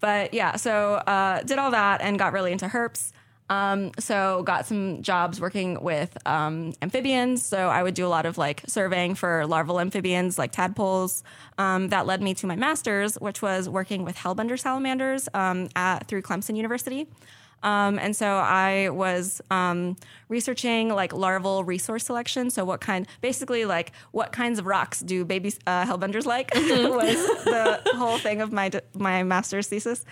but 0.00 0.34
yeah, 0.34 0.56
so 0.56 0.96
uh, 0.96 1.42
did 1.44 1.58
all 1.58 1.70
that 1.70 2.02
and 2.02 2.18
got 2.18 2.34
really 2.34 2.52
into 2.52 2.66
herps. 2.66 3.12
Um, 3.50 3.90
so 3.98 4.42
got 4.44 4.64
some 4.64 5.02
jobs 5.02 5.40
working 5.40 5.82
with 5.82 6.16
um, 6.26 6.72
amphibians. 6.80 7.44
So 7.44 7.68
I 7.68 7.82
would 7.82 7.94
do 7.94 8.06
a 8.06 8.08
lot 8.08 8.24
of 8.24 8.38
like 8.38 8.62
surveying 8.66 9.16
for 9.16 9.44
larval 9.46 9.80
amphibians 9.80 10.38
like 10.38 10.52
tadpoles. 10.52 11.24
Um, 11.58 11.88
that 11.88 12.06
led 12.06 12.22
me 12.22 12.32
to 12.34 12.46
my 12.46 12.56
master's, 12.56 13.16
which 13.16 13.42
was 13.42 13.68
working 13.68 14.04
with 14.04 14.16
hellbender 14.16 14.58
salamanders 14.58 15.28
um, 15.34 15.68
at 15.74 16.06
through 16.06 16.22
Clemson 16.22 16.56
University. 16.56 17.08
Um, 17.62 17.98
and 17.98 18.16
so 18.16 18.26
I 18.26 18.88
was 18.90 19.42
um, 19.50 19.96
researching 20.28 20.88
like 20.88 21.12
larval 21.12 21.64
resource 21.64 22.04
selection. 22.04 22.50
So 22.50 22.64
what 22.64 22.80
kind, 22.80 23.06
basically 23.20 23.64
like 23.64 23.92
what 24.12 24.32
kinds 24.32 24.58
of 24.58 24.66
rocks 24.66 25.00
do 25.00 25.24
baby 25.24 25.52
uh, 25.66 25.84
hellbenders 25.84 26.24
like 26.24 26.54
was 26.54 27.16
the 27.44 27.82
whole 27.96 28.16
thing 28.16 28.40
of 28.40 28.52
my 28.52 28.70
my 28.94 29.22
master's 29.24 29.66
thesis. 29.66 30.04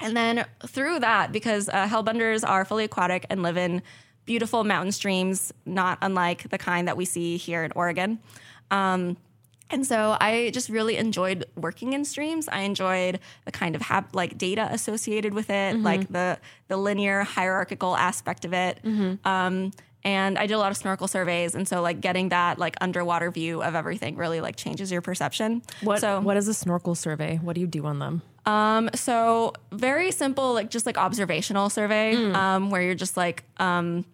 And 0.00 0.16
then 0.16 0.44
through 0.66 1.00
that, 1.00 1.32
because 1.32 1.68
uh, 1.68 1.86
hellbenders 1.86 2.46
are 2.46 2.64
fully 2.64 2.84
aquatic 2.84 3.26
and 3.30 3.42
live 3.42 3.56
in 3.56 3.82
beautiful 4.26 4.64
mountain 4.64 4.92
streams, 4.92 5.52
not 5.66 5.98
unlike 6.02 6.48
the 6.50 6.58
kind 6.58 6.88
that 6.88 6.96
we 6.96 7.04
see 7.04 7.36
here 7.36 7.62
in 7.64 7.72
Oregon. 7.76 8.18
Um, 8.70 9.16
and 9.70 9.86
so 9.86 10.16
I 10.20 10.50
just 10.52 10.68
really 10.68 10.96
enjoyed 10.98 11.46
working 11.56 11.94
in 11.94 12.04
streams. 12.04 12.48
I 12.48 12.60
enjoyed 12.60 13.18
the 13.44 13.52
kind 13.52 13.74
of 13.74 13.82
hap- 13.82 14.14
like 14.14 14.36
data 14.36 14.68
associated 14.70 15.32
with 15.34 15.48
it, 15.50 15.76
like 15.82 16.08
the 16.12 16.38
the 16.68 16.76
linear 16.76 17.22
hierarchical 17.22 17.96
aspect 17.96 18.44
of 18.44 18.52
it. 18.52 18.80
Um, 19.24 19.72
and 20.04 20.38
I 20.38 20.46
did 20.46 20.52
a 20.54 20.58
lot 20.58 20.70
of 20.70 20.76
snorkel 20.76 21.08
surveys, 21.08 21.54
and 21.54 21.66
so 21.66 21.80
like 21.80 22.00
getting 22.02 22.28
that 22.28 22.58
like 22.58 22.76
underwater 22.82 23.30
view 23.30 23.62
of 23.62 23.74
everything 23.74 24.16
really 24.16 24.40
like 24.42 24.56
changes 24.56 24.92
your 24.92 25.00
perception. 25.00 25.62
What 25.82 26.00
So 26.00 26.20
What 26.20 26.36
is 26.36 26.46
a 26.46 26.54
snorkel 26.54 26.94
survey? 26.94 27.38
What 27.42 27.54
do 27.54 27.62
you 27.62 27.66
do 27.66 27.86
on 27.86 27.98
them? 28.00 28.20
Um, 28.46 28.90
so 28.94 29.52
very 29.72 30.10
simple, 30.10 30.52
like 30.52 30.70
just 30.70 30.86
like 30.86 30.98
observational 30.98 31.70
survey, 31.70 32.14
um, 32.34 32.70
where 32.70 32.82
you're 32.82 32.94
just 32.94 33.16
like, 33.16 33.44
um, 33.58 34.04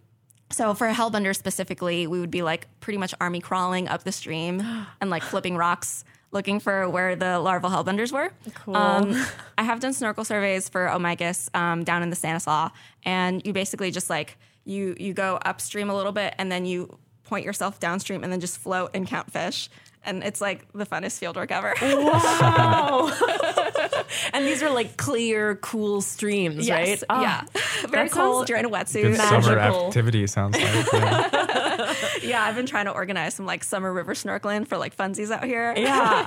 so 0.51 0.75
for 0.75 0.89
Hellbender 0.89 1.35
specifically, 1.35 2.07
we 2.07 2.21
would 2.21 2.31
be 2.31 2.43
like 2.43 2.67
pretty 2.81 2.99
much 2.99 3.15
army 3.21 3.41
crawling 3.41 3.89
up 3.89 4.05
the 4.05 4.13
stream 4.13 4.61
and 5.01 5.11
like 5.11 5.23
flipping 5.23 5.57
rocks, 5.57 6.05
looking 6.33 6.61
for 6.61 6.89
where 6.89 7.17
the 7.17 7.39
larval 7.41 7.71
Hellbenders 7.71 8.13
were. 8.13 8.31
Cool. 8.55 8.77
Um, 8.77 9.25
I 9.59 9.63
have 9.63 9.81
done 9.81 9.93
snorkel 9.93 10.25
surveys 10.25 10.69
for 10.69 10.89
O. 10.91 10.99
mykiss 10.99 11.55
um, 11.55 11.85
down 11.85 12.03
in 12.03 12.11
the 12.11 12.17
Stanislaus, 12.17 12.73
and 13.05 13.45
you 13.45 13.53
basically 13.53 13.91
just 13.91 14.11
like 14.11 14.39
you 14.65 14.95
you 14.99 15.13
go 15.15 15.39
upstream 15.45 15.91
a 15.91 15.95
little 15.95 16.13
bit 16.13 16.35
and 16.39 16.53
then 16.53 16.67
you 16.67 16.99
point 17.25 17.45
yourself 17.45 17.79
downstream 17.79 18.23
and 18.25 18.33
then 18.33 18.41
just 18.41 18.59
float 18.59 18.91
and 18.95 19.07
count 19.07 19.33
fish. 19.33 19.71
And 20.03 20.23
it's 20.25 20.41
like 20.41 20.67
the 20.73 20.87
funnest 20.87 21.19
field 21.19 21.37
work 21.37 21.51
ever. 21.53 21.75
Wow. 21.83 23.13
and 24.33 24.47
these 24.47 24.63
are 24.63 24.71
like 24.71 24.97
clear, 24.97 25.57
cool 25.57 26.01
streams, 26.01 26.67
Yes, 26.67 26.89
right? 26.89 27.03
Ah, 27.11 27.23
yeah. 27.23 27.45
Very 27.89 28.09
that 28.09 28.13
cold. 28.13 28.37
sounds 28.39 28.49
You're 28.49 28.59
in 28.59 28.65
a 28.65 28.69
Good 28.69 28.79
wetsuit. 28.87 29.17
summer 29.17 29.57
Magical. 29.57 29.87
activity 29.89 30.27
sounds 30.27 30.57
like. 30.59 30.93
Yeah. 30.93 31.95
Yeah, 32.23 32.45
I've 32.45 32.55
been 32.55 32.67
trying 32.67 32.85
to 32.85 32.93
organize 32.93 33.35
some 33.35 33.47
like 33.47 33.65
summer 33.65 33.93
river 33.93 34.15
snorkeling 34.15 34.67
for 34.67 34.77
like 34.79 34.97
funsies 34.97 35.31
out 35.31 35.45
here. 35.45 35.75
Yeah. 35.77 36.25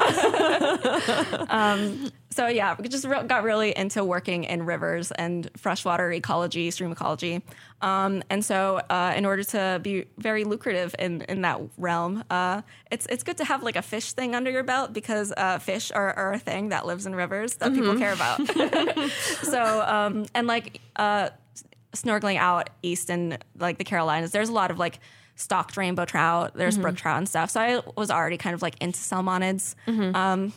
So 2.33 2.47
yeah, 2.47 2.75
we 2.79 2.89
just 2.89 3.05
re- 3.05 3.23
got 3.23 3.43
really 3.43 3.77
into 3.77 4.03
working 4.03 4.43
in 4.43 4.65
rivers 4.65 5.11
and 5.11 5.49
freshwater 5.55 6.11
ecology, 6.11 6.71
stream 6.71 6.91
ecology. 6.91 7.43
Um, 7.81 8.23
and 8.29 8.43
so, 8.43 8.81
uh, 8.89 9.13
in 9.15 9.25
order 9.25 9.43
to 9.43 9.79
be 9.83 10.05
very 10.17 10.43
lucrative 10.43 10.95
in, 10.97 11.21
in 11.23 11.41
that 11.41 11.61
realm, 11.77 12.23
uh, 12.31 12.63
it's 12.89 13.05
it's 13.07 13.23
good 13.23 13.37
to 13.37 13.45
have 13.45 13.61
like 13.61 13.75
a 13.75 13.81
fish 13.81 14.13
thing 14.13 14.33
under 14.33 14.49
your 14.49 14.63
belt 14.63 14.93
because 14.93 15.31
uh, 15.37 15.59
fish 15.59 15.91
are, 15.91 16.13
are 16.13 16.33
a 16.33 16.39
thing 16.39 16.69
that 16.69 16.85
lives 16.87 17.05
in 17.05 17.13
rivers 17.13 17.55
that 17.55 17.73
people 17.73 17.95
care 17.97 18.13
about. 18.13 18.39
so 19.43 19.83
um, 19.87 20.25
and 20.33 20.47
like 20.47 20.81
uh, 20.95 21.29
snorkeling 21.93 22.37
out 22.37 22.69
east 22.81 23.09
in 23.09 23.37
like 23.59 23.77
the 23.77 23.83
Carolinas, 23.83 24.31
there's 24.31 24.49
a 24.49 24.53
lot 24.53 24.71
of 24.71 24.79
like 24.79 24.99
stocked 25.35 25.77
rainbow 25.77 26.05
trout, 26.05 26.53
there's 26.55 26.77
brook 26.81 26.95
trout 26.95 27.17
and 27.17 27.27
stuff. 27.29 27.49
So 27.49 27.59
I 27.59 27.81
was 27.97 28.09
already 28.11 28.37
kind 28.37 28.53
of 28.53 28.61
like 28.61 28.75
into 28.81 28.99
salmonids. 28.99 29.75
Um, 30.15 30.53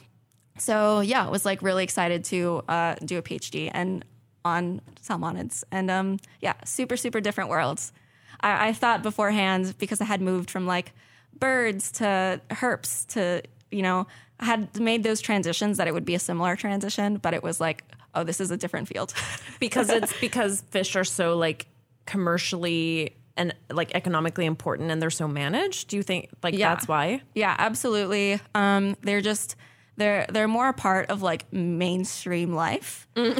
so 0.59 1.01
yeah, 1.01 1.27
I 1.27 1.31
was 1.31 1.45
like 1.45 1.63
really 1.63 1.85
excited 1.85 2.25
to 2.27 2.63
uh, 2.69 2.95
do 3.05 3.19
a 3.19 3.23
PhD 3.23 3.71
and 3.73 4.05
on 4.45 4.81
salmonids, 5.03 5.65
and 5.73 5.91
um, 5.91 6.19
yeah, 6.41 6.55
super 6.65 6.97
super 6.97 7.21
different 7.21 7.51
worlds. 7.51 7.93
I, 8.41 8.69
I 8.69 8.73
thought 8.73 9.03
beforehand 9.03 9.75
because 9.79 10.01
I 10.01 10.05
had 10.05 10.21
moved 10.21 10.51
from 10.51 10.67
like 10.67 10.93
birds 11.39 11.91
to 11.93 12.41
herps 12.51 13.07
to 13.09 13.43
you 13.71 13.83
know 13.83 14.07
I 14.41 14.45
had 14.47 14.79
made 14.81 15.03
those 15.03 15.21
transitions 15.21 15.79
that 15.79 15.89
it 15.89 15.95
would 15.95 16.05
be 16.05 16.15
a 16.15 16.19
similar 16.19 16.57
transition, 16.57 17.17
but 17.17 17.35
it 17.35 17.43
was 17.43 17.61
like 17.61 17.85
oh 18.15 18.25
this 18.25 18.41
is 18.41 18.51
a 18.51 18.57
different 18.57 18.89
field. 18.89 19.13
because 19.61 19.91
it's 19.91 20.13
because 20.21 20.63
fish 20.71 20.97
are 20.97 21.05
so 21.05 21.37
like 21.37 21.67
commercially 22.07 23.15
and 23.37 23.55
like 23.71 23.95
economically 23.95 24.47
important 24.47 24.91
and 24.91 25.03
they're 25.03 25.11
so 25.11 25.29
managed. 25.29 25.89
Do 25.89 25.97
you 25.97 26.03
think 26.03 26.31
like 26.43 26.55
Yeah. 26.55 26.75
that's 26.75 26.89
why? 26.89 27.21
Yeah, 27.35 27.55
absolutely. 27.59 28.41
Um, 28.55 28.97
they're 29.03 29.21
just 29.21 29.57
they're 29.97 30.27
they're 30.29 30.49
more 30.49 30.69
a 30.69 30.73
part 30.73 31.11
of 31.11 31.23
like 31.23 31.53
mainstream 31.53 32.53
life. 32.55 33.07
Um, 33.17 33.33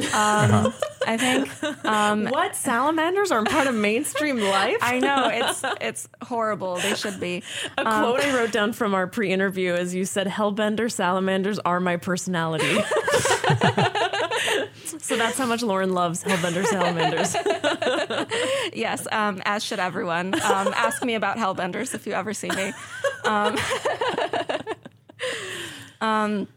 I 1.05 1.17
think. 1.17 1.49
Um, 1.85 2.25
What 2.25 2.55
salamanders 2.55 3.31
are 3.31 3.43
part 3.43 3.67
of 3.67 3.75
mainstream 3.75 4.39
life? 4.39 4.77
I 4.81 4.99
know 4.99 5.29
it's 5.31 5.63
it's 5.79 6.09
horrible. 6.23 6.77
They 6.77 6.95
should 6.95 7.19
be. 7.19 7.43
A 7.77 7.83
quote 7.83 8.21
I 8.21 8.35
wrote 8.35 8.51
down 8.51 8.73
from 8.73 8.95
our 8.95 9.05
pre-interview 9.07 9.73
is 9.73 9.93
you 9.93 10.05
said 10.05 10.25
hellbender 10.27 10.91
salamanders 10.91 11.59
are 11.59 11.79
my 11.79 11.97
personality. 11.97 12.81
so 14.83 15.15
that's 15.15 15.37
how 15.37 15.45
much 15.45 15.61
Lauren 15.61 15.93
loves 15.93 16.23
hellbender 16.23 16.65
salamanders. 16.65 17.35
Yes, 18.73 19.07
um, 19.11 19.41
as 19.45 19.63
should 19.63 19.79
everyone. 19.79 20.33
Um, 20.35 20.67
ask 20.75 21.03
me 21.03 21.15
about 21.15 21.37
hellbenders 21.37 21.95
if 21.95 22.05
you 22.05 22.13
ever 22.13 22.33
see 22.33 22.49
me. 22.49 22.73
Um, 23.23 23.57
um, 26.01 26.47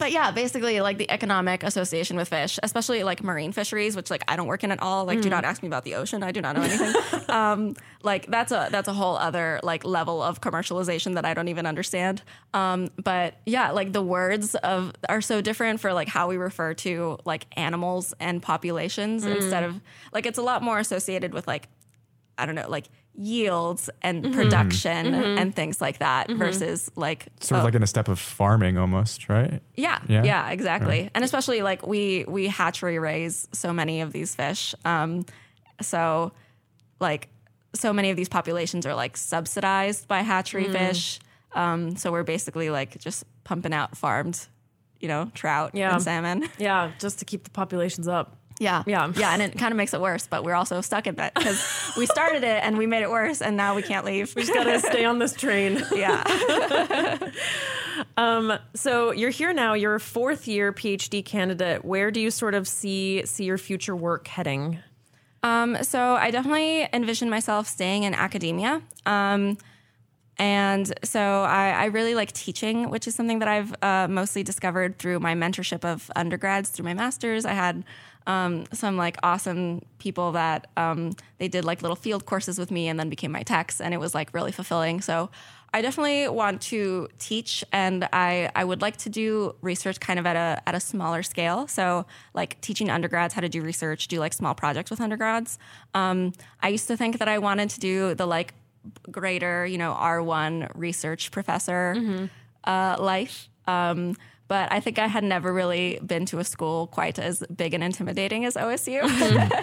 but 0.00 0.12
yeah, 0.12 0.30
basically 0.30 0.80
like 0.80 0.96
the 0.96 1.10
economic 1.10 1.62
association 1.62 2.16
with 2.16 2.28
fish, 2.28 2.58
especially 2.62 3.04
like 3.04 3.22
marine 3.22 3.52
fisheries, 3.52 3.94
which 3.94 4.10
like 4.10 4.24
I 4.26 4.34
don't 4.34 4.46
work 4.46 4.64
in 4.64 4.72
at 4.72 4.80
all. 4.80 5.04
Like, 5.04 5.20
do 5.20 5.28
not 5.28 5.44
ask 5.44 5.62
me 5.62 5.68
about 5.68 5.84
the 5.84 5.96
ocean. 5.96 6.22
I 6.22 6.32
do 6.32 6.40
not 6.40 6.56
know 6.56 6.62
anything. 6.62 6.94
um, 7.28 7.76
like 8.02 8.26
that's 8.26 8.50
a 8.50 8.68
that's 8.70 8.88
a 8.88 8.94
whole 8.94 9.18
other 9.18 9.60
like 9.62 9.84
level 9.84 10.22
of 10.22 10.40
commercialization 10.40 11.16
that 11.16 11.26
I 11.26 11.34
don't 11.34 11.48
even 11.48 11.66
understand. 11.66 12.22
Um, 12.54 12.88
but 12.96 13.34
yeah, 13.44 13.72
like 13.72 13.92
the 13.92 14.00
words 14.00 14.54
of 14.54 14.94
are 15.06 15.20
so 15.20 15.42
different 15.42 15.80
for 15.80 15.92
like 15.92 16.08
how 16.08 16.28
we 16.28 16.38
refer 16.38 16.72
to 16.74 17.18
like 17.26 17.46
animals 17.58 18.14
and 18.18 18.42
populations 18.42 19.26
instead 19.26 19.64
of 19.64 19.82
like 20.14 20.24
it's 20.24 20.38
a 20.38 20.42
lot 20.42 20.62
more 20.62 20.78
associated 20.78 21.34
with 21.34 21.46
like 21.46 21.68
I 22.38 22.46
don't 22.46 22.54
know 22.54 22.70
like 22.70 22.86
yields 23.14 23.90
and 24.02 24.32
production 24.32 25.14
and 25.14 25.54
things 25.54 25.80
like 25.80 25.98
that 25.98 26.30
versus 26.30 26.90
like 26.96 27.26
Sort 27.40 27.58
of 27.58 27.62
oh, 27.62 27.66
like 27.66 27.74
in 27.74 27.82
a 27.82 27.86
step 27.86 28.08
of 28.08 28.18
farming 28.18 28.78
almost, 28.78 29.28
right? 29.28 29.60
yeah, 29.76 30.00
Yeah? 30.08 30.22
yeah, 30.24 30.50
exactly. 30.50 31.10
And 31.14 31.22
especially 31.24 31.60
like 31.62 31.86
we 31.86 32.24
we 32.28 32.46
hatchery 32.48 32.98
raise 32.98 33.46
so 33.52 33.72
many 33.72 34.00
of 34.00 34.12
these 34.12 34.34
fish. 34.34 34.74
Um, 34.84 35.26
so 35.82 36.32
like 36.98 37.28
so 37.74 37.92
many 37.92 38.10
of 38.10 38.16
these 38.16 38.28
populations 38.28 38.86
are 38.86 38.94
like 38.94 39.16
subsidized 39.16 40.08
by 40.08 40.22
hatchery 40.22 40.64
Mm. 40.64 40.72
fish. 40.72 41.20
Um, 41.52 41.96
so 41.96 42.12
we're 42.12 42.22
basically 42.24 42.70
like 42.70 42.98
just 42.98 43.24
pumping 43.44 43.72
out 43.74 43.96
farmed, 43.96 44.46
you 44.98 45.08
know, 45.08 45.30
trout 45.34 45.72
Yeah. 45.74 45.92
and 45.94 46.02
salmon. 46.02 46.48
Yeah, 46.58 46.92
just 46.98 47.18
to 47.18 47.24
keep 47.24 47.44
the 47.44 47.50
populations 47.50 48.08
up. 48.08 48.36
Yeah, 48.60 48.82
Yeah. 48.86 49.10
yeah, 49.16 49.32
and 49.32 49.40
it 49.42 49.56
kind 49.58 49.72
of 49.72 49.76
makes 49.78 49.94
it 49.94 50.00
worse. 50.00 50.26
But 50.28 50.44
we're 50.44 50.54
also 50.54 50.80
stuck 50.82 51.06
in 51.06 51.14
that 51.16 51.34
because 51.34 51.92
we 51.96 52.04
started 52.06 52.44
it 52.44 52.62
and 52.62 52.76
we 52.78 52.86
made 52.86 53.02
it 53.02 53.10
worse, 53.10 53.40
and 53.42 53.56
now 53.56 53.74
we 53.74 53.80
can't 53.82 54.04
leave. 54.04 54.34
We 54.36 54.42
just 54.42 54.52
gotta 54.54 54.78
stay 54.90 55.04
on 55.04 55.18
this 55.18 55.32
train. 55.34 55.82
yeah. 55.94 56.22
Um, 58.16 58.52
so 58.74 59.12
you're 59.12 59.30
here 59.30 59.52
now. 59.52 59.74
You're 59.74 59.96
a 59.96 60.00
fourth 60.00 60.48
year 60.48 60.72
PhD 60.72 61.22
candidate. 61.24 61.84
Where 61.84 62.10
do 62.10 62.20
you 62.20 62.30
sort 62.30 62.54
of 62.54 62.66
see 62.66 63.24
see 63.26 63.44
your 63.44 63.58
future 63.58 63.94
work 63.94 64.26
heading? 64.26 64.78
Um, 65.42 65.76
so 65.82 66.14
I 66.14 66.30
definitely 66.30 66.88
envision 66.92 67.28
myself 67.28 67.66
staying 67.66 68.04
in 68.04 68.14
academia. 68.14 68.82
Um, 69.06 69.58
and 70.38 70.90
so 71.04 71.20
I, 71.20 71.70
I 71.72 71.84
really 71.86 72.14
like 72.14 72.32
teaching, 72.32 72.88
which 72.88 73.06
is 73.06 73.14
something 73.14 73.40
that 73.40 73.48
I've 73.48 73.74
uh, 73.82 74.08
mostly 74.08 74.42
discovered 74.42 74.98
through 74.98 75.20
my 75.20 75.34
mentorship 75.34 75.84
of 75.84 76.10
undergrads 76.16 76.70
through 76.70 76.86
my 76.86 76.94
master's. 76.94 77.44
I 77.44 77.52
had 77.52 77.84
um, 78.26 78.64
some 78.72 78.96
like 78.96 79.16
awesome 79.22 79.82
people 79.98 80.32
that 80.32 80.68
um, 80.76 81.12
they 81.38 81.48
did 81.48 81.64
like 81.64 81.82
little 81.82 81.96
field 81.96 82.26
courses 82.26 82.58
with 82.58 82.70
me 82.70 82.88
and 82.88 82.98
then 82.98 83.08
became 83.08 83.32
my 83.32 83.42
techs, 83.42 83.80
and 83.80 83.94
it 83.94 83.98
was 83.98 84.14
like 84.14 84.32
really 84.34 84.52
fulfilling. 84.52 85.00
So 85.00 85.30
I 85.72 85.82
definitely 85.82 86.28
want 86.28 86.62
to 86.62 87.08
teach, 87.18 87.64
and 87.72 88.08
I, 88.12 88.50
I 88.56 88.64
would 88.64 88.82
like 88.82 88.96
to 88.98 89.08
do 89.08 89.54
research 89.60 90.00
kind 90.00 90.18
of 90.18 90.26
at 90.26 90.36
a 90.36 90.60
at 90.68 90.74
a 90.74 90.80
smaller 90.80 91.22
scale. 91.22 91.68
So 91.68 92.06
like 92.34 92.60
teaching 92.60 92.90
undergrads 92.90 93.34
how 93.34 93.40
to 93.40 93.48
do 93.48 93.62
research, 93.62 94.08
do 94.08 94.18
like 94.18 94.32
small 94.32 94.54
projects 94.54 94.90
with 94.90 95.00
undergrads. 95.00 95.58
Um, 95.94 96.32
I 96.60 96.68
used 96.68 96.88
to 96.88 96.96
think 96.96 97.18
that 97.18 97.28
I 97.28 97.38
wanted 97.38 97.70
to 97.70 97.80
do 97.80 98.14
the 98.14 98.26
like 98.26 98.54
greater, 99.10 99.64
you 99.66 99.78
know, 99.78 99.92
R1 99.92 100.72
research 100.74 101.30
professor 101.30 101.94
uh, 102.64 102.96
life. 102.98 103.48
But 104.50 104.72
I 104.72 104.80
think 104.80 104.98
I 104.98 105.06
had 105.06 105.22
never 105.22 105.52
really 105.52 106.00
been 106.04 106.26
to 106.26 106.40
a 106.40 106.44
school 106.44 106.88
quite 106.88 107.20
as 107.20 107.44
big 107.54 107.72
and 107.72 107.84
intimidating 107.84 108.44
as 108.44 108.54
OSU. 108.56 109.00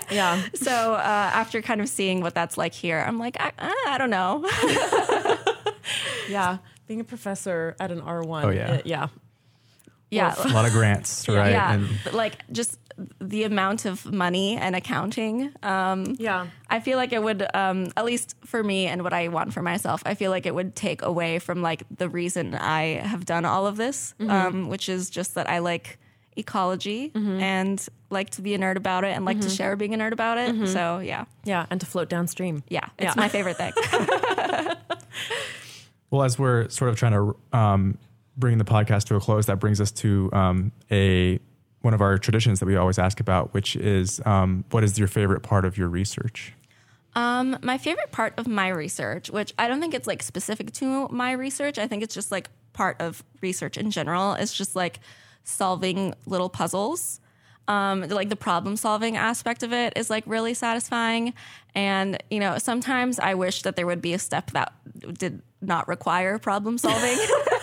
Yeah. 0.10 0.42
so 0.54 0.94
uh, 0.94 1.32
after 1.34 1.62
kind 1.62 1.82
of 1.82 1.90
seeing 1.90 2.22
what 2.22 2.34
that's 2.34 2.58
like 2.58 2.74
here, 2.74 3.04
I'm 3.06 3.20
like, 3.20 3.36
I, 3.38 3.52
uh, 3.60 3.74
I 3.90 3.98
don't 3.98 4.10
know. 4.10 4.50
Yeah. 6.30 6.58
Being 6.88 7.02
a 7.02 7.04
professor 7.04 7.76
at 7.80 7.92
an 7.92 8.02
R1. 8.02 8.44
Oh, 8.44 8.50
yeah. 8.50 8.72
uh, 8.72 8.82
yeah. 8.86 9.08
yeah. 10.10 10.36
A 10.38 10.48
lot 10.50 10.66
of 10.66 10.72
grants, 10.72 11.28
right? 11.28 11.52
Yeah, 11.52 11.74
And 11.74 12.14
like 12.14 12.50
just 12.52 12.78
the 13.22 13.43
amount 13.43 13.86
of 13.86 14.12
money 14.12 14.56
and 14.58 14.76
accounting. 14.76 15.52
Um, 15.64 16.16
Yeah. 16.18 16.48
I 16.70 16.80
feel 16.80 16.98
like 16.98 17.14
it 17.14 17.22
would, 17.22 17.45
um, 17.54 17.91
at 17.95 18.06
least 18.06 18.36
for 18.45 18.64
me 18.64 18.88
and 18.88 19.04
what 19.04 19.14
I 19.14 19.28
want 19.28 19.54
for 19.54 19.62
myself, 19.62 20.02
I 20.06 20.16
feel 20.16 20.32
like 20.32 20.45
it 20.45 20.56
would 20.56 20.76
take 20.76 21.02
away 21.04 21.39
from 21.39 21.62
like 21.62 21.84
the 21.95 22.10
reason 22.10 22.56
I 22.56 23.02
have 23.04 23.26
done 23.26 23.45
all 23.45 23.68
of 23.68 23.78
this, 23.78 24.14
um, 24.20 24.68
which 24.68 24.89
is 24.89 25.10
just 25.10 25.36
that 25.36 25.50
I 25.50 25.60
like 25.60 26.00
ecology 26.36 27.12
and 27.16 27.84
like 28.10 28.30
to 28.32 28.41
be 28.41 28.54
a 28.54 28.60
nerd 28.60 28.76
about 28.78 29.04
it 29.04 29.16
and 29.16 29.26
like 29.26 29.41
to 29.41 29.50
share 29.50 29.76
being 29.76 29.93
a 29.93 29.98
nerd 29.98 30.12
about 30.12 30.38
it. 30.38 30.68
So 30.68 31.00
yeah, 31.00 31.26
Yeah. 31.45 31.66
And 31.70 31.80
to 31.82 31.86
float 31.86 32.10
downstream. 32.10 32.64
yeah, 32.70 32.89
it's 32.98 33.16
Yeah. 33.16 33.22
my 33.22 33.28
favorite 33.30 33.58
thing. 33.58 33.74
Well, 36.10 36.24
as 36.24 36.39
we're 36.39 36.70
sort 36.70 36.89
of 36.89 36.95
trying 36.95 37.12
to 37.12 37.36
um, 37.58 37.98
bring 38.38 38.58
the 38.60 38.64
podcast 38.64 39.06
to 39.08 39.16
a 39.16 39.20
close, 39.20 39.48
that 39.48 39.60
brings 39.60 39.82
us 39.82 39.91
to 39.91 40.30
um, 40.32 40.72
a 40.89 41.38
one 41.88 41.94
of 41.94 42.02
our 42.02 42.18
traditions 42.18 42.60
that 42.60 42.66
we 42.66 42.76
always 42.76 43.00
ask 43.00 43.22
about, 43.22 43.54
which 43.54 43.78
is 43.78 44.20
um, 44.26 44.66
what 44.72 44.84
is 44.84 45.00
your 45.00 45.08
favorite 45.08 45.42
part 45.42 45.64
of 45.64 45.78
your 45.78 45.88
research? 45.88 46.52
Um, 47.16 47.58
my 47.64 47.78
favorite 47.78 48.12
part 48.12 48.34
of 48.38 48.46
my 48.46 48.68
research, 48.68 49.30
which 49.30 49.54
I 49.58 49.70
don't 49.70 49.80
think 49.80 49.94
it's 49.94 50.06
like 50.06 50.22
specific 50.22 50.74
to 50.74 51.08
my 51.08 51.32
research, 51.32 51.78
I 51.78 51.88
think 51.88 52.04
it's 52.04 52.14
just 52.14 52.30
like 52.30 52.50
part 52.74 53.00
of 53.00 53.24
research 53.40 53.78
in 53.78 53.90
general, 53.90 54.34
is 54.34 54.52
just 54.52 54.76
like 54.76 55.00
solving 55.46 56.14
little 56.26 56.50
puzzles. 56.50 57.22
Um, 57.70 58.02
like 58.02 58.28
the 58.28 58.36
problem 58.36 58.76
solving 58.76 59.16
aspect 59.16 59.64
of 59.64 59.72
it 59.72 59.94
is 59.96 60.10
like 60.10 60.26
really 60.28 60.56
satisfying. 60.56 61.34
And, 61.74 62.22
you 62.30 62.42
know, 62.42 62.58
sometimes 62.58 63.18
I 63.18 63.36
wish 63.36 63.62
that 63.62 63.78
there 63.78 63.86
would 63.86 64.02
be 64.02 64.14
a 64.14 64.20
step 64.20 64.52
that 64.52 64.74
did 65.18 65.42
not 65.62 65.88
require 65.88 66.38
problem 66.38 66.78
solving. 66.78 67.18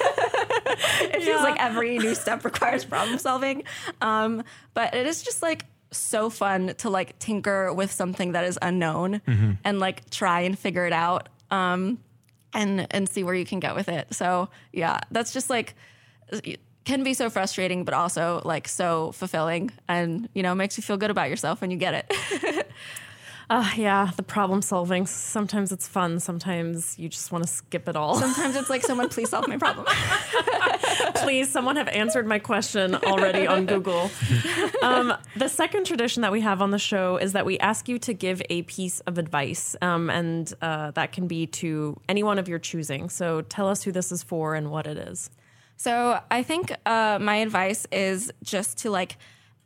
it 1.01 1.23
feels 1.23 1.43
like 1.43 1.61
every 1.61 1.99
new 1.99 2.15
step 2.15 2.45
requires 2.45 2.85
problem 2.85 3.19
solving. 3.19 3.65
Um, 4.01 4.43
but 4.75 4.95
it 4.95 5.07
is 5.07 5.23
just 5.23 5.43
like 5.43 5.67
so 5.91 6.29
fun 6.29 6.75
to 6.79 6.91
like 6.91 7.19
tinker 7.19 7.73
with 7.73 7.93
something 7.93 8.33
that 8.33 8.45
is 8.45 8.59
unknown 8.61 9.21
and 9.65 9.79
like 9.79 10.09
try 10.11 10.41
and 10.41 10.59
figure 10.59 10.87
it 10.87 10.93
out 10.93 11.29
um, 11.51 11.99
and 12.53 12.87
and 12.91 13.09
see 13.09 13.23
where 13.23 13.35
you 13.35 13.45
can 13.45 13.61
get 13.61 13.75
with 13.75 13.89
it. 13.89 14.13
So 14.13 14.49
yeah, 14.73 15.01
that's 15.11 15.33
just 15.33 15.51
like 15.51 15.75
can 16.85 17.03
be 17.03 17.15
so 17.15 17.31
frustrating, 17.31 17.85
but 17.85 17.95
also 17.95 18.43
like 18.45 18.69
so 18.69 19.13
fulfilling, 19.13 19.71
and 19.89 20.29
you 20.35 20.43
know 20.43 20.55
makes 20.55 20.77
you 20.77 20.83
feel 20.83 20.97
good 20.97 21.11
about 21.11 21.31
yourself 21.31 21.61
when 21.61 21.71
you 21.71 21.77
get 21.77 21.95
it. 22.11 22.67
Uh, 23.51 23.71
yeah. 23.77 24.11
The 24.17 24.23
problem 24.23 24.63
solving. 24.63 25.07
Sometimes 25.07 25.73
it's 25.73 25.87
fun. 25.87 26.21
Sometimes 26.21 26.99
you 26.99 27.09
just 27.09 27.31
want 27.33 27.45
to 27.45 27.51
skip 27.51 27.89
it 27.89 27.97
all. 27.97 28.17
Sometimes 28.17 28.57
it's 28.57 28.71
like 28.71 28.83
someone 28.83 29.09
please 29.09 29.31
solve 29.31 29.49
my 29.49 29.59
problem. 29.59 29.87
Please, 31.17 31.51
someone 31.51 31.77
have 31.77 31.89
answered 31.89 32.27
my 32.27 32.39
question 32.39 32.95
already 32.95 33.47
on 33.47 33.67
Google. 33.67 34.11
Um, 34.83 35.15
the 35.37 35.49
second 35.49 35.87
tradition 35.87 36.23
that 36.23 36.33
we 36.33 36.41
have 36.41 36.61
on 36.61 36.71
the 36.71 36.79
show 36.79 37.17
is 37.17 37.33
that 37.33 37.47
we 37.47 37.59
ask 37.59 37.89
you 37.89 37.99
to 38.01 38.13
give 38.13 38.43
a 38.51 38.63
piece 38.63 39.01
of 39.01 39.19
advice, 39.19 39.77
um, 39.83 40.11
and 40.11 40.53
uh, 40.61 40.91
that 40.93 41.13
can 41.13 41.27
be 41.27 41.47
to 41.47 41.99
anyone 42.09 42.39
of 42.39 42.49
your 42.49 42.59
choosing. 42.59 43.09
So 43.09 43.43
tell 43.43 43.69
us 43.69 43.83
who 43.83 43.93
this 43.93 44.13
is 44.13 44.23
for 44.23 44.55
and 44.55 44.71
what 44.71 44.87
it 44.87 44.99
is. 44.99 45.31
So 45.77 46.21
I 46.31 46.43
think 46.43 46.73
uh, 46.87 47.19
my 47.21 47.37
advice 47.37 47.87
is 47.91 48.33
just 48.43 48.79
to 48.79 48.91
like 48.91 49.17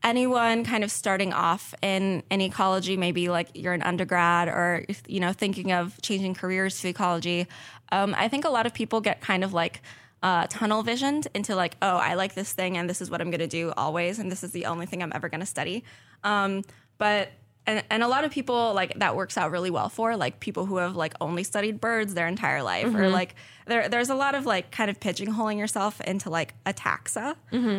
anyone 0.03 0.65
kind 0.65 0.85
of 0.85 0.91
starting 0.91 1.33
off 1.33 1.75
in, 1.83 2.23
in 2.31 2.41
ecology, 2.41 2.97
maybe 2.97 3.29
like 3.29 3.49
you're 3.55 3.73
an 3.73 3.83
undergrad 3.83 4.49
or, 4.49 4.85
you 5.07 5.21
know, 5.21 5.33
thinking 5.33 5.73
of 5.73 6.01
changing 6.03 6.35
careers 6.35 6.81
to 6.81 6.89
ecology. 6.89 7.47
Um, 7.91 8.15
I 8.17 8.29
think 8.29 8.45
a 8.45 8.51
lot 8.51 8.67
of 8.67 8.75
people 8.75 9.01
get 9.01 9.21
kind 9.21 9.43
of 9.43 9.53
like 9.53 9.83
uh, 10.23 10.47
tunnel 10.49 10.83
visioned 10.83 11.29
into 11.35 11.55
like, 11.57 11.77
oh, 11.83 11.97
I 11.97 12.15
like 12.15 12.35
this 12.35 12.53
thing 12.53 12.77
and 12.77 12.89
this 12.89 13.01
is 13.01 13.11
what 13.11 13.21
I'm 13.21 13.31
going 13.31 13.41
to 13.41 13.47
do 13.47 13.73
always. 13.77 14.19
And 14.19 14.31
this 14.31 14.45
is 14.45 14.53
the 14.53 14.67
only 14.67 14.87
thing 14.87 15.03
I'm 15.03 15.13
ever 15.15 15.29
going 15.29 15.41
to 15.41 15.47
study. 15.47 15.85
Um, 16.23 16.63
but 16.99 17.31
and, 17.69 17.85
and 17.91 18.03
a 18.03 18.09
lot 18.09 18.25
of 18.25 18.31
people 18.31 18.73
like 18.73 18.99
that 18.99 19.15
works 19.15 19.37
out 19.37 19.51
really 19.51 19.71
well 19.71 19.91
for 19.91 20.17
like 20.17 20.41
people 20.41 20.65
who 20.65 20.79
have 20.79 20.97
like 20.97 21.13
only 21.21 21.45
studied 21.45 21.81
birds 21.81 22.15
their 22.15 22.27
entire 22.27 22.63
life 22.63 22.87
or 22.95 23.11
like 23.11 23.35
there 23.67 23.91
there's 23.91 24.09
a 24.09 24.15
lot 24.15 24.35
of 24.35 24.47
like 24.47 24.71
kind 24.71 24.89
of 24.91 24.99
pigeonholing 24.99 25.59
yourself 25.59 26.01
into 26.01 26.31
like 26.31 26.55
a 26.65 26.73
taxa 26.73 27.37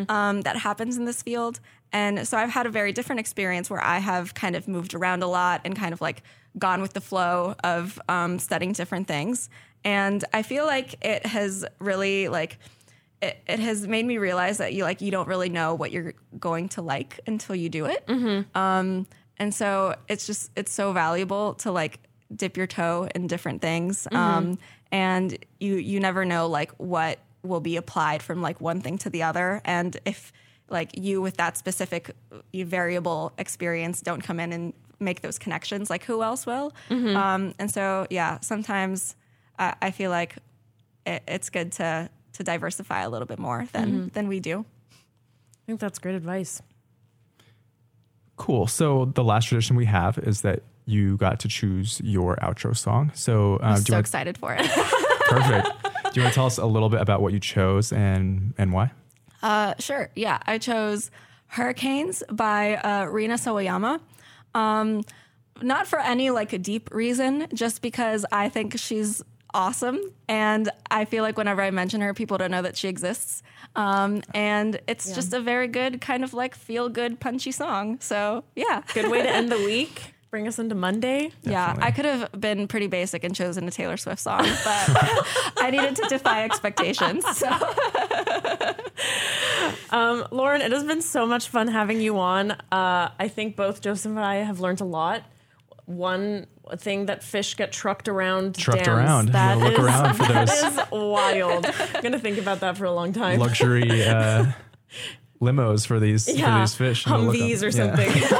um, 0.09 0.41
that 0.41 0.57
happens 0.57 0.95
in 0.95 1.05
this 1.05 1.23
field 1.23 1.59
and 1.91 2.27
so 2.27 2.37
I've 2.37 2.49
had 2.49 2.65
a 2.65 2.69
very 2.69 2.91
different 2.91 3.19
experience 3.19 3.69
where 3.69 3.83
I 3.83 3.99
have 3.99 4.33
kind 4.33 4.55
of 4.55 4.67
moved 4.67 4.93
around 4.93 5.23
a 5.23 5.27
lot 5.27 5.61
and 5.65 5.75
kind 5.75 5.93
of 5.93 6.01
like 6.01 6.23
gone 6.57 6.81
with 6.81 6.93
the 6.93 7.01
flow 7.01 7.55
of 7.63 7.99
um, 8.09 8.39
studying 8.39 8.73
different 8.73 9.07
things. 9.07 9.49
And 9.83 10.23
I 10.33 10.43
feel 10.43 10.65
like 10.65 11.03
it 11.03 11.25
has 11.25 11.65
really 11.79 12.27
like 12.27 12.57
it, 13.21 13.41
it 13.47 13.59
has 13.59 13.87
made 13.87 14.05
me 14.05 14.17
realize 14.17 14.57
that 14.59 14.73
you 14.73 14.83
like 14.83 15.01
you 15.01 15.11
don't 15.11 15.27
really 15.27 15.49
know 15.49 15.75
what 15.75 15.91
you're 15.91 16.13
going 16.39 16.69
to 16.69 16.81
like 16.81 17.19
until 17.27 17.55
you 17.55 17.69
do 17.69 17.85
it. 17.85 18.03
Um, 18.55 19.07
and 19.37 19.53
so 19.53 19.95
it's 20.07 20.27
just 20.27 20.51
it's 20.55 20.71
so 20.71 20.91
valuable 20.93 21.55
to 21.55 21.71
like 21.71 21.99
dip 22.35 22.57
your 22.57 22.67
toe 22.67 23.07
in 23.15 23.27
different 23.27 23.61
things. 23.61 24.07
Um, 24.11 24.59
and 24.91 25.37
you 25.59 25.75
you 25.75 25.99
never 25.99 26.25
know 26.25 26.47
like 26.47 26.71
what 26.73 27.19
will 27.41 27.61
be 27.61 27.77
applied 27.77 28.21
from 28.21 28.41
like 28.41 28.59
one 28.59 28.81
thing 28.81 28.97
to 28.99 29.09
the 29.09 29.23
other. 29.23 29.61
And 29.63 29.97
if 30.05 30.31
like 30.69 30.97
you 30.97 31.21
with 31.21 31.37
that 31.37 31.57
specific 31.57 32.15
uh, 32.31 32.37
variable 32.53 33.31
experience 33.37 34.01
don't 34.01 34.21
come 34.21 34.39
in 34.39 34.51
and 34.53 34.73
make 34.99 35.21
those 35.21 35.39
connections 35.39 35.89
like 35.89 36.03
who 36.03 36.21
else 36.21 36.45
will 36.45 36.73
um, 36.89 37.53
and 37.57 37.71
so 37.71 38.05
yeah 38.09 38.39
sometimes 38.41 39.15
I, 39.57 39.75
I 39.81 39.91
feel 39.91 40.11
like 40.11 40.35
it, 41.05 41.23
it's 41.27 41.49
good 41.49 41.71
to 41.73 42.09
to 42.33 42.43
diversify 42.43 43.01
a 43.01 43.09
little 43.09 43.27
bit 43.27 43.39
more 43.39 43.67
than 43.71 44.09
than 44.13 44.27
we 44.27 44.39
do 44.39 44.65
I 45.69 45.71
think 45.71 45.81
that's 45.81 45.99
great 45.99 46.15
advice. 46.15 46.63
Cool. 48.37 48.65
So 48.65 49.05
the 49.05 49.23
last 49.23 49.45
tradition 49.45 49.75
we 49.75 49.85
have 49.85 50.17
is 50.17 50.41
that 50.41 50.63
you 50.87 51.15
got 51.17 51.39
to 51.41 51.47
choose 51.47 52.01
your 52.03 52.37
outro 52.37 52.75
song. 52.75 53.11
So 53.13 53.59
um, 53.61 53.73
I'm 53.73 53.77
so 53.77 53.93
want, 53.93 53.99
excited 53.99 54.35
for 54.35 54.55
it. 54.57 54.61
perfect. 55.27 55.67
do 56.11 56.19
you 56.19 56.23
want 56.23 56.33
to 56.33 56.35
tell 56.35 56.47
us 56.47 56.57
a 56.57 56.65
little 56.65 56.89
bit 56.89 57.01
about 57.01 57.21
what 57.21 57.33
you 57.33 57.39
chose 57.39 57.93
and 57.93 58.55
and 58.57 58.73
why? 58.73 58.91
Uh, 59.41 59.73
sure. 59.79 60.09
Yeah, 60.15 60.39
I 60.45 60.57
chose 60.57 61.11
Hurricanes 61.47 62.23
by 62.31 62.75
uh, 62.75 63.05
Rina 63.05 63.35
Sawayama. 63.35 63.99
Um, 64.53 65.03
not 65.61 65.87
for 65.87 65.99
any 65.99 66.29
like 66.29 66.53
a 66.53 66.57
deep 66.57 66.89
reason, 66.93 67.47
just 67.53 67.81
because 67.81 68.25
I 68.31 68.49
think 68.49 68.77
she's 68.77 69.21
awesome, 69.53 69.99
and 70.27 70.69
I 70.91 71.05
feel 71.05 71.23
like 71.23 71.37
whenever 71.37 71.61
I 71.61 71.71
mention 71.71 72.01
her, 72.01 72.13
people 72.13 72.37
don't 72.37 72.51
know 72.51 72.61
that 72.61 72.77
she 72.77 72.87
exists. 72.87 73.41
Um, 73.75 74.21
and 74.33 74.79
it's 74.87 75.13
just 75.13 75.33
a 75.33 75.39
very 75.39 75.67
good 75.67 76.01
kind 76.01 76.23
of 76.23 76.33
like 76.33 76.55
feel 76.55 76.89
good, 76.89 77.19
punchy 77.19 77.51
song. 77.51 77.99
So 77.99 78.43
yeah, 78.55 78.83
Good 78.93 79.09
way 79.09 79.21
to 79.21 79.29
end 79.29 79.51
the 79.51 79.57
week. 79.65 80.13
Bring 80.31 80.47
us 80.47 80.59
into 80.59 80.75
Monday. 80.75 81.31
yeah. 81.41 81.75
I 81.79 81.89
could 81.89 82.05
have 82.05 82.31
been 82.39 82.67
pretty 82.67 82.85
basic 82.87 83.23
and 83.23 83.35
chosen 83.35 83.67
a 83.67 83.71
Taylor 83.71 83.97
Swift 83.97 84.21
song, 84.21 84.41
but 84.43 84.53
I 85.57 85.69
needed 85.71 85.95
to 85.95 86.07
defy 86.07 86.43
expectations. 86.43 87.25
So. 87.37 87.49
Um, 89.91 90.27
Lauren, 90.31 90.61
it 90.61 90.71
has 90.71 90.83
been 90.83 91.01
so 91.01 91.25
much 91.25 91.47
fun 91.49 91.67
having 91.67 91.99
you 91.99 92.19
on. 92.19 92.51
Uh, 92.51 93.09
I 93.17 93.27
think 93.27 93.55
both 93.55 93.81
Joseph 93.81 94.11
and 94.11 94.19
I 94.19 94.35
have 94.35 94.59
learned 94.59 94.81
a 94.81 94.85
lot. 94.85 95.23
One 95.85 96.45
thing 96.77 97.07
that 97.07 97.23
fish 97.23 97.55
get 97.55 97.71
trucked 97.71 98.07
around. 98.07 98.55
Trucked 98.55 98.85
dams, 98.85 98.87
around. 98.99 99.27
You 99.27 99.33
That 99.33 99.55
gotta 99.57 99.65
look 99.69 99.79
is- 99.79 99.85
around 99.85 100.13
for 100.15 100.23
those. 100.33 100.51
is 100.51 100.79
wild. 100.91 101.65
I'm 101.65 102.01
gonna 102.03 102.19
think 102.19 102.37
about 102.37 102.59
that 102.59 102.77
for 102.77 102.85
a 102.85 102.91
long 102.91 103.13
time. 103.13 103.39
Luxury 103.39 103.89
uh, 104.05 104.51
limos 105.41 105.87
for 105.87 105.99
these 105.99 106.25
for 106.25 106.31
Yeah, 106.37 106.59
these 106.59 106.75
fish. 106.75 107.07
I'm 107.07 107.13
gonna 107.13 107.23
look 107.31 107.35
Humvees 107.37 107.63
or 107.65 107.71
something. 107.71 108.11
Yeah, 108.15 108.39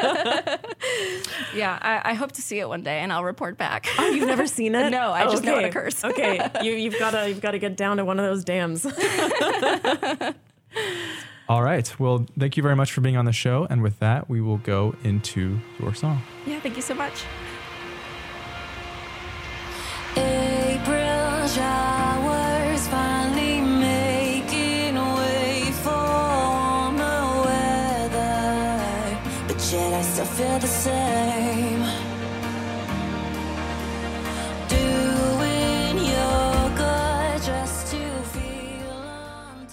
I, 1.82 2.00
I 2.04 2.14
hope 2.14 2.32
to 2.32 2.42
see 2.42 2.58
it 2.58 2.68
one 2.68 2.82
day, 2.82 3.00
and 3.00 3.12
I'll 3.12 3.24
report 3.24 3.56
back. 3.58 3.86
Oh, 3.98 4.08
you've 4.10 4.26
never 4.26 4.46
seen 4.58 4.74
it? 4.74 4.90
No, 4.90 5.10
I 5.12 5.24
oh, 5.26 5.30
just 5.30 5.44
know 5.44 5.56
it 5.56 5.58
Okay. 5.64 5.68
occurs. 5.68 6.04
okay, 6.04 6.50
you, 6.62 6.72
you've 6.72 6.98
got 6.98 7.10
to 7.10 7.28
you've 7.28 7.40
got 7.40 7.52
to 7.52 7.58
get 7.58 7.76
down 7.76 7.98
to 7.98 8.04
one 8.04 8.18
of 8.18 8.24
those 8.26 8.44
dams. 8.44 8.86
All 11.48 11.62
right. 11.62 11.98
Well, 11.98 12.26
thank 12.38 12.56
you 12.56 12.62
very 12.62 12.76
much 12.76 12.92
for 12.92 13.00
being 13.00 13.16
on 13.16 13.24
the 13.24 13.32
show. 13.32 13.66
And 13.68 13.82
with 13.82 13.98
that, 13.98 14.30
we 14.30 14.40
will 14.40 14.58
go 14.58 14.94
into 15.02 15.58
your 15.80 15.94
song. 15.94 16.22
Yeah, 16.46 16.60
thank 16.60 16.76
you 16.76 16.82
so 16.82 16.94
much. 16.94 17.24
April 20.16 20.49
the 30.60 30.66
same. 30.66 31.80
Doing 34.68 36.04
your 36.04 36.76
good 36.76 37.42
just 37.42 37.90
to 37.92 38.22
feel 38.24 39.66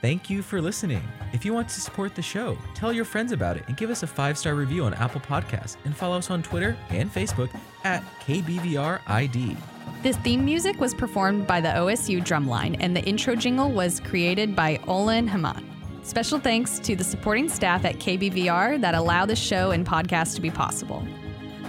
Thank 0.00 0.30
you 0.30 0.40
for 0.40 0.62
listening. 0.62 1.02
If 1.34 1.44
you 1.44 1.52
want 1.52 1.68
to 1.68 1.80
support 1.80 2.14
the 2.14 2.22
show, 2.22 2.56
tell 2.74 2.92
your 2.92 3.04
friends 3.04 3.32
about 3.32 3.58
it 3.58 3.64
and 3.68 3.76
give 3.76 3.90
us 3.90 4.02
a 4.02 4.06
five 4.06 4.38
star 4.38 4.54
review 4.54 4.84
on 4.84 4.94
Apple 4.94 5.20
Podcasts 5.20 5.76
and 5.84 5.94
follow 5.94 6.16
us 6.16 6.30
on 6.30 6.42
Twitter 6.42 6.76
and 6.88 7.12
Facebook 7.12 7.54
at 7.84 8.02
KBVRID. 8.20 9.56
This 10.02 10.16
theme 10.18 10.44
music 10.44 10.80
was 10.80 10.94
performed 10.94 11.46
by 11.46 11.60
the 11.60 11.68
OSU 11.68 12.24
Drumline, 12.24 12.76
and 12.80 12.96
the 12.96 13.04
intro 13.04 13.36
jingle 13.36 13.70
was 13.70 14.00
created 14.00 14.56
by 14.56 14.80
Olin 14.88 15.28
Haman. 15.28 15.71
Special 16.02 16.38
thanks 16.38 16.78
to 16.80 16.96
the 16.96 17.04
supporting 17.04 17.48
staff 17.48 17.84
at 17.84 17.96
KBVR 17.96 18.80
that 18.80 18.94
allow 18.94 19.24
this 19.24 19.38
show 19.38 19.70
and 19.70 19.86
podcast 19.86 20.34
to 20.34 20.40
be 20.40 20.50
possible. 20.50 21.06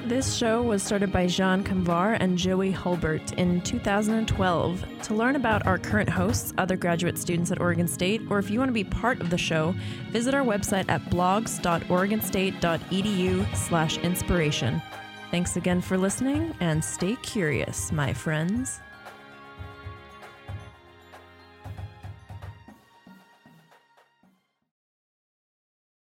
This 0.06 0.36
show 0.36 0.62
was 0.62 0.84
started 0.84 1.14
by 1.14 1.28
Zhian 1.28 1.64
Kamvar 1.64 2.18
and 2.20 2.38
Joey 2.38 2.72
Hulbert 2.72 3.32
in 3.34 3.62
2012. 3.62 4.86
To 5.04 5.14
learn 5.14 5.38
about 5.38 5.66
our 5.66 5.78
current 5.78 6.10
hosts, 6.10 6.54
other 6.58 6.76
graduate 6.76 7.18
students 7.18 7.52
at 7.52 7.62
Oregon 7.62 7.88
State, 7.88 8.22
or 8.30 8.38
if 8.38 8.50
you 8.50 8.60
want 8.60 8.68
to 8.68 8.74
be 8.74 8.84
part 8.84 9.22
of 9.22 9.30
the 9.30 9.38
show, 9.38 9.74
visit 10.10 10.34
our 10.34 10.44
website 10.44 10.90
at 10.90 11.02
blogs.oregonstate.edu 11.06 13.56
slash 13.56 13.98
inspiration. 14.00 14.82
Thanks 15.32 15.56
again 15.56 15.80
for 15.80 15.98
listening, 15.98 16.54
and 16.60 16.84
stay 16.84 17.16
curious, 17.22 17.94
my 17.94 18.12
friends. 18.12 18.82